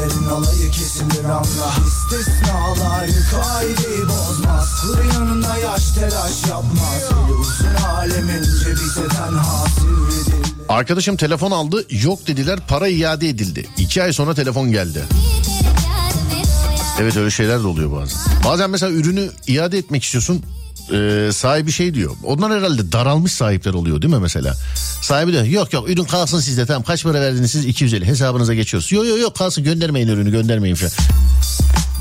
dillerin 0.00 0.26
alayı 0.28 0.70
kesilir 0.70 1.24
anla 1.24 1.72
İstisnalar 1.86 3.06
kaideyi 3.30 4.02
bozmaz 4.08 4.80
Kur 4.82 5.04
yanında 5.14 5.56
yaş 5.56 5.90
telaş 5.90 6.46
yapmaz 6.48 7.02
Eli 7.26 7.32
uzun 7.32 7.74
alemin 7.86 8.42
cebi 8.42 8.76
Sivri 8.76 9.10
dillerin 10.26 10.44
Arkadaşım 10.68 11.16
telefon 11.16 11.50
aldı 11.50 11.86
yok 11.90 12.26
dediler 12.26 12.60
para 12.68 12.88
iade 12.88 13.28
edildi. 13.28 13.66
İki 13.78 14.02
ay 14.02 14.12
sonra 14.12 14.34
telefon 14.34 14.70
geldi. 14.70 15.04
Evet 17.00 17.16
öyle 17.16 17.30
şeyler 17.30 17.62
de 17.62 17.66
oluyor 17.66 17.92
bazen. 17.92 18.18
Bazen 18.44 18.70
mesela 18.70 18.92
ürünü 18.92 19.30
iade 19.46 19.78
etmek 19.78 20.04
istiyorsun. 20.04 20.44
Ee, 20.92 21.32
sahibi 21.32 21.72
şey 21.72 21.94
diyor. 21.94 22.16
Onlar 22.24 22.52
herhalde 22.52 22.92
daralmış 22.92 23.32
sahipler 23.32 23.74
oluyor 23.74 24.02
değil 24.02 24.14
mi 24.14 24.20
mesela? 24.20 24.54
Sahibi 25.02 25.32
diyor 25.32 25.44
yok 25.44 25.72
yok 25.72 25.90
ürün 25.90 26.04
kalsın 26.04 26.40
sizde 26.40 26.66
tamam 26.66 26.82
kaç 26.82 27.04
para 27.04 27.20
verdiniz 27.20 27.50
siz 27.50 27.64
250 27.64 28.06
hesabınıza 28.06 28.54
geçiyoruz. 28.54 28.92
Yok 28.92 29.06
yok 29.06 29.18
yok 29.20 29.36
kalsın 29.36 29.64
göndermeyin 29.64 30.08
ürünü 30.08 30.30
göndermeyin 30.30 30.74
falan. 30.74 30.92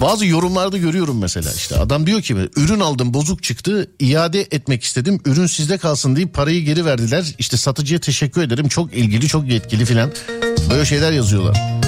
Bazı 0.01 0.25
yorumlarda 0.25 0.77
görüyorum 0.77 1.19
mesela 1.19 1.51
işte 1.57 1.75
adam 1.75 2.07
diyor 2.07 2.21
ki 2.21 2.35
ürün 2.55 2.79
aldım 2.79 3.13
bozuk 3.13 3.43
çıktı 3.43 3.91
iade 3.99 4.41
etmek 4.41 4.83
istedim 4.83 5.19
ürün 5.25 5.47
sizde 5.47 5.77
kalsın 5.77 6.15
deyip 6.15 6.33
parayı 6.33 6.63
geri 6.63 6.85
verdiler 6.85 7.35
işte 7.39 7.57
satıcıya 7.57 7.99
teşekkür 7.99 8.41
ederim 8.41 8.67
çok 8.67 8.93
ilgili 8.93 9.27
çok 9.27 9.47
yetkili 9.47 9.85
filan 9.85 10.11
böyle 10.69 10.85
şeyler 10.85 11.11
yazıyorlar. 11.11 11.78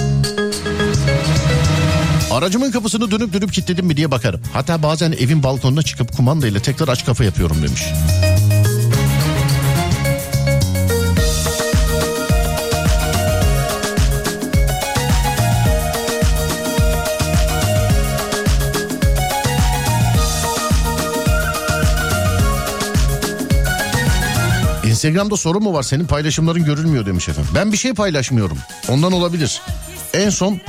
Aracımın 2.32 2.70
kapısını 2.70 3.10
dönüp 3.10 3.32
dönüp 3.32 3.52
kilitledim 3.52 3.86
mi 3.86 3.96
diye 3.96 4.10
bakarım. 4.10 4.40
Hatta 4.52 4.82
bazen 4.82 5.12
evin 5.12 5.42
balkonuna 5.42 5.82
çıkıp 5.82 6.16
kumandayla 6.16 6.60
tekrar 6.60 6.88
aç 6.88 7.04
kafa 7.04 7.24
yapıyorum 7.24 7.56
demiş. 7.62 7.82
Instagram'da 24.84 25.36
sorun 25.36 25.62
mu 25.62 25.72
var? 25.72 25.82
Senin 25.82 26.06
paylaşımların 26.06 26.64
görülmüyor 26.64 27.06
demiş 27.06 27.28
efendim. 27.28 27.50
Ben 27.54 27.72
bir 27.72 27.76
şey 27.76 27.94
paylaşmıyorum. 27.94 28.58
Ondan 28.88 29.12
olabilir. 29.12 29.62
En 30.14 30.30
son 30.30 30.60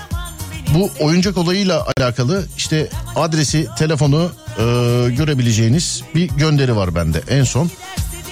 bu 0.74 0.91
oyuncak 0.99 1.38
olayıyla 1.38 1.88
alakalı 1.97 2.45
işte 2.57 2.89
adresi, 3.15 3.67
telefonu 3.78 4.32
e, 4.57 4.63
görebileceğiniz 5.09 6.03
bir 6.15 6.28
gönderi 6.28 6.76
var 6.76 6.95
bende 6.95 7.21
en 7.30 7.43
son. 7.43 7.71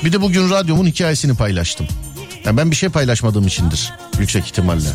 Bir 0.04 0.14
de 0.14 0.22
bugün 0.22 0.50
radyomun 0.50 0.86
hikayesini 0.86 1.36
paylaştım. 1.36 1.88
Yani 2.46 2.58
ben 2.58 2.72
bir 2.72 2.76
şey 2.76 2.90
paylaşmadığım 2.90 3.48
içindir 3.48 3.94
yüksek 4.20 4.46
ihtimalle. 4.46 4.88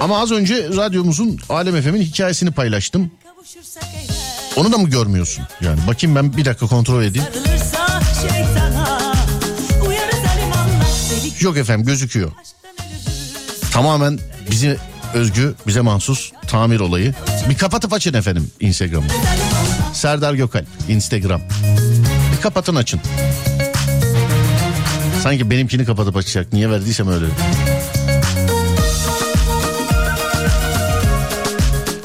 Ama 0.00 0.20
az 0.20 0.32
önce 0.32 0.68
radyomuzun 0.76 1.38
Alem 1.48 1.82
FM'in 1.82 2.02
hikayesini 2.02 2.50
paylaştım. 2.50 3.10
Onu 4.56 4.72
da 4.72 4.78
mı 4.78 4.88
görmüyorsun? 4.90 5.44
Yani 5.60 5.80
bakayım 5.86 6.16
ben 6.16 6.36
bir 6.36 6.44
dakika 6.44 6.66
kontrol 6.66 7.02
edeyim. 7.02 7.28
Yok 11.40 11.56
efendim 11.56 11.86
gözüküyor. 11.86 12.32
Tamamen 13.72 14.18
bize 14.50 14.78
özgü, 15.14 15.54
bize 15.66 15.80
mahsus 15.80 16.32
tamir 16.46 16.80
olayı. 16.80 17.14
Bir 17.50 17.58
kapatıp 17.58 17.92
açın 17.92 18.14
efendim 18.14 18.50
Instagram'ı. 18.60 19.06
Serdar 19.92 20.34
Gökalp 20.34 20.66
Instagram. 20.88 21.40
Bir 22.36 22.42
kapatın 22.42 22.74
açın. 22.74 23.00
Sanki 25.22 25.50
benimkini 25.50 25.84
kapatıp 25.84 26.16
açacak. 26.16 26.52
Niye 26.52 26.70
verdiysem 26.70 27.08
öyle. 27.08 27.26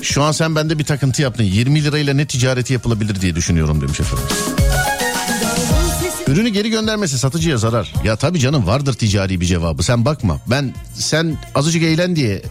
Şu 0.01 0.23
an 0.23 0.31
sen 0.31 0.55
bende 0.55 0.79
bir 0.79 0.83
takıntı 0.83 1.21
yaptın. 1.21 1.43
20 1.43 1.83
lirayla 1.83 2.13
ne 2.13 2.25
ticareti 2.25 2.73
yapılabilir 2.73 3.21
diye 3.21 3.35
düşünüyorum 3.35 3.81
demiş 3.81 3.99
efendim. 3.99 4.25
Ürünü 6.27 6.49
geri 6.49 6.69
göndermesi 6.69 7.17
satıcıya 7.17 7.57
zarar. 7.57 7.93
Ya 8.03 8.15
tabii 8.15 8.39
canım 8.39 8.67
vardır 8.67 8.93
ticari 8.93 9.41
bir 9.41 9.45
cevabı. 9.45 9.83
Sen 9.83 10.05
bakma. 10.05 10.39
Ben 10.47 10.73
sen 10.93 11.37
azıcık 11.55 11.83
eğlen 11.83 12.15
diye 12.15 12.41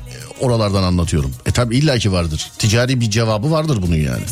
oralardan 0.41 0.83
anlatıyorum. 0.83 1.33
E 1.47 1.51
tabii 1.53 1.77
illaki 1.77 2.13
vardır. 2.13 2.51
Ticari 2.59 3.01
bir 3.01 3.11
cevabı 3.11 3.51
vardır 3.51 3.79
bunun 3.83 3.97
yani. 3.97 4.23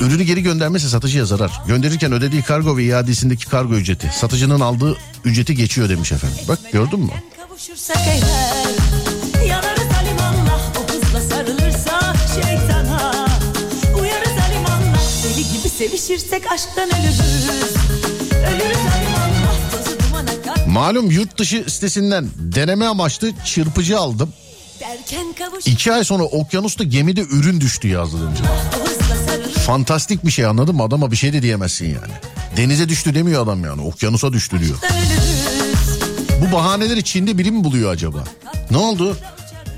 Ürünü 0.00 0.22
geri 0.22 0.42
göndermesi 0.42 0.90
satıcıya 0.90 1.24
zarar. 1.24 1.60
Gönderirken 1.66 2.12
ödediği 2.12 2.42
kargo 2.42 2.76
ve 2.76 2.84
iadesindeki 2.84 3.46
kargo 3.46 3.74
ücreti. 3.74 4.10
Satıcının 4.14 4.60
aldığı 4.60 4.96
ücreti 5.24 5.54
geçiyor 5.54 5.88
demiş 5.88 6.12
efendim. 6.12 6.38
Bak 6.48 6.58
gördün 6.72 7.00
mü? 7.00 7.10
Kavuşursak 7.36 7.96
eğer 7.96 9.46
Yanarız 9.46 9.88
Malum 20.68 21.10
yurt 21.10 21.38
dışı 21.38 21.64
sitesinden 21.68 22.28
deneme 22.36 22.86
amaçlı 22.86 23.32
çırpıcı 23.44 23.98
aldım. 23.98 24.32
İki 25.66 25.92
ay 25.92 26.04
sonra 26.04 26.22
okyanusta 26.22 26.84
gemide 26.84 27.20
ürün 27.20 27.60
düştü 27.60 27.88
yazdı 27.88 28.26
demiş. 28.26 28.40
Sarılır 29.26 29.52
Fantastik 29.52 30.26
bir 30.26 30.30
şey 30.30 30.46
anladın 30.46 30.76
mı? 30.76 30.82
Adama 30.82 31.10
bir 31.10 31.16
şey 31.16 31.32
de 31.32 31.42
diyemezsin 31.42 31.86
yani. 31.86 32.12
Denize 32.56 32.88
düştü 32.88 33.14
demiyor 33.14 33.42
adam 33.44 33.64
yani. 33.64 33.82
Okyanusa 33.82 34.32
düştü 34.32 34.60
diyor. 34.60 34.78
Bu 36.42 36.56
bahaneleri 36.56 37.04
Çin'de 37.04 37.38
biri 37.38 37.50
mi 37.50 37.64
buluyor 37.64 37.92
acaba? 37.92 38.24
Ne 38.70 38.76
oldu? 38.76 39.16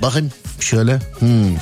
Bakın 0.01 0.31
şöyle. 0.59 0.99
Hmm. 1.19 1.55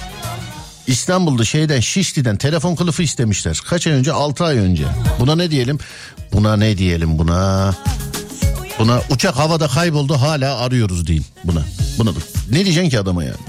İstanbul'da 0.87 1.45
şeyden 1.45 1.79
Şişli'den 1.79 2.37
telefon 2.37 2.75
kılıfı 2.75 3.03
istemişler. 3.03 3.61
Kaç 3.69 3.87
ay 3.87 3.93
önce? 3.93 4.11
6 4.11 4.45
ay 4.45 4.57
önce. 4.57 4.85
Buna 5.19 5.35
ne 5.35 5.51
diyelim? 5.51 5.79
Buna 6.33 6.55
ne 6.55 6.77
diyelim 6.77 7.19
buna? 7.19 7.75
Buna 8.79 9.01
uçak 9.09 9.35
havada 9.37 9.67
kayboldu 9.67 10.13
hala 10.13 10.57
arıyoruz 10.57 11.07
deyin 11.07 11.25
buna. 11.43 11.65
Buna 11.97 12.15
da. 12.15 12.19
Ne 12.51 12.65
diyeceksin 12.65 12.89
ki 12.89 12.99
adama 12.99 13.23
yani? 13.23 13.35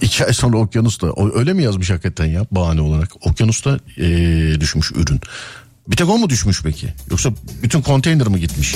İki 0.00 0.24
ay 0.26 0.32
sonra 0.32 0.58
okyanusta 0.58 1.06
öyle 1.34 1.52
mi 1.52 1.62
yazmış 1.62 1.90
hakikaten 1.90 2.26
ya 2.26 2.46
bahane 2.50 2.80
olarak? 2.80 3.26
Okyanusta 3.26 3.78
eee, 3.96 4.60
düşmüş 4.60 4.92
ürün. 4.92 5.20
Bir 5.88 5.96
tek 5.96 6.08
o 6.08 6.18
mu 6.18 6.30
düşmüş 6.30 6.62
peki? 6.62 6.88
Yoksa 7.10 7.30
bütün 7.62 7.82
konteyner 7.82 8.28
mi 8.28 8.40
gitmiş? 8.40 8.74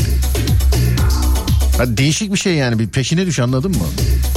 Ha, 1.79 1.97
değişik 1.97 2.33
bir 2.33 2.39
şey 2.39 2.55
yani 2.55 2.79
bir 2.79 2.89
peşine 2.89 3.27
düş 3.27 3.39
anladın 3.39 3.71
mı? 3.71 3.85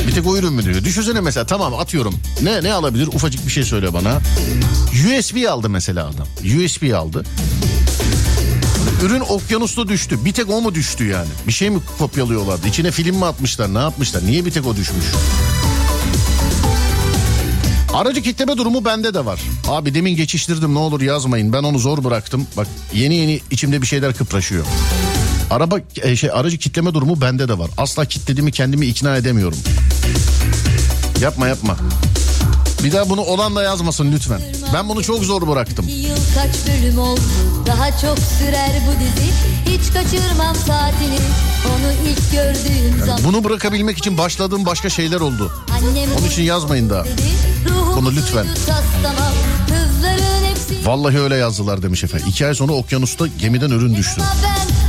Bir 0.08 0.12
tek 0.12 0.28
o 0.28 0.38
ürün 0.38 0.54
mü 0.54 0.64
diyor? 0.64 0.84
Düşünsene 0.84 1.22
mesela 1.22 1.46
tamam 1.46 1.74
atıyorum. 1.74 2.16
Ne 2.42 2.64
ne 2.64 2.74
alabilir? 2.74 3.08
Ufacık 3.08 3.46
bir 3.46 3.52
şey 3.52 3.64
söyle 3.64 3.94
bana. 3.94 4.20
USB 4.92 5.50
aldı 5.50 5.70
mesela 5.70 6.08
adam. 6.08 6.28
USB 6.46 6.94
aldı. 6.94 7.24
Ürün 9.04 9.20
okyanusta 9.20 9.88
düştü. 9.88 10.26
Bir 10.26 10.34
tek 10.34 10.50
o 10.50 10.62
mu 10.62 10.76
düştü 10.76 11.08
yani? 11.08 11.28
Bir 11.48 11.52
şey 11.52 11.70
mi 11.70 11.80
kopyalıyorlardı? 11.98 12.68
İçine 12.68 12.92
film 12.92 13.16
mi 13.16 13.26
atmışlar? 13.26 13.74
Ne 13.74 13.78
yapmışlar? 13.78 14.26
Niye 14.26 14.46
bir 14.46 14.52
tek 14.52 14.66
o 14.68 14.76
düşmüş? 14.76 15.06
Aracı 17.94 18.22
kitleme 18.22 18.58
durumu 18.58 18.86
bende 18.86 19.14
de 19.14 19.26
var. 19.26 19.40
Abi 19.68 19.94
demin 19.96 20.16
geçiştirdim 20.16 20.74
ne 20.74 20.80
olur 20.80 21.02
yazmayın. 21.02 21.54
Ben 21.54 21.64
onu 21.64 21.80
zor 21.80 22.04
bıraktım. 22.04 22.48
Bak 22.58 22.68
yeni 22.94 23.16
yeni 23.16 23.42
içimde 23.52 23.82
bir 23.82 23.88
şeyler 23.88 24.14
kıpraşıyor. 24.14 24.66
Araba 25.50 25.80
e, 26.02 26.16
şey 26.16 26.30
aracı 26.34 26.58
kitleme 26.58 26.94
durumu 26.94 27.22
bende 27.22 27.48
de 27.48 27.58
var. 27.58 27.70
Asla 27.78 28.06
kitlediğimi 28.06 28.52
kendimi 28.52 28.86
ikna 28.86 29.18
edemiyorum. 29.18 29.58
Yapma 31.22 31.48
yapma. 31.48 31.78
Bir 32.84 32.92
daha 32.92 33.10
bunu 33.10 33.22
olan 33.22 33.56
da 33.56 33.64
yazmasın 33.64 34.12
lütfen. 34.12 34.42
Ben 34.74 34.90
bunu 34.90 35.04
çok 35.04 35.24
zor 35.24 35.48
bıraktım. 35.48 35.86
Yıl 35.88 36.18
kaç 36.36 36.52
bölüm 36.68 37.00
oldu 37.00 37.22
Daha 37.68 37.92
çok 37.92 38.18
sürer 38.20 38.72
bu 38.88 39.00
dizi 39.00 39.32
Hiç 39.66 39.94
kaçırmam 39.94 40.56
saatini 40.56 41.18
Onu 41.68 42.10
ilk 42.10 42.32
gördüğüm 42.32 43.06
zaman 43.06 43.24
Bunu 43.24 43.44
bırakabilmek 43.44 43.98
için 43.98 44.18
başladığım 44.18 44.66
başka 44.66 44.90
şeyler 44.90 45.20
oldu. 45.22 45.52
Annem 45.74 46.10
Onun 46.20 46.28
için 46.28 46.44
yazmayın 46.44 46.90
daha. 46.90 47.04
Bunu 47.96 48.12
lütfen. 48.12 48.46
Vallahi 50.86 51.20
öyle 51.20 51.36
yazdılar 51.36 51.82
demiş 51.82 52.04
efendim. 52.04 52.28
İki 52.30 52.46
ay 52.48 52.56
sonra 52.56 52.74
okyanusta 52.74 53.28
gemiden 53.28 53.70
ürün 53.70 53.96
düştü. 53.96 54.22
Ben 54.44 54.83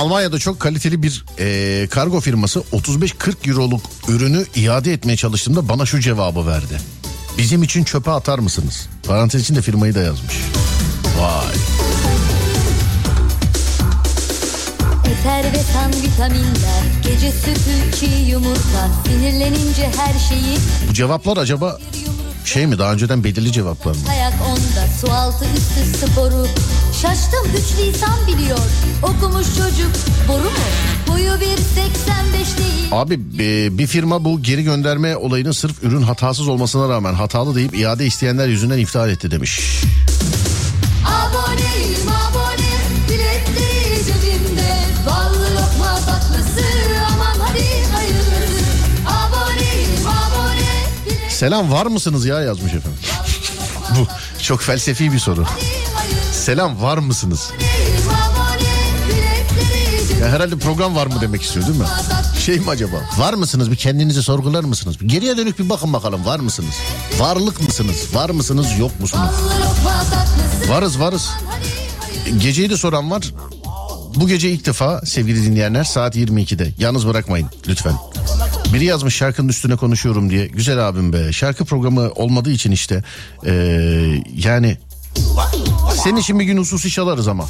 Almanya'da 0.00 0.38
çok 0.38 0.60
kaliteli 0.60 1.02
bir 1.02 1.24
e, 1.38 1.86
kargo 1.90 2.20
firması 2.20 2.60
35-40 2.60 3.50
euroluk 3.50 3.80
ürünü 4.08 4.44
iade 4.56 4.92
etmeye 4.92 5.16
çalıştığımda 5.16 5.68
bana 5.68 5.86
şu 5.86 6.00
cevabı 6.00 6.46
verdi. 6.46 6.80
Bizim 7.38 7.62
için 7.62 7.84
çöpe 7.84 8.10
atar 8.10 8.38
mısınız? 8.38 8.88
Parantez 9.06 9.42
içinde 9.42 9.62
firmayı 9.62 9.94
da 9.94 10.00
yazmış. 10.00 10.34
Vay. 11.18 11.54
Eter 15.12 15.52
ve 15.52 15.62
tan 15.72 15.92
vitaminler 16.02 16.82
Gece 17.02 17.32
sütü 17.32 17.98
çiğ 18.00 18.30
yumurta 18.30 18.88
Sinirlenince 19.06 19.90
her 19.96 20.28
şeyi 20.28 20.58
Bu 20.88 20.94
cevaplar 20.94 21.36
acaba 21.36 21.78
şey 22.44 22.66
mi 22.66 22.78
daha 22.78 22.92
önceden 22.92 23.24
belirli 23.24 23.52
cevaplar 23.52 23.92
mı? 23.92 24.00
Ayak 24.10 24.32
su 25.00 25.12
altı 25.12 25.44
üstü 25.44 26.06
sporu. 26.06 26.46
Şaştım 27.02 27.46
üç 27.56 27.78
lisan 27.80 28.26
biliyor. 28.26 28.58
Okumuş 29.02 29.46
çocuk 29.46 29.90
boru 30.28 30.44
mu? 30.44 30.50
Boyu 31.08 31.30
1.85 31.30 31.40
değil. 32.58 32.88
Abi 32.92 33.14
e, 33.38 33.78
bir 33.78 33.86
firma 33.86 34.24
bu 34.24 34.42
geri 34.42 34.64
gönderme 34.64 35.16
olayını 35.16 35.54
sırf 35.54 35.82
ürün 35.82 36.02
hatasız 36.02 36.48
olmasına 36.48 36.88
rağmen 36.88 37.14
hatalı 37.14 37.54
deyip 37.54 37.74
iade 37.78 38.06
isteyenler 38.06 38.48
yüzünden 38.48 38.78
iptal 38.78 39.10
etti 39.10 39.30
demiş. 39.30 39.60
Aboneyim 41.06 42.08
abone. 42.08 42.70
Biletleri 43.08 44.04
cebimde 44.04 44.76
Ballı 45.06 45.44
lokma 45.44 45.96
tatlısı 46.06 46.66
Aman 47.14 47.40
hadi 47.40 47.64
hayırlısı. 47.92 48.64
Aboneyim 49.06 50.06
abone. 50.06 50.86
Biletleri 51.06 51.30
Selam 51.30 51.72
var 51.72 51.86
mısınız 51.86 52.26
ya? 52.26 52.40
Yazmış 52.40 52.74
efendim. 52.74 52.98
Bu 53.98 54.06
çok 54.42 54.60
felsefi 54.62 55.12
bir 55.12 55.18
soru. 55.18 55.46
Selam 56.32 56.82
var 56.82 56.98
mısınız? 56.98 57.50
Ya 60.20 60.28
herhalde 60.28 60.58
program 60.58 60.96
var 60.96 61.06
mı 61.06 61.14
demek 61.20 61.42
istiyor 61.42 61.66
değil 61.66 61.78
mi? 61.78 61.84
Şey 62.38 62.58
mi 62.60 62.70
acaba? 62.70 62.96
Var 63.18 63.34
mısınız? 63.34 63.70
Bir 63.70 63.76
kendinizi 63.76 64.22
sorgular 64.22 64.64
mısınız? 64.64 64.96
Geriye 65.06 65.36
dönük 65.36 65.58
bir 65.58 65.68
bakın 65.68 65.92
bakalım 65.92 66.24
var 66.26 66.38
mısınız? 66.40 66.74
Varlık 67.18 67.60
mısınız? 67.66 67.96
Var 68.14 68.30
mısınız? 68.30 68.66
Yok 68.78 69.00
musunuz? 69.00 69.30
Varız 70.68 71.00
varız. 71.00 71.28
Geceyi 72.38 72.70
de 72.70 72.76
soran 72.76 73.10
var. 73.10 73.32
Bu 74.16 74.28
gece 74.28 74.50
ilk 74.50 74.66
defa 74.66 75.00
sevgili 75.04 75.44
dinleyenler 75.44 75.84
saat 75.84 76.16
22'de. 76.16 76.72
Yalnız 76.78 77.06
bırakmayın 77.06 77.48
lütfen. 77.68 77.94
Biri 78.74 78.84
yazmış 78.84 79.16
şarkının 79.16 79.48
üstüne 79.48 79.76
konuşuyorum 79.76 80.30
diye. 80.30 80.46
Güzel 80.46 80.88
abim 80.88 81.12
be. 81.12 81.32
Şarkı 81.32 81.64
programı 81.64 82.10
olmadığı 82.10 82.50
için 82.50 82.72
işte. 82.72 83.04
ee, 83.46 84.22
yani 84.36 84.78
senin 86.04 86.16
için 86.16 86.38
bir 86.38 86.44
gün 86.44 86.58
hususi 86.58 86.90
çalarız 86.90 87.28
ama. 87.28 87.46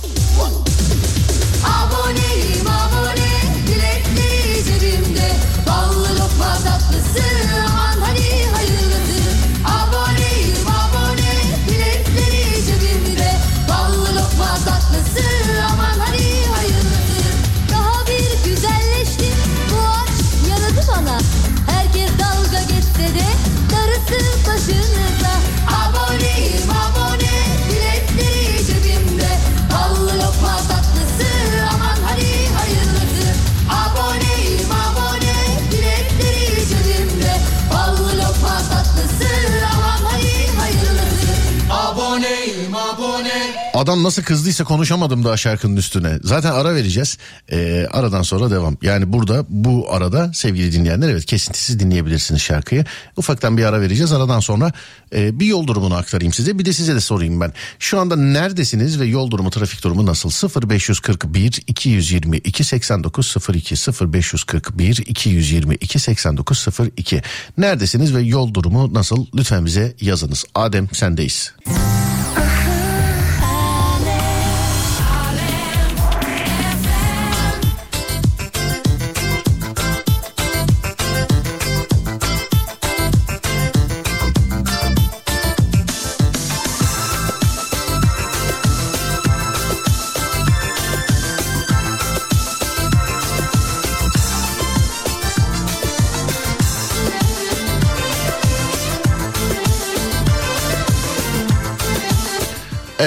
Adam 43.81 44.03
nasıl 44.03 44.23
kızdıysa 44.23 44.65
konuşamadım 44.65 45.25
daha 45.25 45.37
şarkının 45.37 45.77
üstüne. 45.77 46.19
Zaten 46.23 46.53
ara 46.53 46.75
vereceğiz. 46.75 47.19
Ee, 47.53 47.87
aradan 47.91 48.23
sonra 48.23 48.51
devam. 48.51 48.77
Yani 48.83 49.13
burada 49.13 49.45
bu 49.49 49.87
arada 49.91 50.33
sevgili 50.35 50.73
dinleyenler 50.73 51.09
evet 51.09 51.27
kesintisiz 51.27 51.81
dinleyebilirsiniz 51.81 52.43
şarkıyı. 52.43 52.85
Ufaktan 53.17 53.57
bir 53.57 53.65
ara 53.65 53.81
vereceğiz. 53.81 54.13
Aradan 54.13 54.41
sonra 54.41 54.73
e, 55.15 55.41
bir 55.41 55.47
yol 55.47 55.67
durumunu 55.67 55.95
aktarayım 55.95 56.33
size. 56.33 56.59
Bir 56.59 56.65
de 56.65 56.73
size 56.73 56.95
de 56.95 57.01
sorayım 57.01 57.41
ben. 57.41 57.53
Şu 57.79 58.01
anda 58.01 58.17
neredesiniz 58.17 59.01
ve 59.01 59.07
yol 59.07 59.31
durumu 59.31 59.51
trafik 59.51 59.85
durumu 59.85 60.07
nasıl? 60.07 60.31
0541 60.71 61.63
222 61.67 62.65
89 62.65 63.37
02 63.55 63.75
0541 64.13 64.97
222 65.07 65.99
89 65.99 66.67
02 66.97 67.23
Neredesiniz 67.59 68.15
ve 68.15 68.23
yol 68.23 68.55
durumu 68.55 68.95
nasıl? 68.95 69.27
Lütfen 69.35 69.67
bize 69.67 69.95
yazınız. 70.01 70.45
Adem 70.55 70.89
sendeyiz. 70.93 71.53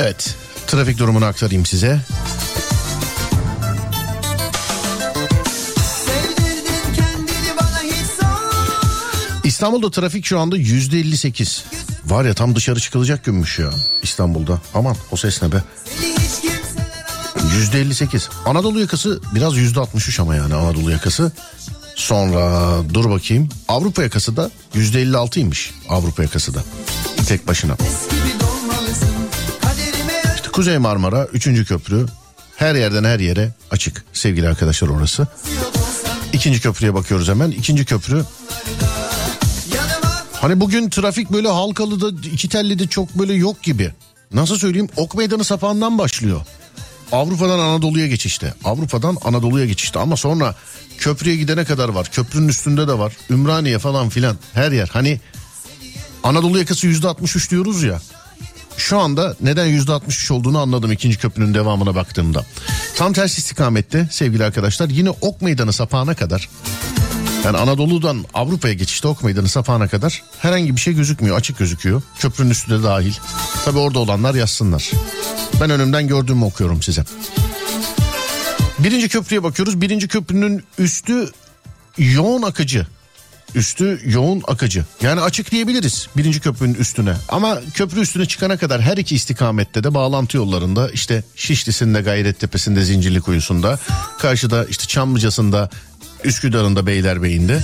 Evet 0.04 0.36
trafik 0.68 0.98
durumunu 0.98 1.26
aktarayım 1.26 1.66
size. 1.66 2.00
İstanbul'da 9.44 9.92
trafik 9.92 10.26
şu 10.26 10.40
anda 10.40 10.58
yüzde 10.58 11.00
58. 11.00 11.64
Var 12.06 12.26
ya 12.26 12.34
tam 12.34 12.56
dışarı 12.56 12.80
çıkılacak 12.80 13.26
günmüş 13.26 13.60
ya 13.60 13.70
İstanbul'da. 14.02 14.62
Aman 14.74 14.96
o 15.12 15.18
ses 15.18 15.42
ne 15.42 15.52
be. 15.52 15.64
Yüzde 17.56 17.82
58. 17.82 18.30
Anadolu 18.46 18.80
yakası 18.80 19.22
biraz 19.36 19.58
yüzde 19.58 19.80
63 19.80 20.20
ama 20.20 20.36
yani 20.36 20.56
Anadolu 20.56 20.92
yakası. 20.92 21.32
Sonra 21.96 22.74
dur 22.94 23.10
bakayım. 23.10 23.50
Avrupa 23.68 24.04
yakası 24.04 24.38
da 24.38 24.52
yüzde 24.74 25.04
56'ymış 25.04 25.72
Avrupa 25.90 26.24
yakası 26.24 26.54
da. 26.54 26.64
Tek 27.28 27.48
başına. 27.48 27.74
İşte 27.74 28.33
Kuzey 30.54 30.78
Marmara 30.78 31.26
3. 31.26 31.68
köprü 31.68 32.06
her 32.56 32.76
yerden 32.76 33.04
her 33.04 33.20
yere 33.20 33.52
açık 33.72 34.06
sevgili 34.14 34.48
arkadaşlar 34.48 34.88
orası. 34.88 35.28
İkinci 36.34 36.62
köprüye 36.62 36.94
bakıyoruz 36.94 37.30
hemen. 37.30 37.52
İkinci 37.52 37.86
köprü 37.86 38.26
Hani 40.34 40.60
bugün 40.60 40.90
trafik 40.90 41.32
böyle 41.32 41.48
halkalı 41.48 42.02
da 42.02 42.28
iki 42.28 42.50
telli 42.50 42.80
de 42.80 42.88
çok 42.88 43.20
böyle 43.20 43.34
yok 43.34 43.64
gibi. 43.64 43.92
Nasıl 44.34 44.58
söyleyeyim? 44.58 44.90
Ok 44.96 45.16
meydanı 45.16 45.44
sapağından 45.44 45.98
başlıyor. 45.98 46.42
Avrupa'dan 47.12 47.60
Anadolu'ya 47.60 48.08
geçişte. 48.08 48.54
Avrupa'dan 48.64 49.18
Anadolu'ya 49.24 49.66
geçişte 49.66 50.00
ama 50.00 50.18
sonra 50.18 50.56
köprüye 50.98 51.36
gidene 51.36 51.66
kadar 51.66 51.90
var. 51.90 52.10
Köprünün 52.12 52.48
üstünde 52.48 52.88
de 52.88 52.98
var. 52.98 53.18
Ümraniye 53.30 53.80
falan 53.80 54.10
filan 54.10 54.38
her 54.54 54.72
yer. 54.72 54.90
Hani 54.94 55.22
Anadolu 56.24 56.60
yakası 56.60 56.88
yüzde 56.88 57.08
63 57.08 57.52
diyoruz 57.52 57.84
ya. 57.84 58.02
Şu 58.78 59.00
anda 59.00 59.36
neden 59.42 59.66
yüzde 59.66 59.92
63 59.92 60.32
olduğunu 60.32 60.60
anladım 60.60 60.92
ikinci 60.92 61.18
köprünün 61.18 61.54
devamına 61.54 61.96
baktığımda. 61.96 62.46
Tam 62.96 63.14
tersi 63.14 63.40
istikamette 63.40 64.08
sevgili 64.12 64.44
arkadaşlar 64.44 64.90
yine 64.90 65.10
Ok 65.10 65.42
Meydanı 65.42 65.74
sapağına 65.74 66.16
kadar 66.16 66.50
yani 67.44 67.58
Anadolu'dan 67.58 68.26
Avrupa'ya 68.34 68.74
geçişte 68.74 69.08
Ok 69.08 69.24
Meydanı 69.24 69.50
sapağına 69.50 69.88
kadar 69.88 70.24
herhangi 70.40 70.76
bir 70.76 70.82
şey 70.82 70.94
gözükmüyor. 70.94 71.38
Açık 71.38 71.58
gözüküyor. 71.58 72.02
Köprünün 72.20 72.50
üstü 72.50 72.72
de 72.72 72.84
dahil. 72.84 73.14
Tabi 73.66 73.80
orada 73.80 74.00
olanlar 74.00 74.36
yazsınlar. 74.36 74.92
Ben 75.62 75.70
önümden 75.70 76.08
gördüğümü 76.08 76.46
okuyorum 76.46 76.82
size. 76.82 77.04
Birinci 78.80 79.10
köprüye 79.10 79.44
bakıyoruz. 79.44 79.82
Birinci 79.82 80.08
köprünün 80.08 80.64
üstü 80.78 81.32
yoğun 81.98 82.42
akıcı. 82.42 82.88
Üstü 83.56 84.02
yoğun 84.06 84.44
akıcı. 84.48 84.86
Yani 85.02 85.22
açık 85.22 85.52
diyebiliriz 85.52 86.08
birinci 86.18 86.40
köprünün 86.40 86.74
üstüne. 86.74 87.14
Ama 87.30 87.60
köprü 87.74 88.02
üstüne 88.02 88.26
çıkana 88.26 88.58
kadar 88.58 88.82
her 88.82 88.98
iki 88.98 89.16
istikamette 89.16 89.84
de 89.84 89.94
bağlantı 89.94 90.38
yollarında 90.38 90.90
işte 90.90 91.24
Şişli'sinde, 91.36 92.02
Gayrettepe'sinde, 92.02 92.84
Zincirlikuyu'sunda, 92.84 93.80
karşıda 94.20 94.66
işte 94.66 94.88
Çamlıca'sında, 94.88 95.70
Üsküdar'ın 96.24 96.86
Beylerbeyi'nde 96.86 97.64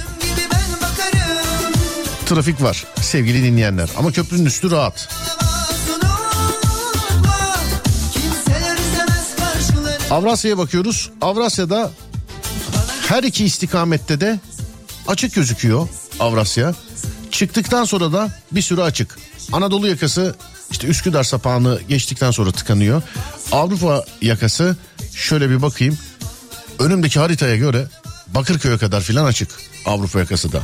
trafik 2.25 2.61
var 2.61 2.85
sevgili 3.01 3.43
dinleyenler. 3.43 3.89
Ama 3.97 4.11
köprünün 4.11 4.45
üstü 4.45 4.71
rahat. 4.71 5.09
Avrasya'ya 10.11 10.57
bakıyoruz. 10.57 11.09
Avrasya'da 11.21 11.91
her 13.07 13.23
iki 13.23 13.45
istikamette 13.45 14.21
de 14.21 14.39
açık 15.09 15.35
gözüküyor 15.35 15.87
Avrasya. 16.19 16.73
Çıktıktan 17.31 17.83
sonra 17.83 18.13
da 18.13 18.29
bir 18.51 18.61
süre 18.61 18.81
açık. 18.81 19.17
Anadolu 19.51 19.87
yakası 19.87 20.35
işte 20.71 20.87
Üsküdar 20.87 21.23
sapağını 21.23 21.79
geçtikten 21.89 22.31
sonra 22.31 22.51
tıkanıyor. 22.51 23.01
Avrupa 23.51 24.05
yakası 24.21 24.77
şöyle 25.15 25.49
bir 25.49 25.61
bakayım. 25.61 25.97
Önümdeki 26.79 27.19
haritaya 27.19 27.55
göre 27.55 27.87
Bakırköy'e 28.27 28.77
kadar 28.77 29.01
filan 29.01 29.25
açık 29.25 29.49
Avrupa 29.85 30.19
yakası 30.19 30.51
da. 30.51 30.61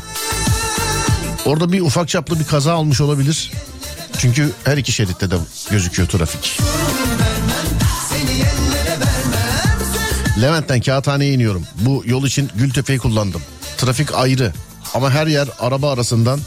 Orada 1.45 1.71
bir 1.71 1.81
ufak 1.81 2.09
çaplı 2.09 2.39
bir 2.39 2.45
kaza 2.45 2.77
olmuş 2.77 3.01
olabilir. 3.01 3.51
Çünkü 4.17 4.51
her 4.63 4.77
iki 4.77 4.91
şeritte 4.91 5.31
de 5.31 5.35
gözüküyor 5.71 6.07
trafik. 6.07 6.59
Levent'ten 10.41 10.81
Kağıthane'ye 10.81 11.33
iniyorum. 11.33 11.63
Bu 11.81 12.03
yol 12.05 12.25
için 12.25 12.49
Gültepe'yi 12.55 12.99
kullandım. 12.99 13.41
Trafik 13.77 14.13
ayrı 14.15 14.53
ama 14.93 15.11
her 15.11 15.27
yer 15.27 15.47
araba 15.59 15.91
arasından 15.91 16.39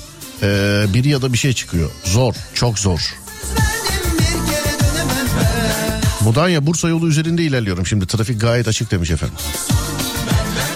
eee, 0.42 0.48
biri 0.94 1.08
ya 1.08 1.22
da 1.22 1.32
bir 1.32 1.38
şey 1.38 1.52
çıkıyor. 1.52 1.90
Zor, 2.04 2.34
çok 2.54 2.78
zor. 2.78 3.14
Mudanya 6.20 6.66
Bursa 6.66 6.88
yolu 6.88 7.08
üzerinde 7.08 7.42
ilerliyorum. 7.42 7.86
Şimdi 7.86 8.06
trafik 8.06 8.40
gayet 8.40 8.68
açık 8.68 8.90
demiş 8.90 9.10
efendim. 9.10 9.36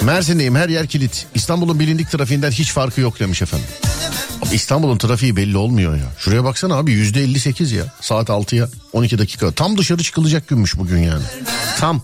Mersin'deyim 0.03 0.55
her 0.57 0.69
yer 0.69 0.87
kilit. 0.87 1.27
İstanbul'un 1.35 1.81
bilindik 1.81 2.11
trafiğinden 2.11 2.51
hiç 2.51 2.73
farkı 2.73 3.01
yok 3.01 3.21
demiş 3.21 3.43
efendim. 3.43 3.67
İstanbul'un 4.53 4.99
trafiği 4.99 5.37
belli 5.37 5.57
olmuyor 5.57 5.97
ya. 5.97 6.05
Şuraya 6.19 6.45
baksana 6.45 6.75
abi 6.75 6.93
yüzde 6.93 7.23
58 7.23 7.73
ya. 7.73 7.85
Saat 8.01 8.29
6'ya 8.29 8.69
12 8.93 9.19
dakika. 9.19 9.53
Tam 9.53 9.79
dışarı 9.79 10.03
çıkılacak 10.03 10.49
günmüş 10.49 10.79
bugün 10.79 10.99
yani. 10.99 11.23
Tam. 11.81 12.03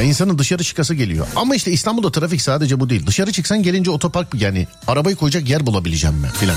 Ya 0.00 0.06
insanın 0.06 0.38
dışarı 0.38 0.64
çıkası 0.64 0.94
geliyor. 0.94 1.26
Ama 1.36 1.54
işte 1.54 1.72
İstanbul'da 1.72 2.12
trafik 2.12 2.42
sadece 2.42 2.80
bu 2.80 2.90
değil. 2.90 3.06
Dışarı 3.06 3.32
çıksan 3.32 3.62
gelince 3.62 3.90
otopark 3.90 4.34
yani 4.34 4.66
arabayı 4.86 5.16
koyacak 5.16 5.48
yer 5.48 5.66
bulabileceğim 5.66 6.16
ben 6.22 6.30
filan. 6.30 6.56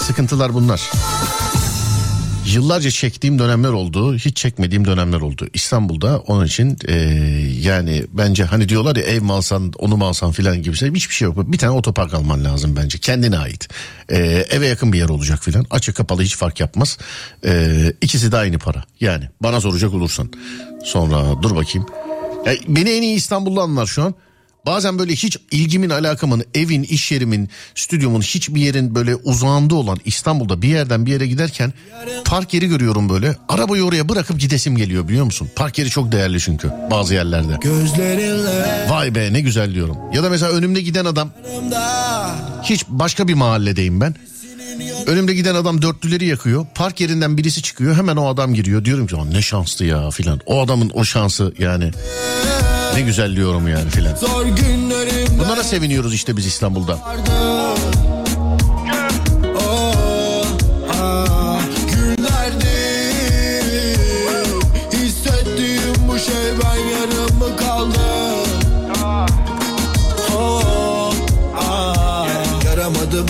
Sıkıntılar 0.00 0.54
bunlar. 0.54 0.90
Yıllarca 2.46 2.90
çektiğim 2.90 3.38
dönemler 3.38 3.68
oldu, 3.68 4.14
hiç 4.14 4.36
çekmediğim 4.36 4.84
dönemler 4.84 5.20
oldu. 5.20 5.48
İstanbul'da 5.54 6.18
onun 6.18 6.46
için 6.46 6.78
eee, 6.88 6.94
yani 7.60 8.04
bence 8.12 8.44
hani 8.44 8.68
diyorlar 8.68 8.96
ya 8.96 9.02
ev 9.02 9.22
mi 9.22 9.32
alsan 9.32 9.72
onu 9.78 9.96
mu 9.96 10.06
alsan 10.06 10.32
filan 10.32 10.62
gibi 10.62 10.76
şey 10.76 10.94
hiçbir 10.94 11.14
şey 11.14 11.26
yok. 11.26 11.52
Bir 11.52 11.58
tane 11.58 11.72
otopark 11.72 12.14
alman 12.14 12.44
lazım 12.44 12.76
bence 12.76 12.98
kendine 12.98 13.38
ait. 13.38 13.68
Eee, 14.10 14.46
eve 14.50 14.66
yakın 14.66 14.92
bir 14.92 14.98
yer 14.98 15.08
olacak 15.08 15.42
filan. 15.42 15.66
Açık 15.70 15.96
kapalı 15.96 16.22
hiç 16.22 16.36
fark 16.36 16.60
yapmaz. 16.60 16.98
Eee 17.44 17.92
ikisi 18.00 18.32
de 18.32 18.36
aynı 18.36 18.58
para 18.58 18.84
yani 19.00 19.28
bana 19.42 19.60
soracak 19.60 19.94
olursan. 19.94 20.32
Sonra 20.84 21.42
dur 21.42 21.56
bakayım. 21.56 21.86
Ya 22.46 22.54
beni 22.68 22.90
en 22.90 23.02
iyi 23.02 23.16
İstanbullu 23.16 23.60
anlar 23.60 23.86
şu 23.86 24.02
an. 24.02 24.14
Bazen 24.66 24.98
böyle 24.98 25.12
hiç 25.12 25.38
ilgimin 25.50 25.90
alakamın 25.90 26.44
evin 26.54 26.82
iş 26.82 27.12
yerimin 27.12 27.48
stüdyomun 27.74 28.20
hiçbir 28.20 28.60
yerin 28.60 28.94
böyle 28.94 29.16
uzağında 29.16 29.74
olan 29.74 29.98
İstanbul'da 30.04 30.62
bir 30.62 30.68
yerden 30.68 31.06
bir 31.06 31.12
yere 31.12 31.26
giderken 31.26 31.72
park 32.24 32.54
yeri 32.54 32.68
görüyorum 32.68 33.08
böyle. 33.08 33.36
Arabayı 33.48 33.84
oraya 33.84 34.08
bırakıp 34.08 34.40
gidesim 34.40 34.76
geliyor 34.76 35.08
biliyor 35.08 35.24
musun? 35.24 35.48
Park 35.56 35.78
yeri 35.78 35.90
çok 35.90 36.12
değerli 36.12 36.40
çünkü 36.40 36.70
bazı 36.90 37.14
yerlerde. 37.14 37.58
Gözlerinle 37.60 38.86
Vay 38.90 39.14
be 39.14 39.32
ne 39.32 39.40
güzel 39.40 39.74
diyorum. 39.74 39.96
Ya 40.14 40.22
da 40.22 40.30
mesela 40.30 40.52
önümde 40.52 40.80
giden 40.80 41.04
adam 41.04 41.30
hiç 42.62 42.84
başka 42.88 43.28
bir 43.28 43.34
mahalledeyim 43.34 44.00
ben. 44.00 44.14
Önümde 45.06 45.34
giden 45.34 45.54
adam 45.54 45.82
dörtlüleri 45.82 46.26
yakıyor. 46.26 46.66
Park 46.74 47.00
yerinden 47.00 47.36
birisi 47.36 47.62
çıkıyor. 47.62 47.96
Hemen 47.96 48.16
o 48.16 48.28
adam 48.28 48.54
giriyor. 48.54 48.84
Diyorum 48.84 49.06
ki 49.06 49.16
"Aa, 49.16 49.24
ne 49.24 49.42
şanslı 49.42 49.84
ya 49.84 50.10
filan. 50.10 50.40
O 50.46 50.62
adamın 50.62 50.90
o 50.94 51.04
şansı 51.04 51.52
yani. 51.58 51.90
Ne 52.94 53.00
güzel 53.00 53.36
diyorum 53.36 53.68
yani 53.68 53.90
filan. 53.90 54.14
Bunlara 55.38 55.64
seviniyoruz 55.64 56.14
işte 56.14 56.36
biz 56.36 56.46
İstanbul'da. 56.46 56.98
Yaramadı 72.64 73.28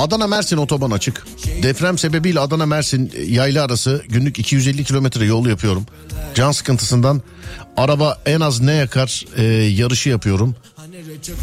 Adana 0.00 0.26
Mersin 0.26 0.56
otoban 0.56 0.90
açık. 0.90 1.26
Deprem 1.62 1.98
sebebiyle 1.98 2.40
Adana 2.40 2.66
Mersin 2.66 3.12
yaylı 3.26 3.62
arası 3.62 4.02
günlük 4.08 4.38
250 4.38 4.84
kilometre 4.84 5.24
yol 5.24 5.46
yapıyorum. 5.46 5.86
Can 6.34 6.52
sıkıntısından 6.52 7.22
araba 7.76 8.18
en 8.26 8.40
az 8.40 8.60
ne 8.60 8.72
yakar 8.72 9.24
e, 9.36 9.42
yarışı 9.52 10.08
yapıyorum. 10.08 10.56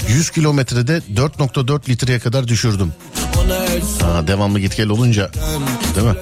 100 0.10 0.30
kilometrede 0.30 1.02
4.4 1.16 1.90
litreye 1.90 2.20
kadar 2.20 2.48
düşürdüm. 2.48 2.94
Ha, 4.02 4.28
devamlı 4.28 4.60
git 4.60 4.78
gel 4.78 4.90
olunca 4.90 5.32
değil 5.96 6.08
mi? 6.08 6.16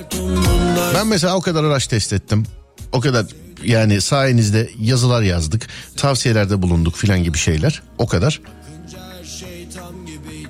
Ben 0.95 1.07
mesela 1.07 1.35
o 1.35 1.41
kadar 1.41 1.63
araç 1.63 1.87
test 1.87 2.13
ettim. 2.13 2.45
O 2.91 2.99
kadar 2.99 3.25
yani 3.63 4.01
sayenizde 4.01 4.69
yazılar 4.79 5.21
yazdık. 5.21 5.67
Tavsiyelerde 5.97 6.61
bulunduk 6.61 6.95
filan 6.95 7.23
gibi 7.23 7.37
şeyler. 7.37 7.81
O 7.97 8.07
kadar. 8.07 8.41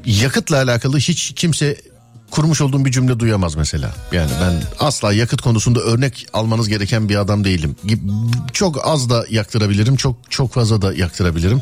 Yakıtla 0.06 0.58
alakalı 0.58 0.98
hiç 0.98 1.34
kimse 1.36 1.78
kurmuş 2.32 2.62
olduğum 2.62 2.86
bir 2.86 2.92
cümle 2.92 3.20
duyamaz 3.20 3.56
mesela. 3.56 3.92
Yani 4.12 4.32
ben 4.42 4.64
asla 4.80 5.14
yakıt 5.14 5.42
konusunda 5.42 5.80
örnek 5.80 6.28
almanız 6.34 6.70
gereken 6.70 7.10
bir 7.10 7.16
adam 7.16 7.44
değilim. 7.44 7.76
Çok 8.54 8.88
az 8.88 9.10
da 9.10 9.26
yaktırabilirim, 9.30 9.96
çok 9.96 10.18
çok 10.32 10.54
fazla 10.54 10.82
da 10.82 10.94
yaktırabilirim. 10.94 11.62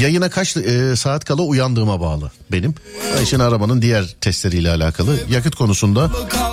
Yayına 0.00 0.30
kaç 0.30 0.56
e, 0.56 0.96
saat 0.96 1.24
kala 1.24 1.42
uyandığıma 1.42 2.00
bağlı 2.00 2.32
benim. 2.52 2.74
İşin 3.22 3.38
arabanın 3.38 3.82
diğer 3.82 4.14
testleriyle 4.20 4.70
alakalı. 4.70 5.16
Yakıt 5.30 5.54
konusunda 5.54 6.10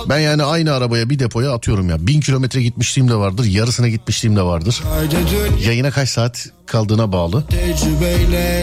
ben 0.08 0.18
yani 0.18 0.42
aynı 0.42 0.72
arabaya 0.72 1.10
bir 1.10 1.18
depoya 1.18 1.52
atıyorum 1.52 1.88
ya. 1.90 2.06
Bin 2.06 2.20
kilometre 2.20 2.62
gitmişliğim 2.62 3.10
de 3.10 3.14
vardır, 3.14 3.44
yarısına 3.44 3.88
gitmişliğim 3.88 4.36
de 4.36 4.42
vardır. 4.42 4.82
Yayına 5.66 5.90
kaç 5.90 6.08
saat 6.08 6.48
kaldığına 6.66 7.12
bağlı. 7.12 7.44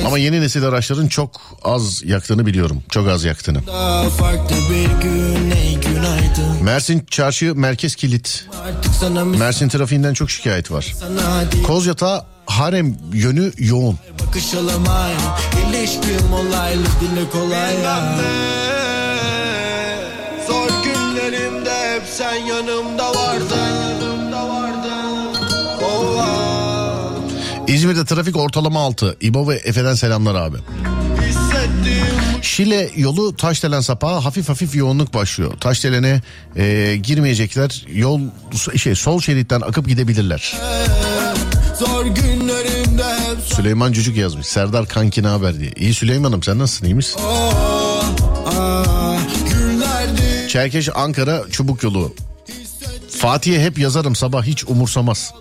Ama 0.06 0.18
yeni 0.18 0.42
nesil 0.42 0.64
araçların 0.64 1.08
çok 1.08 1.42
az 1.64 2.04
yaktığını 2.06 2.46
biliyorum. 2.46 2.84
Çok 2.90 3.08
az 3.08 3.24
yaktığını. 3.24 3.60
Gün 5.02 5.50
Mersin 6.64 7.06
çarşı 7.10 7.56
merkez 7.56 7.96
kilit. 7.96 8.46
Mersin 9.38 9.70
trafiğinden 9.70 10.14
çok 10.14 10.32
şikayet 10.32 10.72
var. 10.72 10.94
Kozyatağı 11.68 12.26
harem 12.46 12.98
yönü 13.14 13.52
yoğun. 13.58 14.00
bakışalım 14.28 14.84
ay 14.90 15.14
İlişkim 15.70 16.34
olaylı 16.34 16.84
dile 16.84 17.30
kolay 17.32 17.82
ya 17.84 18.16
Zor 20.48 20.70
günlerimde 20.84 21.96
hep 21.96 22.04
sen 22.18 22.36
yanımda 22.36 23.10
vardın 23.16 23.69
İzmir'de 27.80 28.06
trafik 28.06 28.38
ortalama 28.38 28.80
6. 28.80 29.18
İbo 29.22 29.48
ve 29.48 29.56
Efe'den 29.56 29.94
selamlar 29.94 30.36
abi. 30.36 30.58
Şile 32.42 32.90
yolu 32.96 33.36
Taşdelen 33.36 33.82
sapağı 33.82 34.20
hafif 34.20 34.50
hafif 34.50 34.76
yoğunluk 34.76 35.14
başlıyor. 35.14 35.54
Taşdelen'e 35.60 36.22
e, 36.56 36.96
girmeyecekler. 37.04 37.86
Yol 37.94 38.22
şey 38.76 38.96
sol 38.96 39.22
şeritten 39.22 39.62
akıp 39.62 39.88
gidebilirler. 39.88 40.58
zor 41.80 42.06
günlerimde 42.06 43.04
hep 43.04 43.40
Süleyman 43.46 43.94
Cücük 43.94 44.18
yazmış. 44.18 44.48
Serdar 44.48 44.88
kanki 44.88 45.24
ne 45.24 45.28
haber 45.28 45.60
diye. 45.60 45.72
İyi 45.76 45.94
Süleyman'ım 45.94 46.44
sen 46.44 46.60
nasılsın 46.60 46.86
iyi 46.86 46.96
misin? 46.96 47.20
Oh 47.26 48.04
ah. 48.46 49.20
Günlerdi 49.50 50.48
Çerkeş 50.50 50.90
Ankara 50.96 51.44
çubuk 51.52 51.84
yolu. 51.84 52.14
Fatih'e 53.10 53.64
hep 53.64 53.80
yazarım 53.80 54.16
sabah 54.16 54.44
hiç 54.44 54.64
umursamaz. 54.64 55.34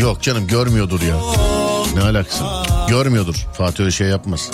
Yok 0.00 0.22
canım 0.22 0.46
görmüyordur 0.46 1.00
ya. 1.00 1.16
Ne 1.94 2.00
alakası? 2.02 2.44
Görmüyordur. 2.88 3.46
Fatih 3.52 3.80
öyle 3.80 3.90
şey 3.90 4.08
yapmaz. 4.08 4.50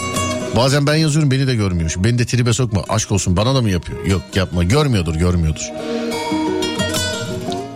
Bazen 0.56 0.86
ben 0.86 0.94
yazıyorum 0.94 1.30
beni 1.30 1.46
de 1.46 1.54
görmüyor. 1.54 1.94
Beni 1.96 2.18
de 2.18 2.24
tribe 2.24 2.52
sokma. 2.52 2.84
Aşk 2.88 3.12
olsun 3.12 3.36
bana 3.36 3.54
da 3.54 3.62
mı 3.62 3.70
yapıyor? 3.70 4.06
Yok 4.06 4.22
yapma. 4.34 4.64
Görmüyordur 4.64 5.14
görmüyordur. 5.14 5.70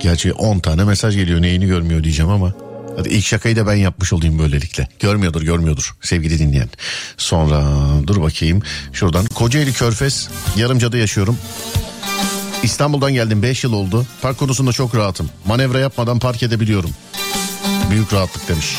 Gerçi 0.00 0.32
10 0.32 0.58
tane 0.58 0.84
mesaj 0.84 1.16
geliyor 1.16 1.42
neyini 1.42 1.66
görmüyor 1.66 2.04
diyeceğim 2.04 2.30
ama. 2.30 2.52
Hadi 2.96 3.08
ilk 3.08 3.24
şakayı 3.24 3.56
da 3.56 3.66
ben 3.66 3.74
yapmış 3.74 4.12
olayım 4.12 4.38
böylelikle. 4.38 4.88
Görmüyordur 5.00 5.42
görmüyordur 5.42 5.96
sevgili 6.02 6.38
dinleyen. 6.38 6.68
Sonra 7.16 7.64
dur 8.06 8.22
bakayım 8.22 8.62
şuradan. 8.92 9.26
Kocaeli 9.26 9.72
Körfez 9.72 10.28
Yarımca'da 10.56 10.96
yaşıyorum. 10.96 11.38
İstanbul'dan 12.62 13.12
geldim 13.12 13.42
5 13.42 13.64
yıl 13.64 13.72
oldu. 13.72 14.06
Park 14.22 14.38
konusunda 14.38 14.72
çok 14.72 14.94
rahatım. 14.94 15.30
Manevra 15.46 15.78
yapmadan 15.78 16.18
park 16.18 16.42
edebiliyorum. 16.42 16.90
Büyük 17.90 18.12
rahatlık 18.12 18.48
demiş. 18.48 18.76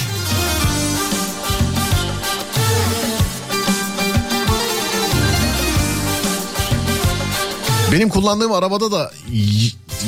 Benim 7.91 8.09
kullandığım 8.09 8.51
arabada 8.51 8.91
da 8.91 9.11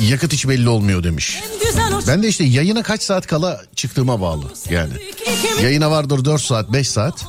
yakıt 0.02 0.32
hiç 0.32 0.48
belli 0.48 0.68
olmuyor 0.68 1.04
demiş. 1.04 1.42
Ben 2.06 2.22
de 2.22 2.28
işte 2.28 2.44
yayına 2.44 2.82
kaç 2.82 3.02
saat 3.02 3.26
kala 3.26 3.60
çıktığıma 3.76 4.20
bağlı 4.20 4.44
yani. 4.70 4.92
Yayına 5.62 5.90
vardır 5.90 6.24
4 6.24 6.42
saat 6.42 6.72
5 6.72 6.88
saat. 6.88 7.24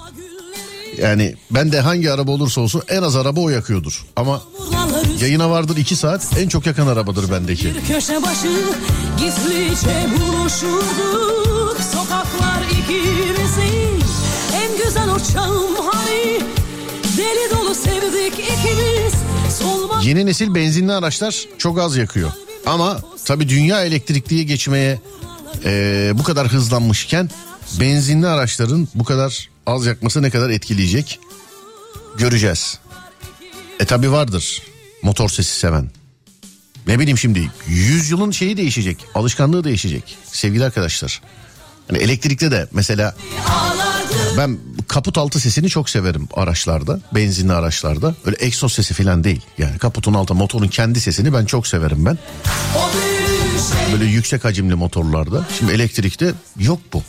Yani 0.98 1.36
ben 1.52 1.72
de 1.72 1.80
hangi 1.80 2.12
araba 2.12 2.32
olursa 2.32 2.62
olsun 2.62 2.82
en 2.90 3.02
az 3.02 3.16
araba 3.16 3.40
o 3.40 3.50
yakıyordur. 3.50 4.06
Ama 4.16 4.42
yayına 5.22 5.50
vardır 5.50 5.78
2 5.78 5.96
saat 5.96 6.28
en 6.40 6.48
çok 6.48 6.66
yakan 6.66 6.88
arabadır 6.88 7.32
bendeki. 7.32 7.76
bir 7.76 7.94
köşe 7.94 8.22
başı 8.24 8.50
gizlice 9.18 10.08
buluşurduk 10.20 11.41
en 15.12 15.18
güzel 15.18 15.32
o 15.32 15.34
çağım 15.34 15.76
hani 15.92 16.40
Deli 17.18 17.52
dolu 17.52 17.76
sevdik 17.76 18.34
ikimiz 18.34 19.14
solmaz 19.60 20.06
Yeni 20.06 20.26
nesil 20.26 20.56
benzinli 20.56 20.94
araçlar 20.94 21.46
çok 21.58 21.80
az 21.80 21.98
yakıyor. 21.98 22.32
Ama 22.66 23.02
tabii 23.26 23.50
dünya 23.50 23.84
elektrikliye 23.84 24.44
geçmeye 24.44 25.00
eee, 25.66 26.12
bu 26.16 26.24
kadar 26.24 26.48
hızlanmışken 26.48 27.30
benzinli 27.80 28.28
araçların 28.28 28.88
bu 28.96 29.04
kadar 29.04 29.50
az 29.66 29.86
yakması 29.86 30.22
ne 30.22 30.30
kadar 30.30 30.50
etkileyecek 30.50 31.20
göreceğiz. 32.18 32.80
E 33.80 33.86
tabi 33.86 34.12
vardır 34.12 34.62
motor 35.04 35.30
sesi 35.30 35.60
seven. 35.60 35.90
Ne 36.88 37.00
bileyim 37.00 37.18
şimdi 37.18 37.52
yüzyılın 37.68 38.32
şeyi 38.32 38.58
değişecek 38.58 39.06
alışkanlığı 39.16 39.64
değişecek 39.64 40.18
sevgili 40.32 40.66
arkadaşlar. 40.66 41.22
Hani 41.88 41.98
elektrikte 41.98 42.52
de 42.52 42.68
mesela 42.72 43.16
ben 44.38 44.58
kaput 44.88 45.18
altı 45.18 45.40
sesini 45.40 45.70
çok 45.70 45.90
severim 45.90 46.28
araçlarda, 46.34 47.00
benzinli 47.16 47.54
araçlarda. 47.54 48.16
Öyle 48.26 48.38
egzoz 48.40 48.74
sesi 48.74 48.94
falan 48.94 49.24
değil. 49.24 49.42
Yani 49.58 49.78
kaputun 49.78 50.14
altı 50.14 50.36
motorun 50.36 50.68
kendi 50.68 51.02
sesini 51.02 51.34
ben 51.34 51.46
çok 51.46 51.68
severim 51.68 52.06
ben. 52.06 52.18
Böyle 53.92 54.06
yüksek 54.06 54.46
hacimli 54.46 54.76
motorlarda. 54.76 55.48
Şimdi 55.60 55.72
elektrikte 55.72 56.34
yok 56.60 56.80
bu. 56.94 57.04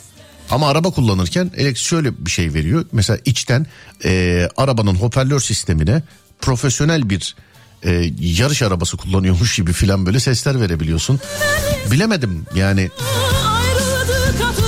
Ama 0.49 0.69
araba 0.69 0.91
kullanırken 0.91 1.51
elektrik 1.55 1.85
şöyle 1.85 2.25
bir 2.25 2.31
şey 2.31 2.53
veriyor. 2.53 2.85
Mesela 2.91 3.19
içten 3.25 3.65
e, 4.05 4.49
arabanın 4.57 4.95
hoparlör 4.95 5.39
sistemine 5.39 6.03
profesyonel 6.41 7.09
bir 7.09 7.35
e, 7.83 8.11
yarış 8.19 8.61
arabası 8.61 8.97
kullanıyormuş 8.97 9.55
gibi 9.55 9.73
filan 9.73 10.05
böyle 10.05 10.19
sesler 10.19 10.61
verebiliyorsun. 10.61 11.19
Bilemedim 11.91 12.45
yani. 12.55 12.89
ayrıldık 13.45 14.62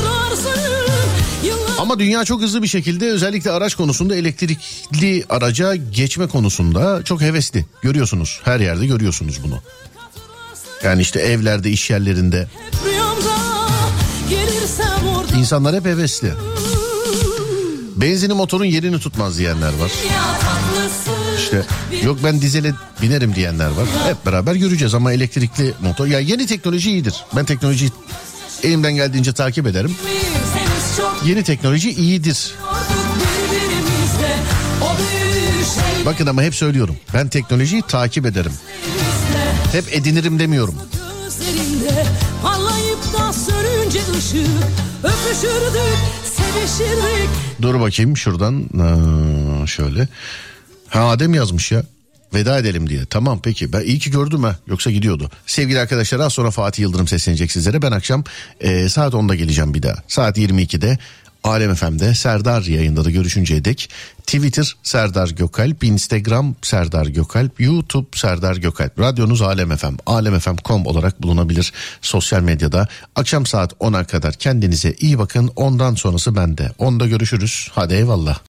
Ama 1.86 2.00
dünya 2.00 2.26
çok 2.26 2.42
hızlı 2.42 2.64
bir 2.64 2.68
şekilde 2.68 3.12
özellikle 3.12 3.52
araç 3.52 3.76
konusunda 3.76 4.16
elektrikli 4.16 5.24
araca 5.30 5.76
geçme 5.76 6.28
konusunda 6.28 7.04
çok 7.04 7.22
hevesli. 7.22 7.66
Görüyorsunuz 7.82 8.42
her 8.44 8.60
yerde 8.60 8.86
görüyorsunuz 8.86 9.44
bunu. 9.44 9.62
Yani 10.84 11.02
işte 11.02 11.20
evlerde, 11.20 11.70
iş 11.70 11.90
yerlerinde 11.90 12.48
insanlar 15.38 15.76
hep 15.76 15.86
hevesli. 15.86 16.34
Benzini 17.96 18.34
motorun 18.34 18.66
yerini 18.66 19.00
tutmaz 19.00 19.38
diyenler 19.38 19.74
var. 19.74 19.92
İşte 21.38 21.66
yok 22.04 22.18
ben 22.24 22.42
dizele 22.42 22.74
binerim 23.02 23.36
diyenler 23.36 23.70
var. 23.70 23.88
Hep 24.06 24.26
beraber 24.26 24.56
göreceğiz 24.56 24.94
ama 24.94 25.14
elektrikli 25.14 25.74
motor. 25.82 26.08
Ya 26.08 26.20
yeni 26.20 26.46
teknoloji 26.46 26.92
iyidir. 26.92 27.26
Ben 27.36 27.46
teknolojiyi 27.46 27.92
elimden 28.64 28.96
geldiğince 28.96 29.34
takip 29.34 29.68
ederim. 29.68 29.96
Yeni 31.26 31.44
teknoloji 31.44 31.92
iyidir. 31.92 32.56
Bakın 36.06 36.28
ama 36.28 36.42
hep 36.44 36.56
söylüyorum. 36.56 36.96
Ben 37.14 37.28
teknolojiyi 37.28 37.82
takip 37.82 38.26
ederim. 38.26 38.52
Hep 39.72 39.84
edinirim 39.94 40.40
demiyorum. 40.40 40.76
Dur 47.62 47.80
bakayım 47.80 48.18
şuradan 48.18 48.70
Aa, 49.64 49.68
şöyle. 49.68 50.08
Ha 50.90 51.00
Adem 51.10 51.34
yazmış 51.34 51.72
ya. 51.72 51.84
Veda 52.34 52.58
edelim 52.58 52.90
diye. 52.90 53.06
Tamam 53.06 53.40
peki. 53.44 53.74
Ben 53.74 53.82
iyi 53.82 54.00
ki 54.00 54.12
gördüm 54.12 54.44
ha. 54.44 54.56
Yoksa 54.68 54.92
gidiyordu. 54.92 55.32
Sevgili 55.46 55.80
arkadaşlar 55.80 56.20
az 56.20 56.34
sonra 56.34 56.52
Fatih 56.52 56.84
Yıldırım 56.84 57.08
seslenecek 57.08 57.52
sizlere. 57.52 57.82
Ben 57.82 57.92
akşam 57.92 58.24
e, 58.60 58.90
saat 58.90 59.14
10'da 59.14 59.36
geleceğim 59.36 59.74
bir 59.74 59.84
daha. 59.84 59.96
Saat 60.08 60.38
22'de 60.38 60.98
Alem 61.46 61.76
FM'de 61.76 62.16
Serdar 62.16 62.62
yayında 62.62 63.06
da 63.06 63.10
görüşünceye 63.10 63.66
dek 63.66 63.90
Twitter 64.26 64.76
Serdar 64.84 65.30
Gökalp, 65.30 65.84
Instagram 65.84 66.56
Serdar 66.62 67.06
Gökalp, 67.06 67.62
YouTube 67.62 68.08
Serdar 68.16 68.56
Gökalp. 68.56 69.00
Radyonuz 69.00 69.42
Alem 69.42 69.76
FM, 69.76 69.96
alemfm.com 70.06 70.86
olarak 70.86 71.24
bulunabilir 71.24 71.74
sosyal 72.02 72.42
medyada. 72.42 72.88
Akşam 73.16 73.46
saat 73.46 73.74
10'a 73.74 74.04
kadar 74.04 74.34
kendinize 74.34 74.94
iyi 75.00 75.20
bakın. 75.20 75.52
Ondan 75.56 75.96
sonrası 75.96 76.36
bende. 76.36 76.72
Onda 76.78 77.08
görüşürüz. 77.08 77.68
Hadi 77.72 77.94
eyvallah. 77.94 78.40